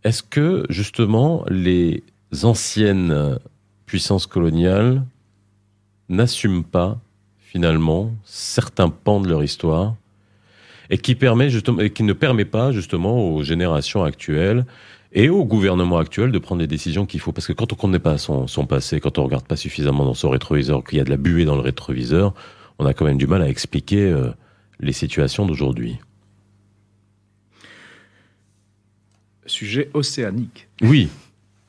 est-ce 0.05 0.23
que 0.23 0.65
justement 0.71 1.45
les 1.49 2.03
anciennes 2.43 3.39
puissances 3.87 4.27
coloniales 4.27 5.03
n'assument 6.09 6.65
pas 6.65 6.99
finalement 7.39 8.13
certains 8.25 8.89
pans 8.89 9.21
de 9.21 9.29
leur 9.29 9.43
histoire 9.43 9.95
et 10.91 10.99
qui 10.99 11.15
permet 11.15 11.51
justement 11.51 11.87
qui 11.89 12.03
ne 12.03 12.13
permet 12.13 12.45
pas 12.45 12.73
justement 12.73 13.35
aux 13.35 13.43
générations 13.43 14.05
actuelles 14.05 14.65
et 15.13 15.29
au 15.31 15.45
gouvernement 15.45 15.99
actuel 15.99 16.33
de 16.33 16.39
prendre 16.39 16.61
les 16.61 16.67
décisions 16.67 17.07
qu'il 17.07 17.21
faut? 17.21 17.33
Parce 17.33 17.47
que 17.47 17.53
quand 17.53 17.73
on 17.73 17.77
ne 17.77 17.81
connaît 17.81 17.99
pas 17.99 18.19
son, 18.19 18.47
passé, 18.67 19.01
quand 19.01 19.19
on 19.19 19.25
regarde 19.25 19.47
pas 19.47 19.57
suffisamment 19.57 20.05
dans 20.05 20.15
son 20.15 20.31
rétroviseur, 20.31 20.85
qu'il 20.85 20.99
y 20.99 21.01
a 21.01 21.05
de 21.05 21.11
la 21.11 21.17
buée 21.17 21.45
dans 21.45 21.57
le 21.57 21.63
rétroviseur, 21.63 22.35
on 22.79 22.87
a 22.87 22.93
quand 22.93 23.05
même 23.05 23.19
du 23.19 23.27
mal 23.27 23.43
à 23.43 23.49
expliquer 23.49 24.03
euh, 24.03 24.31
les 24.81 24.93
situations 24.93 25.47
d'aujourd'hui 25.47 25.99
Sujet 29.47 29.89
océanique. 29.95 30.68
Oui. 30.83 31.09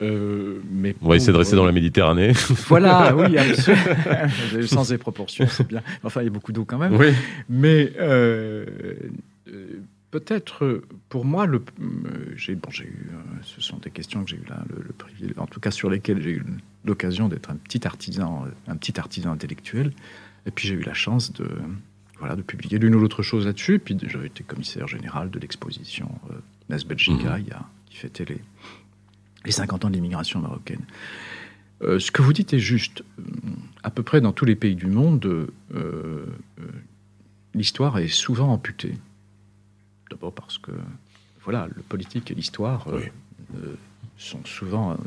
Euh, 0.02 0.62
mais 0.70 0.96
on 1.02 1.10
va 1.10 1.16
essayer 1.16 1.34
de 1.34 1.38
rester 1.38 1.56
dans 1.56 1.66
la 1.66 1.72
Méditerranée. 1.72 2.34
Voilà, 2.68 3.16
oui, 3.16 3.38
absolument. 3.38 4.68
Sans 4.68 4.90
des 4.90 4.98
proportions, 4.98 5.48
c'est 5.48 5.68
bien. 5.68 5.82
Enfin, 6.04 6.22
il 6.22 6.26
y 6.26 6.28
a 6.28 6.32
beaucoup 6.32 6.52
d'eau 6.52 6.66
quand 6.66 6.78
même. 6.78 6.96
Oui. 6.96 7.14
Mais 7.50 7.92
euh, 8.00 8.66
euh, 9.48 9.82
peut-être 10.12 10.84
pour 11.10 11.26
moi, 11.26 11.46
le, 11.46 11.64
j'ai, 12.36 12.56
bon, 12.56 12.70
j'ai 12.70 12.86
eu, 12.86 13.10
ce 13.44 13.62
sont 13.62 13.78
des 13.78 13.92
questions 13.92 14.24
que 14.24 14.30
j'ai 14.30 14.38
eu 14.38 14.46
là, 14.50 14.64
le, 14.70 14.84
le 14.86 14.94
privilège, 14.94 15.38
en 15.38 15.48
tout 15.48 15.60
cas 15.60 15.72
sur 15.72 15.90
lesquelles 15.90 16.22
j'ai 16.22 16.32
eu 16.32 16.46
l'occasion 16.86 17.28
d'être 17.28 17.50
un 17.50 17.56
petit 17.56 17.86
artisan, 17.86 18.46
un 18.68 18.76
petit 18.78 19.00
artisan 19.00 19.32
intellectuel. 19.32 19.92
Et 20.46 20.52
puis 20.52 20.68
j'ai 20.68 20.76
eu 20.76 20.84
la 20.84 20.94
chance 20.94 21.34
de, 21.34 21.48
voilà, 22.20 22.36
de 22.36 22.42
publier 22.42 22.78
l'une 22.78 22.96
ou 22.96 23.00
l'autre 23.00 23.24
chose 23.24 23.46
là-dessus. 23.46 23.80
Puis 23.80 23.98
j'avais 24.08 24.28
été 24.28 24.44
commissaire 24.44 24.88
général 24.88 25.30
de 25.30 25.40
l'exposition 25.40 26.12
euh, 26.30 26.36
Nas 26.70 26.84
Belgica, 26.84 27.38
mhm. 27.38 27.46
qui 27.90 27.98
fêtait 27.98 28.26
les, 28.26 28.42
les 29.46 29.52
50 29.52 29.86
ans 29.86 29.90
de 29.90 29.96
l'immigration 29.96 30.40
marocaine. 30.40 30.84
Euh, 31.82 31.98
ce 32.00 32.12
que 32.12 32.22
vous 32.22 32.34
dites 32.34 32.54
est 32.54 32.60
juste. 32.60 33.04
Euh, 33.20 33.24
à 33.84 33.90
peu 33.90 34.04
près 34.04 34.20
dans 34.20 34.34
tous 34.34 34.44
les 34.44 34.58
pays 34.58 34.76
du 34.76 34.88
monde, 34.88 35.48
l'histoire 37.54 37.98
est 37.98 38.10
souvent 38.10 38.52
amputée. 38.52 38.98
D'abord 40.12 40.34
parce 40.34 40.58
que, 40.58 40.72
voilà, 41.46 41.70
le 41.74 41.82
politique 41.82 42.30
et 42.30 42.36
l'histoire 42.36 42.86
sont 44.18 44.44
souvent 44.44 44.98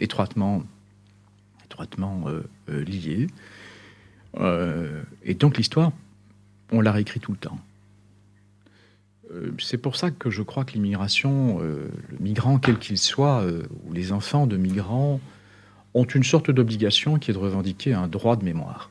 étroitement, 0.00 0.64
étroitement 1.66 2.24
liés. 2.66 3.28
et 5.22 5.34
donc 5.34 5.58
l'histoire 5.58 5.92
on 6.72 6.80
la 6.80 6.92
réécrit 6.92 7.20
tout 7.20 7.32
le 7.32 7.38
temps. 7.38 7.58
Euh, 9.32 9.52
c'est 9.58 9.78
pour 9.78 9.96
ça 9.96 10.10
que 10.10 10.30
je 10.30 10.42
crois 10.42 10.64
que 10.64 10.72
l'immigration, 10.72 11.58
euh, 11.60 11.88
le 12.10 12.18
migrant 12.18 12.58
quel 12.58 12.78
qu'il 12.78 12.98
soit, 12.98 13.42
euh, 13.42 13.62
ou 13.84 13.92
les 13.92 14.12
enfants 14.12 14.46
de 14.46 14.56
migrants, 14.56 15.20
ont 15.94 16.04
une 16.04 16.24
sorte 16.24 16.50
d'obligation 16.50 17.18
qui 17.18 17.30
est 17.30 17.34
de 17.34 17.38
revendiquer 17.38 17.92
un 17.94 18.08
droit 18.08 18.36
de 18.36 18.44
mémoire. 18.44 18.90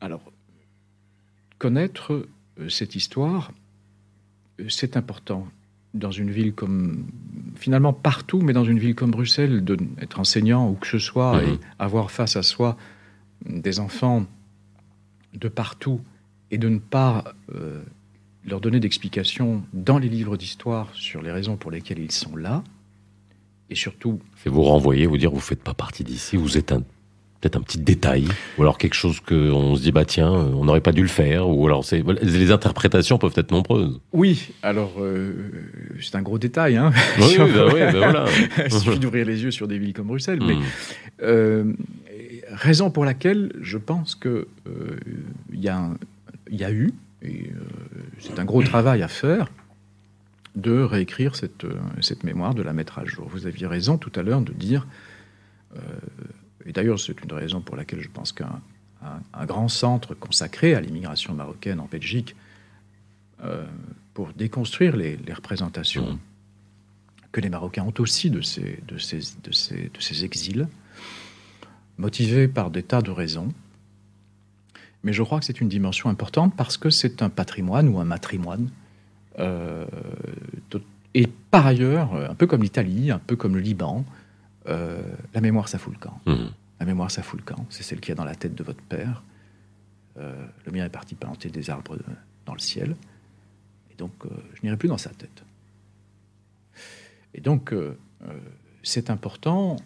Alors, 0.00 0.22
connaître 1.58 2.26
cette 2.68 2.94
histoire, 2.94 3.52
c'est 4.68 4.96
important 4.96 5.46
dans 5.92 6.10
une 6.10 6.30
ville 6.30 6.54
comme, 6.54 7.06
finalement 7.56 7.92
partout, 7.92 8.40
mais 8.40 8.52
dans 8.52 8.64
une 8.64 8.78
ville 8.78 8.94
comme 8.94 9.10
Bruxelles, 9.10 9.62
d'être 9.64 10.20
enseignant 10.20 10.70
ou 10.70 10.74
que 10.74 10.86
ce 10.86 10.98
soit, 10.98 11.42
et 11.42 11.58
avoir 11.78 12.10
face 12.10 12.36
à 12.36 12.42
soi 12.42 12.76
des 13.44 13.80
enfants 13.80 14.26
de 15.34 15.48
partout 15.48 16.00
et 16.50 16.58
de 16.58 16.68
ne 16.68 16.78
pas 16.78 17.34
euh, 17.54 17.82
leur 18.44 18.60
donner 18.60 18.80
d'explications 18.80 19.62
dans 19.72 19.98
les 19.98 20.08
livres 20.08 20.36
d'histoire 20.36 20.88
sur 20.94 21.22
les 21.22 21.30
raisons 21.30 21.56
pour 21.56 21.70
lesquelles 21.70 22.00
ils 22.00 22.12
sont 22.12 22.36
là, 22.36 22.62
et 23.68 23.74
surtout... 23.74 24.20
C'est 24.42 24.50
vous 24.50 24.62
renvoyer, 24.62 25.06
vous 25.06 25.18
dire, 25.18 25.30
vous 25.30 25.40
faites 25.40 25.62
pas 25.62 25.74
partie 25.74 26.02
d'ici, 26.02 26.36
vous 26.36 26.58
êtes 26.58 26.72
un 26.72 26.82
peut-être 27.40 27.56
un 27.56 27.62
petit 27.62 27.78
détail, 27.78 28.26
ou 28.58 28.62
alors 28.62 28.76
quelque 28.76 28.94
chose 28.94 29.20
que 29.20 29.50
on 29.50 29.74
se 29.74 29.82
dit 29.82 29.92
bah 29.92 30.04
tiens, 30.04 30.30
on 30.30 30.64
n'aurait 30.64 30.82
pas 30.82 30.92
dû 30.92 31.02
le 31.02 31.08
faire, 31.08 31.48
ou 31.48 31.66
alors 31.66 31.84
c'est 31.84 32.04
les 32.22 32.52
interprétations 32.52 33.18
peuvent 33.18 33.34
être 33.36 33.50
nombreuses. 33.50 34.00
Oui, 34.12 34.50
alors 34.62 34.94
euh, 35.00 35.32
c'est 36.00 36.16
un 36.16 36.22
gros 36.22 36.38
détail, 36.38 36.76
hein. 36.76 36.92
Oui, 37.18 37.36
bah 37.38 37.44
oui 37.72 37.80
bah 37.80 37.92
voilà. 37.92 38.24
Il 38.66 38.72
suffit 38.72 38.98
d'ouvrir 39.00 39.24
les 39.24 39.42
yeux 39.42 39.50
sur 39.50 39.68
des 39.68 39.78
villes 39.78 39.94
comme 39.94 40.08
Bruxelles, 40.08 40.40
mais 40.46 40.54
hmm. 40.54 40.62
euh, 41.22 41.72
raison 42.50 42.90
pour 42.90 43.04
laquelle 43.04 43.52
je 43.60 43.78
pense 43.78 44.14
que 44.14 44.48
euh, 44.66 44.98
il 45.52 45.60
y, 45.60 45.70
y, 46.56 46.64
a 46.64 46.72
eu, 46.72 46.92
et 47.22 47.50
c'est 48.18 48.38
un 48.38 48.44
gros 48.44 48.62
travail 48.62 49.02
à 49.02 49.08
faire, 49.08 49.50
de 50.56 50.80
réécrire 50.80 51.36
cette, 51.36 51.66
cette 52.00 52.24
mémoire, 52.24 52.54
de 52.54 52.62
la 52.62 52.72
mettre 52.72 52.98
à 52.98 53.04
jour. 53.04 53.28
Vous 53.28 53.46
aviez 53.46 53.66
raison 53.66 53.98
tout 53.98 54.12
à 54.16 54.22
l'heure 54.22 54.40
de 54.40 54.52
dire 54.52 54.86
et 56.66 56.72
d'ailleurs, 56.72 56.98
c'est 56.98 57.20
une 57.22 57.32
raison 57.32 57.60
pour 57.60 57.76
laquelle 57.76 58.00
je 58.00 58.08
pense 58.08 58.32
qu'un 58.32 58.60
grand 59.46 59.68
centre 59.68 60.14
consacré 60.14 60.74
à 60.74 60.80
l'immigration 60.80 61.34
marocaine 61.34 61.80
en 61.80 61.86
Belgique, 61.86 62.36
euh, 63.42 63.66
pour 64.12 64.32
déconstruire 64.34 64.96
les, 64.96 65.18
représentations 65.32 66.12
mmh. 66.12 66.18
que 67.32 67.40
les 67.40 67.48
Marocains 67.48 67.84
ont 67.84 67.94
aussi 67.98 68.28
de 68.28 68.42
ces, 68.42 68.80
de 68.86 68.98
ces, 68.98 69.20
de 69.42 69.52
ces, 69.52 69.88
de 69.88 70.00
ces 70.00 70.24
exils, 70.24 70.68
motivés 72.00 72.48
par 72.48 72.70
des 72.70 72.82
tas 72.82 73.02
de 73.02 73.10
raisons. 73.10 73.52
Mais 75.04 75.12
je 75.12 75.22
crois 75.22 75.38
que 75.38 75.44
c'est 75.46 75.60
une 75.60 75.68
dimension 75.68 76.10
importante 76.10 76.54
parce 76.56 76.76
que 76.76 76.90
c'est 76.90 77.22
un 77.22 77.30
patrimoine 77.30 77.88
ou 77.88 77.98
un 78.00 78.04
matrimoine. 78.04 78.68
Euh, 79.38 79.86
et 81.14 81.26
par 81.50 81.66
ailleurs, 81.66 82.14
un 82.14 82.34
peu 82.34 82.46
comme 82.46 82.62
l'Italie, 82.62 83.10
un 83.10 83.18
peu 83.18 83.34
comme 83.36 83.54
le 83.54 83.60
Liban, 83.60 84.04
euh, 84.68 85.00
la 85.34 85.40
mémoire, 85.40 85.68
ça 85.68 85.78
fout 85.78 85.92
le 85.92 85.98
camp. 85.98 86.20
Mhm. 86.26 86.50
La 86.80 86.86
mémoire, 86.86 87.10
ça 87.10 87.22
fout 87.22 87.40
le 87.40 87.44
camp. 87.44 87.64
C'est 87.70 87.82
celle 87.82 88.00
qui 88.00 88.10
est 88.12 88.14
dans 88.14 88.24
la 88.24 88.34
tête 88.34 88.54
de 88.54 88.62
votre 88.62 88.82
père. 88.82 89.22
Euh, 90.18 90.46
le 90.66 90.72
mien 90.72 90.84
est 90.84 90.88
parti 90.90 91.14
planter 91.14 91.48
des 91.50 91.70
arbres 91.70 91.96
de- 91.96 92.02
dans 92.46 92.54
le 92.54 92.58
ciel. 92.60 92.94
Et 93.90 93.94
donc, 93.96 94.12
je 94.54 94.60
n'irai 94.62 94.76
plus 94.76 94.88
dans 94.88 94.98
sa 94.98 95.10
tête. 95.10 95.42
Et 97.34 97.40
donc, 97.40 97.74
c'est 98.82 99.08
important, 99.10 99.76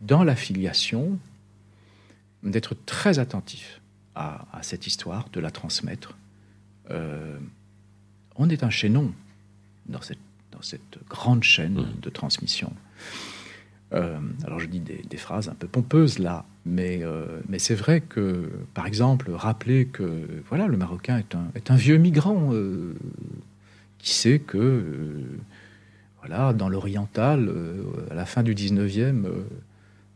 dans 0.00 0.24
la 0.24 0.34
filiation, 0.36 1.18
d'être 2.42 2.74
très 2.86 3.18
attentif 3.18 3.80
à, 4.14 4.46
à 4.52 4.62
cette 4.62 4.86
histoire, 4.86 5.28
de 5.32 5.40
la 5.40 5.50
transmettre. 5.50 6.16
Euh, 6.90 7.38
on 8.36 8.48
est 8.48 8.62
un 8.64 8.70
chaînon 8.70 9.12
dans 9.86 10.00
cette, 10.00 10.18
dans 10.52 10.62
cette 10.62 10.98
grande 11.08 11.42
chaîne 11.42 11.74
Mhm. 11.74 12.00
de 12.00 12.10
transmission. 12.10 12.72
Euh, 13.92 14.18
alors 14.44 14.60
je 14.60 14.66
dis 14.66 14.78
des, 14.80 15.02
des 15.08 15.16
phrases 15.16 15.48
un 15.48 15.54
peu 15.54 15.66
pompeuses 15.66 16.18
là, 16.20 16.44
mais, 16.64 17.00
euh, 17.02 17.40
mais 17.48 17.58
c'est 17.58 17.74
vrai 17.74 18.00
que, 18.00 18.48
par 18.72 18.86
exemple, 18.86 19.30
rappeler 19.32 19.86
que 19.86 20.26
voilà, 20.48 20.66
le 20.68 20.76
Marocain 20.76 21.18
est 21.18 21.34
un, 21.34 21.48
est 21.56 21.70
un 21.70 21.76
vieux 21.76 21.96
migrant 21.98 22.52
qui 23.98 24.14
sait 24.14 24.38
que 24.38 25.24
voilà, 26.20 26.52
dans 26.52 26.68
l'oriental, 26.68 27.52
à 28.10 28.14
la 28.14 28.26
fin 28.26 28.42
du 28.42 28.54
19e, 28.54 29.24
euh, 29.26 29.42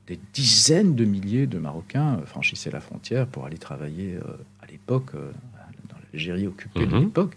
des 0.07 0.19
dizaines 0.33 0.95
de 0.95 1.05
milliers 1.05 1.47
de 1.47 1.59
Marocains 1.59 2.19
euh, 2.19 2.27
franchissaient 2.27 2.71
la 2.71 2.81
frontière 2.81 3.27
pour 3.27 3.47
aller 3.47 3.59
travailler 3.59 4.17
euh, 4.17 4.37
à 4.61 4.67
l'époque, 4.67 5.15
euh, 5.15 5.31
dans 5.89 5.97
l'Algérie 6.13 6.47
occupée 6.47 6.87
de 6.87 6.95
Mhm. 6.95 7.01
l'époque, 7.05 7.37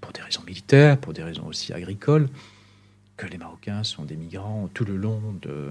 pour 0.00 0.12
des 0.12 0.20
raisons 0.22 0.42
militaires, 0.46 0.98
pour 0.98 1.12
des 1.12 1.22
raisons 1.22 1.46
aussi 1.46 1.72
agricoles, 1.72 2.28
que 3.16 3.26
les 3.26 3.38
Marocains 3.38 3.84
sont 3.84 4.04
des 4.04 4.16
migrants 4.16 4.68
tout 4.74 4.84
le 4.84 4.96
long 4.96 5.20
de, 5.40 5.70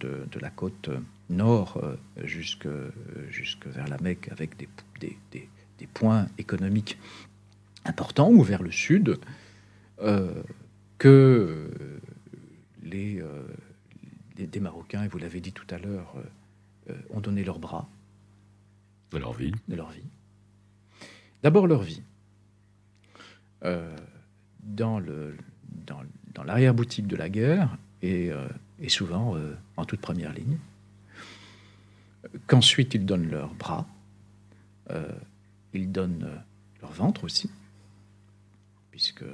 de, 0.00 0.26
de 0.30 0.38
la 0.40 0.50
côte 0.50 0.90
nord 1.28 1.82
jusque, 2.22 2.68
jusque 3.30 3.66
vers 3.66 3.88
la 3.88 3.98
Mecque, 3.98 4.28
avec 4.30 4.56
des, 4.56 4.68
des, 5.00 5.16
des- 5.32 5.48
des 5.80 5.86
points 5.88 6.28
économiques 6.38 6.96
importants, 7.84 8.30
ou 8.30 8.42
vers 8.42 8.62
le 8.62 8.70
sud, 8.70 9.18
euh, 10.00 10.32
que 10.98 11.68
les, 12.84 13.20
euh, 13.20 13.42
des 14.34 14.60
Marocains, 14.60 15.04
et 15.04 15.08
vous 15.08 15.18
l'avez 15.18 15.40
dit 15.40 15.52
tout 15.52 15.66
à 15.70 15.78
l'heure, 15.78 16.12
euh, 16.16 16.22
euh, 16.90 16.94
ont 17.10 17.20
donné 17.20 17.44
leurs 17.44 17.58
bras 17.58 17.88
De 19.10 19.18
leur 19.18 19.32
vie. 19.32 19.52
de 19.68 19.76
leur 19.76 19.90
vie. 19.90 20.04
D'abord 21.42 21.66
leur 21.66 21.82
vie. 21.82 22.02
Euh, 23.64 23.96
dans 24.62 24.98
le 24.98 25.36
dans, 25.86 26.02
dans 26.34 26.42
l'arrière-boutique 26.42 27.06
de 27.06 27.16
la 27.16 27.28
guerre 27.28 27.76
et, 28.02 28.30
euh, 28.30 28.46
et 28.80 28.88
souvent 28.88 29.36
en 29.76 29.84
toute 29.84 30.00
première 30.00 30.32
ligne. 30.32 30.58
Qu'ensuite 32.46 32.94
ils 32.94 33.04
donnent 33.04 33.30
leurs 33.30 33.54
bras, 33.54 33.86
ils 35.72 35.90
donnent 35.92 36.42
leur 36.80 36.92
ventre 36.92 37.24
aussi, 37.24 37.50
puisque 38.90 39.24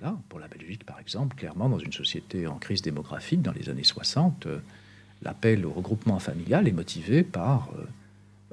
voilà, 0.00 0.16
pour 0.28 0.38
la 0.40 0.48
Belgique 0.48 0.84
par 0.84 0.98
exemple, 0.98 1.36
clairement 1.36 1.68
dans 1.68 1.78
une 1.78 1.92
société 1.92 2.46
en 2.46 2.58
crise 2.58 2.82
démographique 2.82 3.42
dans 3.42 3.52
les 3.52 3.68
années 3.68 3.84
60, 3.84 4.46
euh, 4.46 4.58
l'appel 5.22 5.66
au 5.66 5.70
regroupement 5.70 6.18
familial 6.18 6.68
est 6.68 6.72
motivé 6.72 7.22
par 7.22 7.70
euh, 7.78 7.84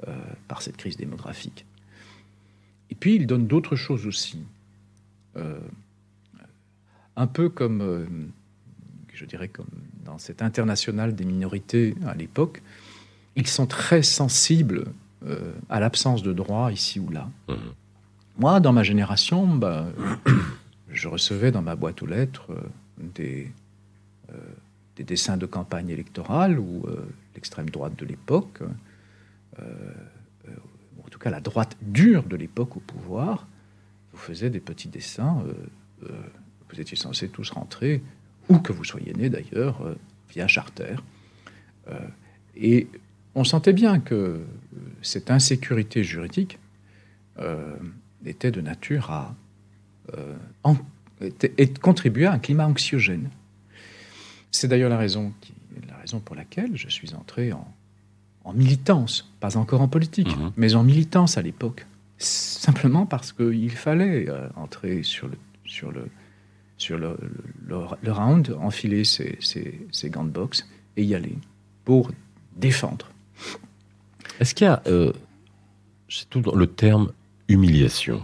euh, 0.08 0.16
par 0.46 0.62
cette 0.62 0.76
crise 0.76 0.96
démographique. 0.96 1.64
Et 2.90 2.94
puis, 2.94 3.16
il 3.16 3.26
donne 3.26 3.46
d'autres 3.46 3.76
choses 3.76 4.06
aussi. 4.06 4.38
Euh, 5.36 5.58
un 7.16 7.26
peu 7.26 7.48
comme, 7.48 8.30
je 9.12 9.24
dirais, 9.24 9.48
comme 9.48 9.66
dans 10.04 10.18
cette 10.18 10.40
internationale 10.40 11.16
des 11.16 11.24
minorités 11.24 11.96
à 12.06 12.14
l'époque, 12.14 12.62
ils 13.34 13.48
sont 13.48 13.66
très 13.66 14.04
sensibles 14.04 14.84
à 15.68 15.80
l'absence 15.80 16.22
de 16.22 16.32
droits 16.32 16.70
ici 16.70 17.00
ou 17.00 17.10
là. 17.10 17.28
Mhm. 17.48 17.56
Moi, 18.38 18.60
dans 18.60 18.72
ma 18.72 18.84
génération, 18.84 19.48
bah, 19.48 19.88
je 20.90 21.08
recevais 21.08 21.50
dans 21.50 21.62
ma 21.62 21.76
boîte 21.76 22.02
aux 22.02 22.06
lettres 22.06 22.50
euh, 22.50 22.60
des, 23.14 23.50
euh, 24.30 24.36
des 24.96 25.04
dessins 25.04 25.36
de 25.36 25.46
campagne 25.46 25.90
électorale 25.90 26.58
où 26.58 26.86
euh, 26.86 27.06
l'extrême 27.34 27.70
droite 27.70 27.96
de 27.96 28.06
l'époque, 28.06 28.60
ou 29.58 31.04
en 31.04 31.08
tout 31.10 31.18
cas 31.18 31.30
la 31.30 31.40
droite 31.40 31.76
dure 31.82 32.22
de 32.22 32.36
l'époque 32.36 32.76
au 32.76 32.80
pouvoir, 32.80 33.48
vous 34.12 34.18
faisait 34.18 34.50
des 34.50 34.60
petits 34.60 34.88
dessins. 34.88 35.42
vous 36.00 36.80
étiez 36.80 36.96
censés 36.96 37.28
tous 37.28 37.50
rentrer, 37.50 38.00
où 38.48 38.58
que 38.58 38.72
vous 38.72 38.84
soyez 38.84 39.12
né 39.14 39.28
d'ailleurs, 39.30 39.96
via 40.30 40.46
charter. 40.46 40.94
Et 42.54 42.86
on 43.34 43.42
sentait 43.42 43.72
bien 43.72 43.98
que 43.98 44.40
cette 45.02 45.32
insécurité 45.32 46.04
juridique 46.04 46.60
était 48.24 48.52
de 48.52 48.60
nature 48.60 49.10
à 49.10 49.34
en- 50.64 50.76
était- 51.20 51.52
et 51.58 51.68
contribuer 51.72 52.26
à 52.26 52.32
un 52.32 52.38
climat 52.38 52.66
anxiogène. 52.66 53.28
C'est 54.50 54.68
d'ailleurs 54.68 54.90
la 54.90 54.98
raison, 54.98 55.32
qui, 55.40 55.52
la 55.88 55.96
raison 55.96 56.20
pour 56.20 56.34
laquelle 56.36 56.76
je 56.76 56.88
suis 56.88 57.14
entré 57.14 57.52
en, 57.52 57.66
en 58.44 58.52
militance, 58.52 59.30
pas 59.40 59.56
encore 59.56 59.80
en 59.82 59.88
politique, 59.88 60.34
Mhm. 60.36 60.52
mais 60.56 60.74
en 60.74 60.82
militance 60.84 61.36
à 61.38 61.42
l'époque. 61.42 61.86
Simplement 62.18 63.06
parce 63.06 63.32
qu'il 63.32 63.70
fallait 63.70 64.28
euh, 64.28 64.48
entrer 64.56 65.02
sur 65.02 65.28
le, 65.28 65.36
sur 65.64 65.92
le, 65.92 66.08
sur 66.78 66.98
le, 66.98 67.16
le, 67.66 67.76
le 68.02 68.12
round, 68.12 68.56
enfiler 68.60 69.04
ses, 69.04 69.36
ses- 69.40 69.86
ses 69.92 70.10
gants 70.10 70.24
de 70.24 70.30
boxe 70.30 70.66
et 70.96 71.04
y 71.04 71.14
aller 71.14 71.36
pour 71.84 72.10
défendre. 72.56 73.08
Est-ce 74.40 74.54
qu'il 74.54 74.64
y 74.64 74.68
a, 74.68 74.82
euh, 74.86 75.12
c'est 76.08 76.28
tout 76.30 76.40
dans 76.40 76.54
le 76.54 76.66
terme 76.66 77.12
humiliation? 77.48 78.22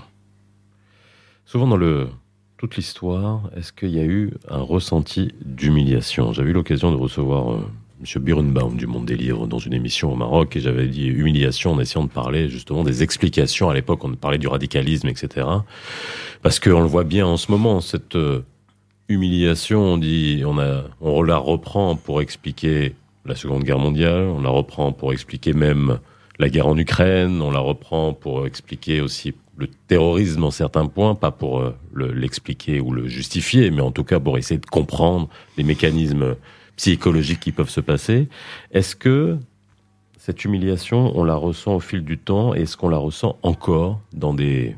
Souvent 1.55 1.69
dans 1.69 2.09
toute 2.57 2.75
l'histoire, 2.75 3.49
est-ce 3.57 3.73
qu'il 3.73 3.91
y 3.91 4.01
a 4.01 4.05
eu 4.05 4.33
un 4.49 4.59
ressenti 4.59 5.33
d'humiliation? 5.45 6.33
J'avais 6.33 6.51
eu 6.51 6.53
l'occasion 6.53 6.91
de 6.91 6.97
recevoir 6.97 7.53
euh, 7.53 7.71
M. 8.01 8.23
Birnbaum 8.25 8.77
du 8.77 8.89
Monde 8.89 9.07
des 9.07 9.15
Livres 9.15 9.47
dans 9.47 9.61
une 9.61 9.73
émission 9.73 10.13
au 10.13 10.17
Maroc 10.17 10.57
et 10.57 10.61
j'avais 10.61 10.89
dit 10.89 11.07
humiliation 11.07 11.71
en 11.71 11.79
essayant 11.79 12.07
de 12.07 12.11
parler 12.11 12.49
justement 12.49 12.83
des 12.83 13.05
explications. 13.05 13.71
À 13.71 13.75
l'époque, 13.75 14.05
on 14.05 14.17
parlait 14.17 14.39
du 14.39 14.49
radicalisme, 14.49 15.07
etc. 15.07 15.47
Parce 16.43 16.59
qu'on 16.59 16.81
le 16.81 16.89
voit 16.89 17.05
bien 17.05 17.25
en 17.25 17.37
ce 17.37 17.53
moment, 17.53 17.81
cette 17.81 18.17
euh, 18.17 18.45
humiliation, 19.09 19.81
on 19.81 19.97
dit, 19.97 20.43
on 20.45 21.23
la 21.23 21.39
reprend 21.39 21.95
pour 21.95 22.21
expliquer 22.21 22.97
la 23.25 23.37
Seconde 23.37 23.63
Guerre 23.63 23.79
mondiale, 23.79 24.25
on 24.25 24.43
la 24.43 24.51
reprend 24.51 24.91
pour 24.91 25.13
expliquer 25.13 25.53
même 25.53 26.01
la 26.41 26.49
guerre 26.49 26.67
en 26.67 26.77
Ukraine, 26.77 27.41
on 27.41 27.53
la 27.53 27.61
reprend 27.61 28.13
pour 28.13 28.45
expliquer 28.45 29.01
aussi 29.01 29.35
le 29.57 29.69
terrorisme 29.89 30.41
dans 30.41 30.51
certains 30.51 30.87
points, 30.87 31.15
pas 31.15 31.31
pour 31.31 31.61
euh, 31.61 31.75
le- 31.93 32.13
l'expliquer 32.13 32.81
ou 32.81 32.93
le 32.93 33.07
justifier, 33.09 33.71
mais 33.71 33.83
en 33.83 33.93
tout 33.93 34.05
cas 34.05 34.19
pour 34.21 34.37
essayer 34.39 34.59
de 34.59 34.67
comprendre 34.67 35.29
les 35.57 35.65
mécanismes 35.65 36.37
psychologiques 36.77 37.41
qui 37.41 37.53
peuvent 37.53 37.71
se 37.71 37.81
passer. 37.81 38.29
Est-ce 38.73 38.97
que 38.97 39.39
cette 40.19 40.45
humiliation, 40.45 41.13
on 41.17 41.23
la 41.23 41.37
ressent 41.37 41.75
au 41.75 41.81
fil 41.81 42.03
du 42.03 42.19
temps 42.19 42.55
et 42.55 42.63
est-ce 42.63 42.77
qu'on 42.77 42.89
la 42.89 42.99
ressent 42.99 43.37
encore 43.43 44.01
dans 44.13 44.35
des 44.35 44.77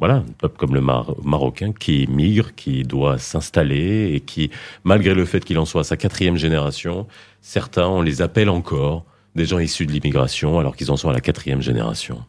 voilà, 0.00 0.16
un 0.16 0.24
peuple 0.38 0.58
comme 0.58 0.74
le 0.74 0.80
Mar- 0.80 1.14
Marocain 1.24 1.72
qui 1.72 2.06
migre, 2.08 2.54
qui 2.56 2.82
doit 2.82 3.16
s'installer 3.18 4.12
et 4.14 4.20
qui, 4.20 4.50
malgré 4.82 5.14
le 5.14 5.24
fait 5.24 5.44
qu'il 5.44 5.56
en 5.58 5.64
soit 5.64 5.82
à 5.82 5.84
sa 5.84 5.96
quatrième 5.96 6.36
génération, 6.36 7.06
certains, 7.40 7.86
on 7.88 8.02
les 8.02 8.20
appelle 8.20 8.50
encore 8.50 9.04
des 9.36 9.46
gens 9.46 9.60
issus 9.60 9.86
de 9.86 9.92
l'immigration 9.92 10.58
alors 10.58 10.76
qu'ils 10.76 10.90
en 10.90 10.96
sont 10.96 11.08
à 11.08 11.12
la 11.12 11.20
quatrième 11.20 11.62
génération? 11.62 12.22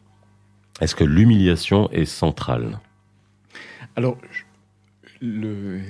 Est-ce 0.80 0.94
que 0.94 1.04
l'humiliation 1.04 1.90
est 1.90 2.04
centrale? 2.04 2.78
Alors, 3.96 4.18
le, 5.22 5.80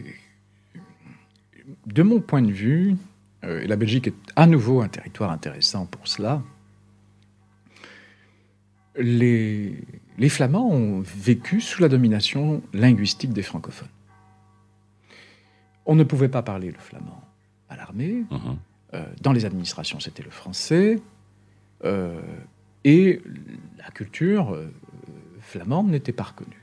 de 1.86 2.02
mon 2.02 2.20
point 2.20 2.42
de 2.42 2.52
vue, 2.52 2.96
euh, 3.44 3.62
et 3.62 3.66
la 3.66 3.76
Belgique 3.76 4.06
est 4.06 4.14
à 4.36 4.46
nouveau 4.46 4.80
un 4.80 4.88
territoire 4.88 5.30
intéressant 5.32 5.86
pour 5.86 6.06
cela. 6.06 6.42
Les, 8.98 9.76
les 10.18 10.28
Flamands 10.28 10.70
ont 10.70 11.00
vécu 11.00 11.60
sous 11.60 11.82
la 11.82 11.88
domination 11.88 12.62
linguistique 12.72 13.32
des 13.32 13.42
francophones. 13.42 13.88
On 15.84 15.94
ne 15.94 16.04
pouvait 16.04 16.28
pas 16.28 16.42
parler 16.42 16.70
le 16.70 16.78
flamand 16.78 17.22
à 17.68 17.76
l'armée, 17.76 18.24
euh, 18.94 19.04
dans 19.20 19.32
les 19.32 19.44
administrations, 19.44 19.98
c'était 20.00 20.22
le 20.22 20.30
français. 20.30 21.00
euh, 21.84 22.20
et 22.86 23.20
la 23.78 23.90
culture 23.90 24.54
euh, 24.54 24.72
flamande 25.40 25.88
n'était 25.90 26.12
pas 26.12 26.22
reconnue. 26.22 26.62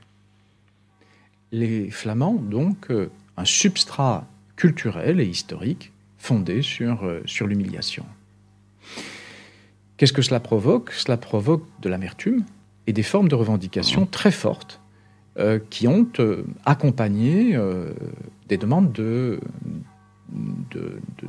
Les 1.52 1.90
Flamands, 1.90 2.36
donc, 2.36 2.90
euh, 2.90 3.10
un 3.36 3.44
substrat 3.44 4.26
culturel 4.56 5.20
et 5.20 5.26
historique 5.26 5.92
fondé 6.16 6.62
sur, 6.62 7.04
euh, 7.04 7.20
sur 7.26 7.46
l'humiliation. 7.46 8.06
Qu'est-ce 9.98 10.14
que 10.14 10.22
cela 10.22 10.40
provoque? 10.40 10.92
Cela 10.92 11.18
provoque 11.18 11.66
de 11.82 11.90
l'amertume 11.90 12.42
et 12.86 12.94
des 12.94 13.02
formes 13.02 13.28
de 13.28 13.34
revendication 13.36 14.06
très 14.06 14.32
fortes 14.32 14.80
qui 15.68 15.88
ont 15.88 16.06
accompagné 16.64 17.58
des 18.48 18.56
demandes 18.56 18.92
de, 18.92 19.40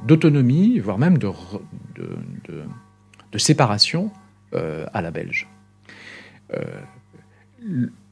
d'autonomie, 0.06 0.78
voire 0.78 1.00
même 1.00 1.18
de, 1.18 1.32
de, 3.32 3.38
séparation 3.38 4.12
à 4.94 5.02
la 5.02 5.12
belge. 5.12 5.48
Euh, 6.54 6.64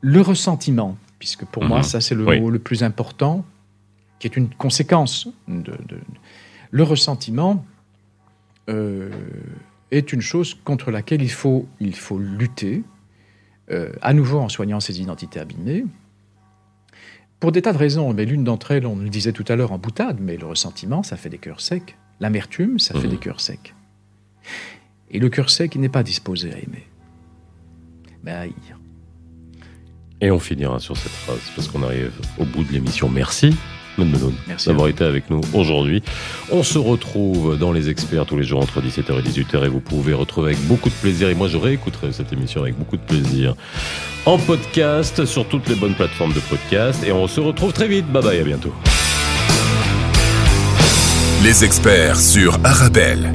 le- 0.01 0.21
ressentiment, 0.21 0.97
puisque 1.19 1.45
pour 1.45 1.63
moi 1.63 1.77
Mhm. 1.79 1.83
ça 1.83 2.01
c'est 2.01 2.15
le 2.15 2.25
Oui. 2.25 2.39
mot 2.41 2.49
le 2.49 2.59
plus 2.59 2.83
important, 2.83 3.45
qui 4.19 4.27
est 4.27 4.35
une 4.37 4.49
conséquence 4.49 5.27
de, 5.47 5.71
de- 5.87 5.99
le 6.71 6.83
ressentiment 6.83 7.65
euh, 8.69 9.09
est 9.91 10.13
une 10.13 10.21
chose 10.21 10.55
contre 10.63 10.89
laquelle 10.89 11.21
il 11.21 11.29
faut, 11.31 11.67
il 11.79 11.93
faut 11.95 12.17
lutter, 12.17 12.83
euh, 13.71 13.91
à 14.01 14.13
nouveau 14.13 14.39
en 14.39 14.49
soignant 14.49 14.79
ces 14.79 15.01
identités 15.01 15.39
abîmées, 15.39 15.83
pour 17.39 17.51
des 17.51 17.61
tas 17.61 17.73
de 17.73 17.77
raisons. 17.77 18.13
Mais 18.13 18.25
l'une 18.25 18.43
d'entre 18.45 18.71
elles, 18.71 18.87
on 18.87 18.95
le 18.95 19.09
disait 19.09 19.33
tout 19.33 19.43
à 19.49 19.55
l'heure 19.57 19.73
en 19.73 19.77
boutade, 19.77 20.19
mais 20.21 20.37
le 20.37 20.45
ressentiment, 20.47 21.03
ça 21.03 21.17
fait 21.17 21.29
des 21.29 21.37
cœurs 21.37 21.59
secs. 21.61 21.95
L'amertume, 22.21 22.79
ça 22.79 22.93
fait 22.93 23.05
Mhm. 23.07 23.09
des 23.11 23.17
cœurs 23.17 23.41
secs. 23.41 23.73
Et 25.13 25.19
le 25.19 25.29
cœur 25.29 25.49
sec, 25.49 25.75
n'est 25.75 25.89
pas 25.89 26.03
disposé 26.03 26.51
à 26.51 26.57
aimer, 26.57 26.87
mais 28.23 28.31
à 28.31 28.39
haïr. 28.41 28.79
Et 30.21 30.31
on 30.31 30.39
finira 30.39 30.79
sur 30.79 30.97
cette 30.97 31.11
phrase 31.11 31.41
parce 31.55 31.67
qu'on 31.67 31.83
arrive 31.83 32.11
au 32.37 32.45
bout 32.45 32.63
de 32.63 32.71
l'émission. 32.71 33.09
Merci, 33.09 33.55
Merci 34.47 34.67
d'avoir 34.67 34.87
été 34.87 35.03
avec 35.03 35.29
nous 35.29 35.41
aujourd'hui. 35.53 36.01
On 36.51 36.63
se 36.63 36.77
retrouve 36.77 37.57
dans 37.57 37.71
Les 37.71 37.89
Experts 37.89 38.25
tous 38.25 38.37
les 38.37 38.43
jours 38.43 38.61
entre 38.61 38.81
17h 38.81 39.19
et 39.19 39.21
18h 39.21 39.65
et 39.65 39.67
vous 39.67 39.79
pouvez 39.79 40.13
retrouver 40.13 40.53
avec 40.53 40.65
beaucoup 40.65 40.89
de 40.89 40.95
plaisir, 40.95 41.29
et 41.29 41.35
moi 41.35 41.47
je 41.47 41.57
réécouterai 41.57 42.11
cette 42.11 42.33
émission 42.33 42.61
avec 42.61 42.77
beaucoup 42.77 42.97
de 42.97 43.03
plaisir, 43.03 43.55
en 44.25 44.37
podcast 44.37 45.25
sur 45.25 45.47
toutes 45.47 45.67
les 45.69 45.75
bonnes 45.75 45.95
plateformes 45.95 46.33
de 46.33 46.39
podcast. 46.39 47.03
Et 47.05 47.11
on 47.11 47.27
se 47.27 47.39
retrouve 47.39 47.73
très 47.73 47.87
vite. 47.87 48.07
Bye 48.07 48.23
bye, 48.23 48.39
à 48.39 48.43
bientôt. 48.43 48.73
Les 51.43 51.63
experts 51.63 52.19
sur 52.19 52.57
Arabelle. 52.63 53.31